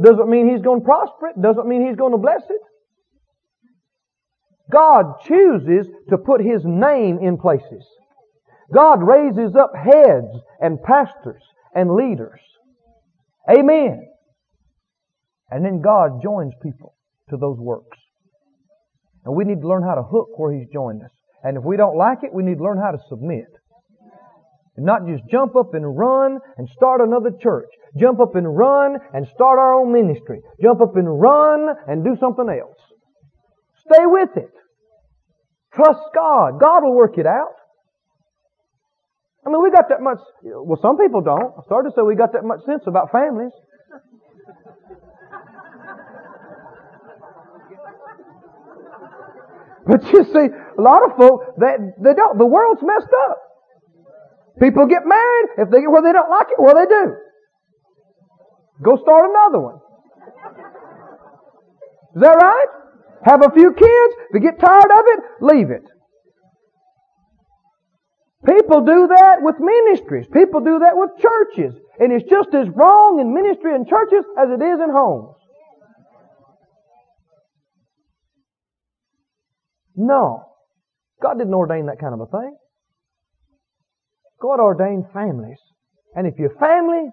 Doesn't 0.01 0.29
mean 0.29 0.49
He's 0.49 0.61
going 0.61 0.81
to 0.81 0.85
prosper 0.85 1.27
it. 1.27 1.41
Doesn't 1.41 1.67
mean 1.67 1.85
He's 1.87 1.95
going 1.95 2.11
to 2.11 2.17
bless 2.17 2.41
it. 2.49 2.61
God 4.71 5.21
chooses 5.25 5.87
to 6.09 6.17
put 6.17 6.41
His 6.41 6.61
name 6.65 7.19
in 7.21 7.37
places. 7.37 7.85
God 8.73 9.01
raises 9.01 9.55
up 9.55 9.71
heads 9.75 10.27
and 10.59 10.81
pastors 10.83 11.41
and 11.73 11.95
leaders. 11.95 12.39
Amen. 13.49 14.07
And 15.49 15.63
then 15.63 15.81
God 15.81 16.21
joins 16.21 16.53
people 16.61 16.95
to 17.29 17.37
those 17.37 17.57
works. 17.57 17.97
And 19.23 19.35
we 19.35 19.45
need 19.45 19.61
to 19.61 19.67
learn 19.67 19.83
how 19.83 19.95
to 19.95 20.03
hook 20.03 20.37
where 20.37 20.53
He's 20.53 20.67
joined 20.73 21.01
us. 21.03 21.11
And 21.43 21.57
if 21.57 21.63
we 21.63 21.77
don't 21.77 21.97
like 21.97 22.19
it, 22.23 22.33
we 22.33 22.43
need 22.43 22.57
to 22.57 22.63
learn 22.63 22.77
how 22.77 22.91
to 22.91 22.97
submit. 23.07 23.47
And 24.77 24.85
not 24.85 25.07
just 25.07 25.23
jump 25.29 25.55
up 25.55 25.73
and 25.73 25.97
run 25.97 26.37
and 26.57 26.69
start 26.69 27.01
another 27.01 27.31
church. 27.41 27.69
Jump 27.99 28.19
up 28.19 28.35
and 28.35 28.55
run 28.55 28.97
and 29.13 29.27
start 29.33 29.57
our 29.57 29.73
own 29.81 29.91
ministry. 29.91 30.39
Jump 30.61 30.81
up 30.81 30.95
and 30.95 31.19
run 31.19 31.67
and 31.87 32.03
do 32.03 32.15
something 32.19 32.47
else. 32.47 32.77
Stay 33.81 34.05
with 34.05 34.29
it. 34.37 34.53
Trust 35.73 35.99
God. 36.13 36.59
God 36.61 36.83
will 36.83 36.95
work 36.95 37.17
it 37.17 37.25
out. 37.25 37.55
I 39.45 39.49
mean, 39.49 39.63
we 39.63 39.71
got 39.71 39.89
that 39.89 40.01
much, 40.01 40.19
well, 40.43 40.77
some 40.81 40.97
people 40.97 41.21
don't. 41.21 41.53
I 41.57 41.63
started 41.65 41.89
to 41.89 41.95
say 41.95 42.01
we 42.03 42.15
got 42.15 42.33
that 42.33 42.43
much 42.43 42.63
sense 42.65 42.83
about 42.85 43.11
families. 43.11 43.53
But 49.87 50.03
you 50.11 50.25
see, 50.25 50.47
a 50.77 50.81
lot 50.81 51.09
of 51.09 51.15
folk, 51.15 51.55
they, 51.57 51.77
they 52.03 52.13
don't. 52.13 52.37
The 52.37 52.45
world's 52.45 52.81
messed 52.83 53.07
up. 53.29 53.46
People 54.59 54.87
get 54.87 55.05
married. 55.05 55.49
If 55.57 55.69
they 55.69 55.81
get 55.81 55.91
where 55.91 56.01
they 56.01 56.13
don't 56.13 56.29
like 56.29 56.47
it, 56.49 56.59
well, 56.59 56.75
they 56.75 56.85
do. 56.85 57.15
Go 58.81 58.97
start 58.97 59.29
another 59.29 59.59
one. 59.59 59.79
Is 62.15 62.21
that 62.21 62.35
right? 62.35 62.67
Have 63.25 63.45
a 63.45 63.51
few 63.51 63.73
kids. 63.73 64.13
If 64.29 64.33
you 64.33 64.39
get 64.39 64.59
tired 64.59 64.91
of 64.91 65.03
it, 65.05 65.19
leave 65.41 65.69
it. 65.69 65.83
People 68.45 68.81
do 68.81 69.07
that 69.07 69.41
with 69.41 69.55
ministries. 69.59 70.25
People 70.31 70.61
do 70.61 70.79
that 70.79 70.95
with 70.95 71.11
churches. 71.19 71.75
And 71.99 72.13
it's 72.13 72.29
just 72.29 72.49
as 72.53 72.69
wrong 72.69 73.19
in 73.19 73.33
ministry 73.33 73.75
and 73.75 73.87
churches 73.87 74.23
as 74.37 74.49
it 74.49 74.63
is 74.63 74.79
in 74.79 74.89
homes. 74.91 75.35
No. 79.95 80.43
God 81.21 81.39
didn't 81.39 81.53
ordain 81.53 81.87
that 81.87 81.99
kind 81.99 82.13
of 82.13 82.21
a 82.21 82.27
thing. 82.27 82.55
God 84.41 84.59
ordained 84.59 85.05
families. 85.13 85.59
And 86.15 86.27
if 86.27 86.35
you're 86.37 86.55
family, 86.59 87.09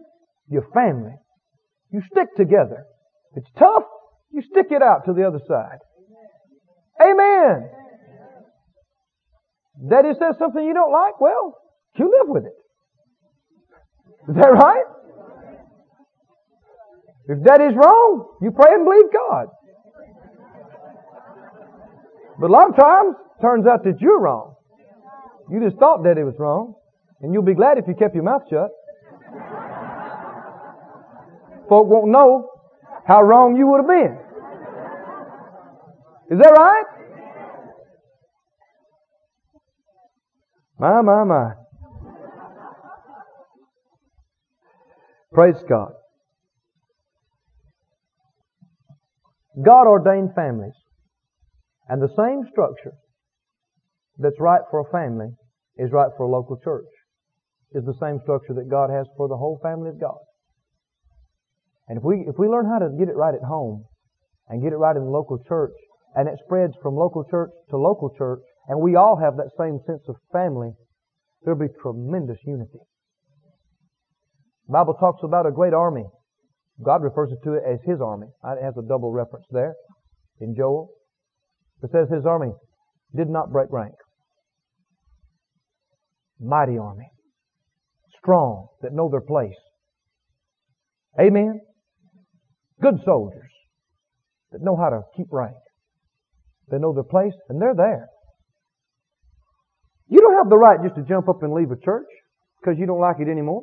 you're 0.49 0.67
family. 0.75 1.15
You 1.91 2.03
stick 2.11 2.35
together. 2.37 2.85
If 3.33 3.45
it's 3.45 3.51
tough, 3.59 3.85
you 4.31 4.43
stick 4.43 4.67
it 4.71 4.83
out 4.83 5.07
to 5.07 5.13
the 5.13 5.27
other 5.27 5.41
side. 5.47 5.79
Amen. 7.01 7.71
Daddy 9.89 10.11
says 10.19 10.37
something 10.39 10.65
you 10.65 10.75
don't 10.75 10.93
like, 10.93 11.21
well, 11.21 11.57
you 11.97 12.05
live 12.05 12.29
with 12.29 12.45
it. 12.45 12.55
Is 14.29 14.37
that 14.37 14.53
right? 14.53 14.85
If 17.27 17.45
daddy's 17.45 17.77
wrong, 17.77 18.37
you 18.43 18.51
pray 18.51 18.73
and 18.73 18.85
believe 18.85 19.13
God. 19.13 19.47
But 22.39 22.51
a 22.51 22.53
lot 22.53 22.71
of 22.71 22.77
times, 22.77 23.17
turns 23.41 23.67
out 23.67 23.85
that 23.85 24.01
you're 24.01 24.21
wrong. 24.21 24.55
You 25.51 25.61
just 25.63 25.79
thought 25.79 26.03
daddy 26.05 26.23
was 26.23 26.35
wrong. 26.39 26.75
And 27.25 27.33
you'll 27.33 27.43
be 27.43 27.55
glad 27.55 27.79
if 27.79 27.89
you 27.89 27.95
kept 27.95 28.15
your 28.15 28.23
mouth 28.23 28.43
shut. 28.51 28.69
Folk 31.71 31.89
won't 31.89 32.11
know 32.11 32.51
how 33.07 33.23
wrong 33.23 33.57
you 33.57 33.67
would 33.67 33.79
have 33.79 33.89
been. 33.89 34.19
Is 36.31 36.39
that 36.39 36.51
right? 36.51 36.85
My, 40.79 41.01
my, 41.01 41.25
my. 41.25 41.53
Praise 45.33 45.55
God. 45.67 45.93
God 49.65 49.87
ordained 49.87 50.35
families. 50.35 50.75
And 51.89 52.03
the 52.03 52.13
same 52.19 52.43
structure 52.53 52.93
that's 54.19 54.39
right 54.39 54.61
for 54.71 54.81
a 54.81 54.91
family 54.93 55.31
is 55.79 55.91
right 55.91 56.11
for 56.19 56.25
a 56.25 56.31
local 56.31 56.59
church. 56.63 56.85
Is 57.75 57.85
the 57.85 57.99
same 58.01 58.21
structure 58.23 58.55
that 58.55 58.71
God 58.71 58.89
has 58.91 59.07
for 59.17 59.27
the 59.27 59.37
whole 59.37 59.59
family 59.61 59.91
of 59.91 60.01
God. 60.01 60.19
And 61.89 61.99
if 61.99 62.05
we 62.05 62.25
if 62.29 62.39
we 62.39 62.47
learn 62.47 62.67
how 62.67 62.79
to 62.79 62.89
get 62.97 63.09
it 63.09 63.17
right 63.17 63.35
at 63.35 63.43
home 63.43 63.85
and 64.49 64.63
get 64.63 64.73
it 64.73 64.77
right 64.77 64.97
in 64.97 65.03
the 65.03 65.11
local 65.11 65.43
church, 65.49 65.75
and 66.15 66.29
it 66.29 66.39
spreads 66.45 66.75
from 66.81 66.95
local 66.95 67.25
church 67.29 67.51
to 67.71 67.77
local 67.77 68.15
church, 68.17 68.41
and 68.69 68.81
we 68.81 68.95
all 68.95 69.19
have 69.19 69.37
that 69.37 69.51
same 69.59 69.81
sense 69.87 70.03
of 70.09 70.15
family, 70.33 70.71
there'll 71.43 71.59
be 71.59 71.73
tremendous 71.83 72.39
unity. 72.47 72.79
The 74.69 74.73
Bible 74.73 74.95
talks 74.95 75.21
about 75.25 75.47
a 75.47 75.51
great 75.51 75.75
army. 75.75 76.05
God 76.85 77.03
refers 77.03 77.31
to 77.43 77.55
it 77.55 77.63
as 77.69 77.81
His 77.85 78.01
army. 78.01 78.29
It 78.45 78.63
has 78.63 78.75
a 78.79 78.87
double 78.87 79.11
reference 79.11 79.47
there 79.51 79.75
in 80.41 80.55
Joel. 80.57 80.91
It 81.83 81.91
says 81.91 82.09
His 82.09 82.25
army 82.25 82.53
did 83.15 83.29
not 83.29 83.51
break 83.51 83.69
rank. 83.71 83.95
Mighty 86.41 86.79
army. 86.79 87.09
Strong, 88.25 88.69
that 88.81 88.93
know 88.95 89.11
their 89.11 89.21
place. 89.21 89.55
Amen? 91.21 91.61
Good 92.81 92.95
soldiers 93.05 93.51
that 94.51 94.63
know 94.63 94.77
how 94.77 94.89
to 94.89 95.03
keep 95.15 95.27
rank. 95.31 95.55
They 96.71 96.79
know 96.79 96.95
their 96.95 97.05
place, 97.05 97.35
and 97.51 97.61
they're 97.61 97.75
there. 97.75 98.09
You 100.09 100.21
don't 100.21 100.37
have 100.37 100.49
the 100.49 100.57
right 100.57 100.79
just 100.83 100.97
to 100.97 101.03
jump 101.03 101.29
up 101.29 101.43
and 101.43 101.53
leave 101.53 101.71
a 101.71 101.77
church 101.77 102.07
because 102.61 102.79
you 102.79 102.87
don't 102.87 103.01
like 103.01 103.17
it 103.21 103.29
anymore. 103.29 103.63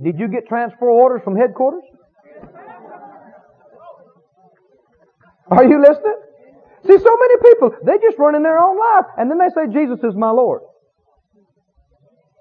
Did 0.00 0.18
you 0.18 0.28
get 0.28 0.46
transfer 0.46 0.88
orders 0.88 1.22
from 1.24 1.34
headquarters? 1.36 1.82
Are 5.50 5.64
you 5.64 5.80
listening? 5.80 6.20
See, 6.86 6.98
so 6.98 7.16
many 7.18 7.36
people, 7.50 7.70
they 7.84 7.98
just 7.98 8.18
run 8.18 8.36
in 8.36 8.42
their 8.42 8.58
own 8.58 8.78
life 8.78 9.06
and 9.16 9.30
then 9.30 9.38
they 9.38 9.48
say, 9.48 9.72
Jesus 9.72 9.98
is 10.04 10.14
my 10.14 10.30
Lord. 10.30 10.62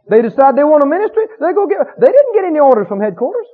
They 0.10 0.22
decide 0.22 0.56
they 0.56 0.64
want 0.64 0.84
a 0.84 0.90
ministry, 0.90 1.26
they 1.42 1.54
go 1.54 1.66
get, 1.66 1.82
they 2.00 2.12
didn't 2.12 2.34
get 2.34 2.46
any 2.46 2.60
orders 2.60 2.88
from 2.88 3.02
headquarters. 3.02 3.48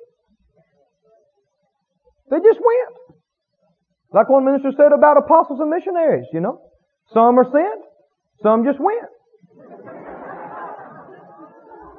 They 2.29 2.37
just 2.37 2.59
went. 2.59 3.21
Like 4.13 4.27
one 4.27 4.43
minister 4.43 4.71
said 4.75 4.91
about 4.91 5.17
apostles 5.17 5.59
and 5.59 5.69
missionaries, 5.69 6.27
you 6.33 6.41
know. 6.41 6.59
Some 7.13 7.39
are 7.39 7.47
sent, 7.51 7.81
some 8.43 8.65
just 8.65 8.79
went. 8.79 9.07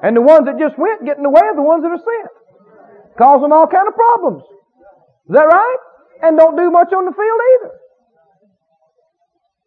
And 0.03 0.17
the 0.17 0.21
ones 0.21 0.45
that 0.47 0.59
just 0.59 0.77
went 0.77 1.05
get 1.07 1.17
in 1.17 1.23
the 1.23 1.31
way 1.31 1.47
of 1.49 1.57
the 1.57 1.63
ones 1.63 1.83
that 1.85 1.93
are 1.95 2.03
sent. 2.03 2.33
Cause 3.17 3.41
them 3.41 3.53
all 3.53 3.67
kind 3.67 3.87
of 3.87 3.95
problems. 3.95 4.43
Is 5.29 5.35
that 5.37 5.47
right? 5.47 5.81
And 6.23 6.37
don't 6.37 6.57
do 6.57 6.71
much 6.71 6.93
on 6.93 7.05
the 7.05 7.13
field 7.13 7.41
either. 7.55 7.73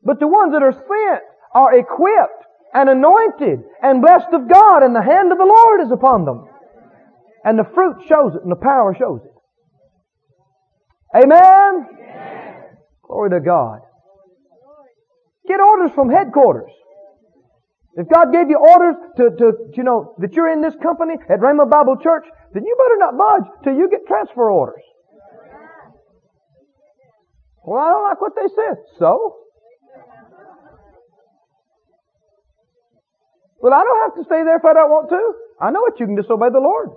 But 0.04 0.20
the 0.20 0.28
ones 0.28 0.52
that 0.52 0.62
are 0.62 0.74
sent 0.74 1.24
are 1.54 1.78
equipped 1.78 2.35
and 2.76 2.90
anointed 2.90 3.64
and 3.82 4.02
blessed 4.02 4.34
of 4.34 4.50
God 4.52 4.84
and 4.84 4.94
the 4.94 5.02
hand 5.02 5.32
of 5.32 5.38
the 5.38 5.46
Lord 5.46 5.80
is 5.82 5.92
upon 5.92 6.26
them. 6.26 6.46
And 7.46 7.58
the 7.58 7.64
fruit 7.74 8.04
shows 8.08 8.36
it 8.36 8.44
and 8.44 8.52
the 8.52 8.60
power 8.60 8.94
shows 8.94 9.22
it. 9.24 9.32
Amen? 11.16 11.88
Amen. 11.88 12.64
Glory 13.08 13.30
to 13.30 13.40
God. 13.40 13.80
Get 15.48 15.62
orders 15.62 15.92
from 15.96 16.10
headquarters. 16.10 16.72
If 17.96 18.10
God 18.10 18.34
gave 18.34 18.50
you 18.50 18.58
orders 18.58 18.96
to, 19.18 19.30
to, 19.38 19.54
you 19.78 19.84
know, 19.84 20.14
that 20.18 20.34
you're 20.34 20.52
in 20.52 20.62
this 20.62 20.76
company 20.84 21.14
at 21.30 21.40
Rhema 21.40 21.70
Bible 21.70 21.96
Church, 22.04 22.26
then 22.54 22.66
you 22.66 22.76
better 22.76 22.98
not 22.98 23.18
budge 23.18 23.50
till 23.64 23.76
you 23.76 23.90
get 23.90 24.06
transfer 24.06 24.52
orders. 24.52 24.84
Well, 27.64 27.82
I 27.82 27.90
don't 27.90 28.04
like 28.04 28.20
what 28.20 28.34
they 28.36 28.50
said. 28.54 28.78
So? 29.00 29.45
Well, 33.66 33.74
I 33.74 33.82
don't 33.82 34.02
have 34.06 34.14
to 34.22 34.24
stay 34.30 34.46
there 34.46 34.62
if 34.62 34.66
I 34.66 34.78
don't 34.78 34.94
want 34.94 35.10
to. 35.10 35.18
I 35.58 35.74
know 35.74 35.82
what 35.82 35.98
you 35.98 36.06
can 36.06 36.14
disobey 36.14 36.54
the 36.54 36.62
Lord. 36.62 36.94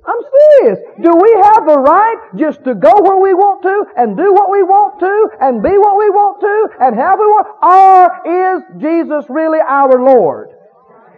I'm 0.00 0.22
serious. 0.32 0.80
Do 1.04 1.12
we 1.12 1.28
have 1.44 1.68
the 1.68 1.76
right 1.76 2.40
just 2.40 2.64
to 2.64 2.72
go 2.72 3.04
where 3.04 3.20
we 3.20 3.36
want 3.36 3.60
to 3.68 3.84
and 4.00 4.16
do 4.16 4.32
what 4.32 4.48
we 4.48 4.64
want 4.64 4.96
to 5.04 5.12
and 5.44 5.60
be 5.60 5.76
what 5.76 6.00
we 6.00 6.08
want 6.08 6.40
to 6.40 6.56
and 6.80 6.96
have 6.96 7.20
we 7.20 7.28
want? 7.36 7.44
Or 7.60 8.00
is 8.24 8.64
Jesus 8.80 9.28
really 9.28 9.60
our 9.60 10.00
Lord? 10.00 10.48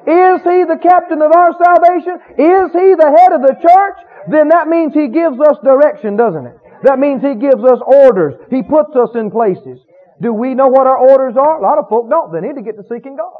Is 0.02 0.42
He 0.42 0.66
the 0.66 0.82
captain 0.82 1.22
of 1.22 1.30
our 1.30 1.54
salvation? 1.62 2.18
Is 2.34 2.74
He 2.74 2.98
the 2.98 3.14
head 3.22 3.30
of 3.30 3.46
the 3.46 3.54
church? 3.54 3.98
Then 4.26 4.48
that 4.48 4.66
means 4.66 4.98
He 4.98 5.06
gives 5.14 5.38
us 5.38 5.62
direction, 5.62 6.18
doesn't 6.18 6.46
it? 6.46 6.58
That 6.82 6.98
means 6.98 7.22
He 7.22 7.38
gives 7.38 7.62
us 7.62 7.78
orders. 7.86 8.34
He 8.50 8.66
puts 8.66 8.98
us 8.98 9.14
in 9.14 9.30
places. 9.30 9.86
Do 10.20 10.32
we 10.32 10.54
know 10.54 10.68
what 10.68 10.86
our 10.86 10.98
orders 10.98 11.36
are? 11.36 11.58
A 11.58 11.62
lot 11.62 11.78
of 11.78 11.88
folk 11.88 12.10
don't. 12.10 12.32
They 12.32 12.46
need 12.46 12.56
to 12.56 12.62
get 12.62 12.76
to 12.76 12.82
seeking 12.82 13.16
God. 13.16 13.32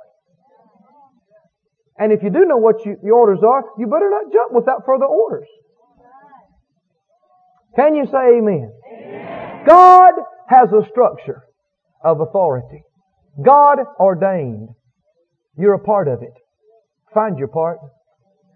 And 1.99 2.12
if 2.12 2.22
you 2.22 2.31
do 2.31 2.47
know 2.47 2.57
what 2.57 2.87
you, 2.87 2.97
the 3.03 3.11
orders 3.11 3.41
are, 3.47 3.62
you 3.78 3.87
better 3.87 4.09
not 4.09 4.33
jump 4.33 4.53
without 4.53 4.87
further 4.87 5.05
orders. 5.05 5.47
Can 7.76 7.95
you 7.95 8.07
say 8.07 8.39
amen? 8.39 8.72
amen? 8.91 9.64
God 9.66 10.14
has 10.49 10.70
a 10.72 10.89
structure 10.91 11.43
of 12.03 12.20
authority. 12.20 12.83
God 13.45 13.78
ordained. 13.99 14.70
You're 15.59 15.74
a 15.74 15.78
part 15.78 16.09
of 16.09 16.22
it. 16.22 16.33
Find 17.12 17.39
your 17.39 17.49
part. 17.49 17.78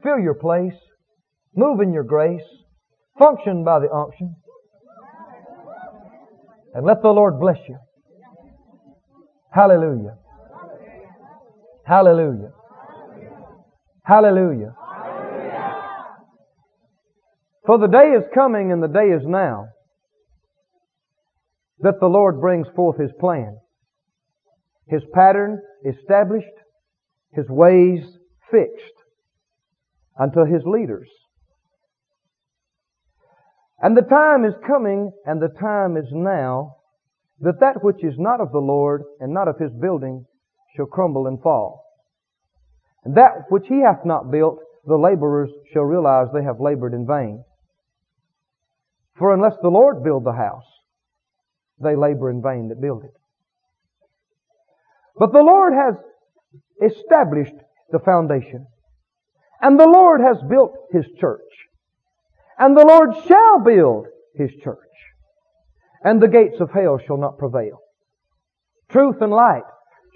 Fill 0.03 0.18
your 0.18 0.35
place. 0.35 0.75
Move 1.55 1.81
in 1.81 1.93
your 1.93 2.03
grace. 2.03 2.43
Function 3.18 3.62
by 3.62 3.81
the 3.81 3.91
unction. 3.91 4.35
And 6.72 6.87
let 6.87 7.03
the 7.03 7.11
Lord 7.11 7.39
bless 7.39 7.59
you. 7.68 7.79
Hallelujah. 9.55 10.17
Hallelujah. 11.87 12.51
Hallelujah. 14.05 14.75
For 17.65 17.79
the 17.79 17.87
day 17.87 18.15
is 18.19 18.25
coming 18.35 18.73
and 18.73 18.83
the 18.83 18.89
day 18.89 19.11
is 19.15 19.23
now 19.25 19.69
that 21.81 22.01
the 22.01 22.07
Lord 22.07 22.41
brings 22.41 22.67
forth 22.75 22.99
His 22.99 23.13
plan. 23.21 23.57
His 24.89 25.03
pattern 25.15 25.61
established, 25.87 26.47
His 27.33 27.49
ways 27.49 28.01
fixed 28.51 28.93
unto 30.21 30.45
His 30.45 30.63
leaders. 30.67 31.09
And 33.81 33.97
the 33.97 34.03
time 34.03 34.45
is 34.45 34.55
coming 34.67 35.13
and 35.25 35.41
the 35.41 35.55
time 35.61 35.97
is 35.97 36.09
now 36.11 36.77
that 37.41 37.61
that 37.61 37.82
which 37.82 38.03
is 38.05 38.14
not 38.18 38.41
of 38.41 38.53
the 38.53 38.59
Lord 38.59 39.03
and 39.20 39.32
not 39.32 39.49
of 39.49 39.59
His 39.59 39.72
building 39.72 40.26
shall 40.76 40.87
crumble 40.87 41.26
and 41.26 41.41
fall. 41.43 41.85
And 43.05 43.16
that 43.16 43.51
which 43.51 43.66
He 43.68 43.80
hath 43.80 44.05
not 44.05 44.30
built, 44.30 44.59
the 44.87 44.97
laborers 44.97 45.51
shall 45.72 45.82
realize 45.82 46.28
they 46.32 46.45
have 46.45 46.61
labored 46.61 46.95
in 46.95 47.07
vain. 47.07 47.45
For 49.18 49.32
unless 49.32 49.55
the 49.62 49.68
Lord 49.68 50.03
build 50.03 50.24
the 50.24 50.32
house, 50.32 50.64
they 51.80 51.97
labor 51.97 52.30
in 52.30 52.43
vain 52.43 52.68
that 52.68 52.80
build 52.80 53.05
it. 53.05 53.14
But 55.16 55.32
the 55.32 55.43
Lord 55.43 55.72
has 55.72 55.95
established 56.82 57.55
the 57.91 58.01
foundation. 58.01 58.66
And 59.61 59.78
the 59.78 59.89
Lord 59.89 60.20
has 60.20 60.37
built 60.49 60.72
His 60.93 61.05
church. 61.20 61.41
And 62.59 62.76
the 62.76 62.85
Lord 62.85 63.11
shall 63.26 63.61
build 63.61 64.07
His 64.35 64.51
church. 64.62 64.78
And 66.05 66.23
the 66.23 66.29
gates 66.29 66.61
of 66.61 66.71
hell 66.71 66.99
shall 67.05 67.17
not 67.17 67.39
prevail. 67.39 67.79
Truth 68.91 69.17
and 69.23 69.33
light 69.33 69.65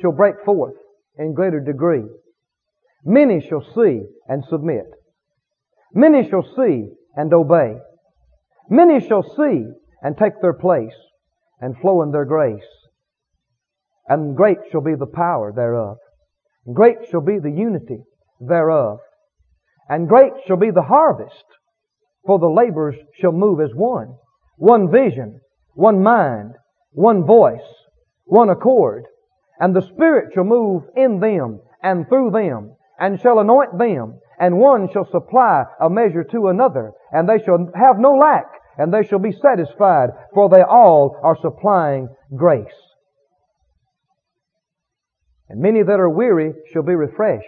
shall 0.01 0.13
break 0.13 0.35
forth 0.45 0.75
in 1.19 1.35
greater 1.35 1.61
degree. 1.61 2.05
Many 3.05 3.41
shall 3.41 3.65
see 3.75 4.03
and 4.29 4.45
submit. 4.45 4.87
Many 5.95 6.29
shall 6.29 6.47
see 6.57 6.91
and 7.17 7.33
obey. 7.33 7.79
Many 8.69 9.01
shall 9.01 9.23
see 9.23 9.65
and 10.03 10.17
take 10.17 10.41
their 10.43 10.53
place 10.53 10.95
and 11.61 11.77
flow 11.79 12.03
in 12.03 12.13
their 12.13 12.27
grace. 12.27 12.69
And 14.07 14.37
great 14.37 14.59
shall 14.71 14.83
be 14.83 14.95
the 14.95 15.07
power 15.07 15.53
thereof. 15.55 15.97
Great 16.73 16.99
shall 17.11 17.23
be 17.23 17.39
the 17.39 17.51
unity 17.51 18.03
thereof. 18.41 18.99
And 19.89 20.09
great 20.09 20.33
shall 20.47 20.59
be 20.59 20.71
the 20.71 20.83
harvest, 20.83 21.45
for 22.27 22.39
the 22.39 22.47
laborers 22.47 22.97
shall 23.19 23.33
move 23.33 23.61
as 23.61 23.75
one. 23.75 24.17
One 24.57 24.91
vision, 24.91 25.41
one 25.79 26.03
mind, 26.03 26.55
one 26.91 27.25
voice, 27.25 27.63
one 28.25 28.51
accord. 28.51 29.05
And 29.61 29.75
the 29.75 29.89
Spirit 29.95 30.33
shall 30.35 30.43
move 30.43 30.83
in 30.97 31.21
them 31.21 31.61
and 31.85 32.09
through 32.09 32.33
them, 32.33 32.75
and 32.99 33.21
shall 33.21 33.39
anoint 33.39 33.79
them, 33.79 34.19
and 34.41 34.59
one 34.59 34.89
shall 34.93 35.09
supply 35.09 35.63
a 35.81 35.89
measure 35.89 36.25
to 36.25 36.49
another, 36.49 36.91
and 37.13 37.29
they 37.29 37.39
shall 37.45 37.71
have 37.77 37.97
no 38.01 38.17
lack, 38.17 38.47
and 38.77 38.93
they 38.93 39.05
shall 39.05 39.21
be 39.21 39.31
satisfied, 39.31 40.11
for 40.35 40.49
they 40.49 40.63
all 40.63 41.17
are 41.23 41.39
supplying 41.41 42.09
grace. 42.35 42.67
And 45.49 45.61
many 45.61 45.85
that 45.85 46.01
are 46.01 46.11
weary 46.11 46.55
shall 46.73 46.83
be 46.83 46.97
refreshed, 46.97 47.47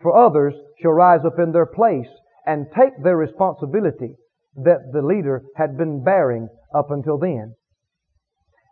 for 0.00 0.16
others 0.16 0.54
shall 0.80 0.92
rise 0.92 1.24
up 1.24 1.40
in 1.40 1.50
their 1.50 1.66
place 1.66 2.08
and 2.46 2.66
take 2.78 3.02
their 3.02 3.16
responsibility 3.16 4.14
that 4.54 4.92
the 4.92 5.02
leader 5.02 5.42
had 5.56 5.76
been 5.76 6.04
bearing 6.04 6.48
up 6.74 6.90
until 6.90 7.18
then. 7.18 7.54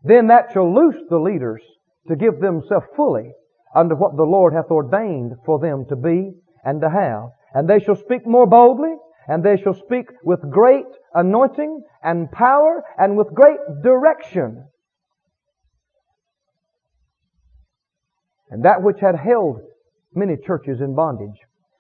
Then 0.05 0.29
that 0.29 0.51
shall 0.53 0.73
loose 0.73 1.01
the 1.09 1.19
leaders 1.19 1.63
to 2.09 2.17
give 2.17 2.41
themselves 2.41 2.87
fully 2.97 3.33
unto 3.75 3.95
what 3.95 4.17
the 4.17 4.25
Lord 4.25 4.55
hath 4.55 4.71
ordained 4.71 5.33
for 5.45 5.59
them 5.59 5.85
to 5.89 5.97
be 5.97 6.33
and 6.65 6.81
to 6.81 6.89
have. 6.89 7.31
And 7.55 7.69
they 7.69 7.81
shall 7.81 7.97
speak 7.97 8.27
more 8.27 8.47
boldly, 8.47 8.95
and 9.27 9.43
they 9.45 9.57
shall 9.57 9.75
speak 9.75 10.07
with 10.23 10.51
great 10.51 10.87
anointing 11.15 11.83
and 12.03 12.31
power 12.31 12.83
and 12.99 13.17
with 13.17 13.35
great 13.35 13.59
direction. 13.83 14.65
And 18.51 18.65
that 18.65 18.83
which 18.83 19.01
had 19.01 19.17
held 19.17 19.61
many 20.15 20.37
churches 20.37 20.81
in 20.81 20.95
bondage, 20.95 21.39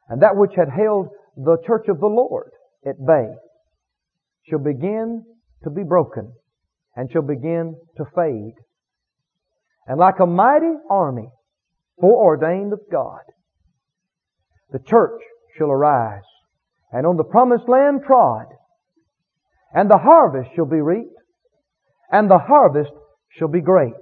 and 0.09 0.23
that 0.23 0.37
which 0.37 0.53
had 0.55 0.69
held 0.69 1.09
the 1.37 1.57
church 1.66 1.89
of 1.89 2.01
the 2.01 2.07
Lord 2.07 2.51
at 2.87 3.05
bay, 3.07 3.29
shall 4.49 4.59
begin 4.59 5.25
to 5.65 5.71
be 5.71 5.83
broken 5.83 6.33
and 6.97 7.11
shall 7.11 7.23
begin 7.23 7.77
to 7.97 8.05
fade. 8.15 8.55
And 9.87 9.99
like 9.99 10.21
a 10.21 10.27
mighty 10.27 10.75
army 10.91 11.29
foreordained 12.01 12.73
of 12.73 12.81
God, 12.91 13.23
the 14.71 14.79
church 14.79 15.21
shall 15.57 15.71
arise 15.71 16.23
and 16.93 17.07
on 17.07 17.17
the 17.17 17.25
promised 17.25 17.69
land 17.69 18.01
trod, 18.07 18.47
and 19.73 19.91
the 19.91 19.99
harvest 19.99 20.51
shall 20.55 20.67
be 20.67 20.81
reaped, 20.81 21.15
and 22.11 22.31
the 22.31 22.39
harvest 22.39 22.93
shall 23.31 23.49
be 23.49 23.61
great, 23.61 23.93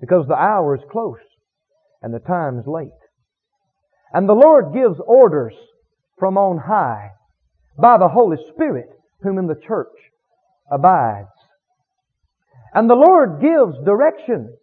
because 0.00 0.26
the 0.26 0.34
hour 0.34 0.74
is 0.74 0.82
close 0.90 1.18
and 2.02 2.14
the 2.14 2.18
time 2.18 2.58
is 2.58 2.66
late. 2.66 2.88
And 4.12 4.28
the 4.28 4.34
Lord 4.34 4.72
gives 4.72 4.98
orders 5.06 5.54
from 6.18 6.38
on 6.38 6.58
high 6.58 7.10
by 7.78 7.98
the 7.98 8.08
Holy 8.08 8.38
Spirit, 8.54 8.88
whom 9.20 9.38
in 9.38 9.46
the 9.46 9.60
church 9.66 9.92
abides. 10.70 11.28
And 12.74 12.90
the 12.90 12.94
Lord 12.94 13.40
gives 13.40 13.84
direction 13.84 14.56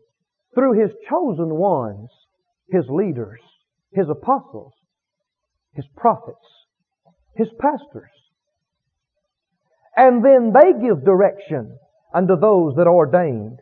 through 0.53 0.79
His 0.79 0.91
chosen 1.09 1.49
ones, 1.55 2.09
His 2.69 2.85
leaders, 2.89 3.39
His 3.91 4.07
apostles, 4.09 4.73
His 5.73 5.85
prophets, 5.95 6.37
His 7.35 7.47
pastors. 7.59 8.11
And 9.95 10.23
then 10.23 10.53
they 10.53 10.73
give 10.73 11.05
direction 11.05 11.77
unto 12.13 12.39
those 12.39 12.75
that 12.75 12.87
are 12.87 12.95
ordained. 12.95 13.59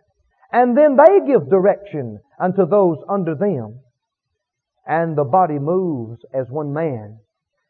And 0.51 0.77
then 0.77 0.97
they 0.97 1.25
give 1.25 1.49
direction 1.49 2.19
unto 2.39 2.65
those 2.65 2.97
under 3.09 3.35
them. 3.35 3.79
And 4.85 5.17
the 5.17 5.23
body 5.23 5.59
moves 5.59 6.19
as 6.33 6.47
one 6.49 6.73
man 6.73 7.19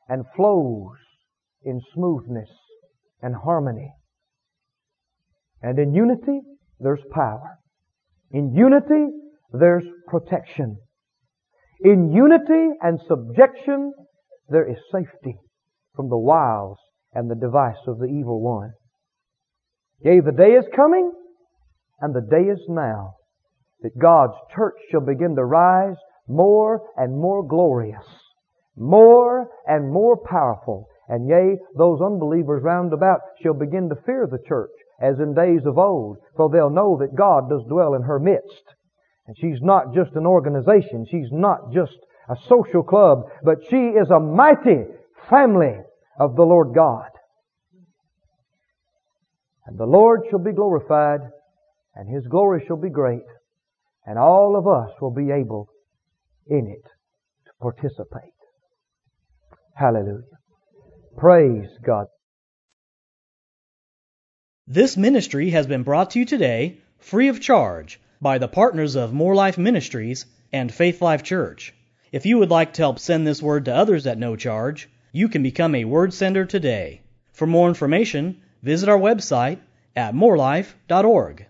and 0.08 0.26
flows 0.36 0.98
in 1.64 1.82
smoothness 1.94 2.50
and 3.22 3.36
harmony. 3.36 3.94
And 5.62 5.78
in 5.78 5.94
unity, 5.94 6.42
there's 6.80 7.04
power. 7.12 7.60
In 8.32 8.54
unity, 8.54 9.12
there's 9.54 9.86
protection. 10.08 10.78
In 11.82 12.12
unity 12.12 12.76
and 12.82 13.00
subjection, 13.08 13.92
there 14.50 14.70
is 14.70 14.78
safety 14.92 15.38
from 15.96 16.10
the 16.10 16.18
wiles 16.18 16.78
and 17.14 17.30
the 17.30 17.36
device 17.36 17.88
of 17.88 18.00
the 18.00 18.06
evil 18.06 18.42
one. 18.42 18.72
Yea, 20.04 20.20
the 20.20 20.32
day 20.32 20.54
is 20.54 20.66
coming, 20.76 21.12
and 22.00 22.16
the 22.16 22.22
day 22.22 22.44
is 22.50 22.62
now, 22.68 23.14
that 23.82 23.98
God's 24.00 24.38
church 24.56 24.76
shall 24.90 25.02
begin 25.02 25.36
to 25.36 25.46
rise 25.46 25.98
more 26.28 26.82
and 26.98 27.18
more 27.18 27.46
glorious, 27.48 28.06
more 28.76 29.50
and 29.68 29.92
more 29.92 30.18
powerful, 30.18 30.88
and 31.08 31.28
yea, 31.28 31.58
those 31.78 32.02
unbelievers 32.02 32.64
round 32.64 32.94
about 32.94 33.20
shall 33.44 33.54
begin 33.54 33.90
to 33.90 33.96
fear 34.06 34.28
the 34.30 34.40
church 34.48 34.72
as 35.02 35.20
in 35.20 35.34
days 35.34 35.66
of 35.66 35.78
old, 35.78 36.18
for 36.38 36.50
they'll 36.50 36.70
know 36.70 36.98
that 37.00 37.16
God 37.16 37.50
does 37.50 37.64
dwell 37.68 37.96
in 37.96 38.04
her 38.04 38.20
midst. 38.20 38.76
And 39.28 39.36
she's 39.40 39.62
not 39.62 39.94
just 39.94 40.16
an 40.16 40.26
organization, 40.26 41.06
she's 41.10 41.32
not 41.32 41.72
just 41.74 41.98
a 42.30 42.36
social 42.48 42.84
club, 42.84 43.24
but 43.44 43.58
she 43.70 43.76
is 43.76 44.10
a 44.10 44.20
mighty 44.20 44.84
family 45.30 45.78
of 46.20 46.36
the 46.36 46.44
Lord 46.44 46.74
God. 46.76 47.10
And 49.66 49.78
the 49.78 49.86
Lord 49.86 50.22
shall 50.30 50.40
be 50.40 50.52
glorified, 50.52 51.22
and 51.96 52.14
His 52.14 52.28
glory 52.28 52.64
shall 52.68 52.78
be 52.78 52.90
great, 52.90 53.26
and 54.06 54.18
all 54.18 54.56
of 54.58 54.68
us 54.68 54.92
will 55.02 55.14
be 55.14 55.32
able 55.32 55.70
in 56.48 56.68
it 56.68 56.84
to 57.46 57.52
participate. 57.62 58.34
Hallelujah. 59.76 60.24
Praise 61.18 61.70
God. 61.86 62.08
This 64.74 64.96
ministry 64.96 65.50
has 65.50 65.68
been 65.68 65.84
brought 65.84 66.12
to 66.12 66.20
you 66.20 66.24
today 66.24 66.78
free 66.98 67.28
of 67.28 67.42
charge 67.42 68.00
by 68.22 68.38
the 68.38 68.48
partners 68.48 68.96
of 68.96 69.12
Moore 69.12 69.36
Life 69.36 69.58
Ministries 69.58 70.26
and 70.54 70.74
Faith 70.74 71.02
Life 71.02 71.24
Church. 71.24 71.74
If 72.14 72.26
you 72.26 72.38
would 72.38 72.52
like 72.52 72.72
to 72.76 72.82
help 72.82 72.98
send 72.98 73.28
this 73.28 73.42
word 73.42 73.66
to 73.66 73.76
others 73.76 74.08
at 74.08 74.18
no 74.18 74.38
charge, 74.38 74.88
you 75.12 75.28
can 75.28 75.44
become 75.44 75.76
a 75.76 75.84
word 75.84 76.14
sender 76.14 76.46
today. 76.46 77.02
For 77.34 77.46
more 77.46 77.68
information, 77.68 78.38
visit 78.64 78.88
our 78.88 78.98
website 78.98 79.60
at 79.94 80.16
moorelife.org. 80.16 81.48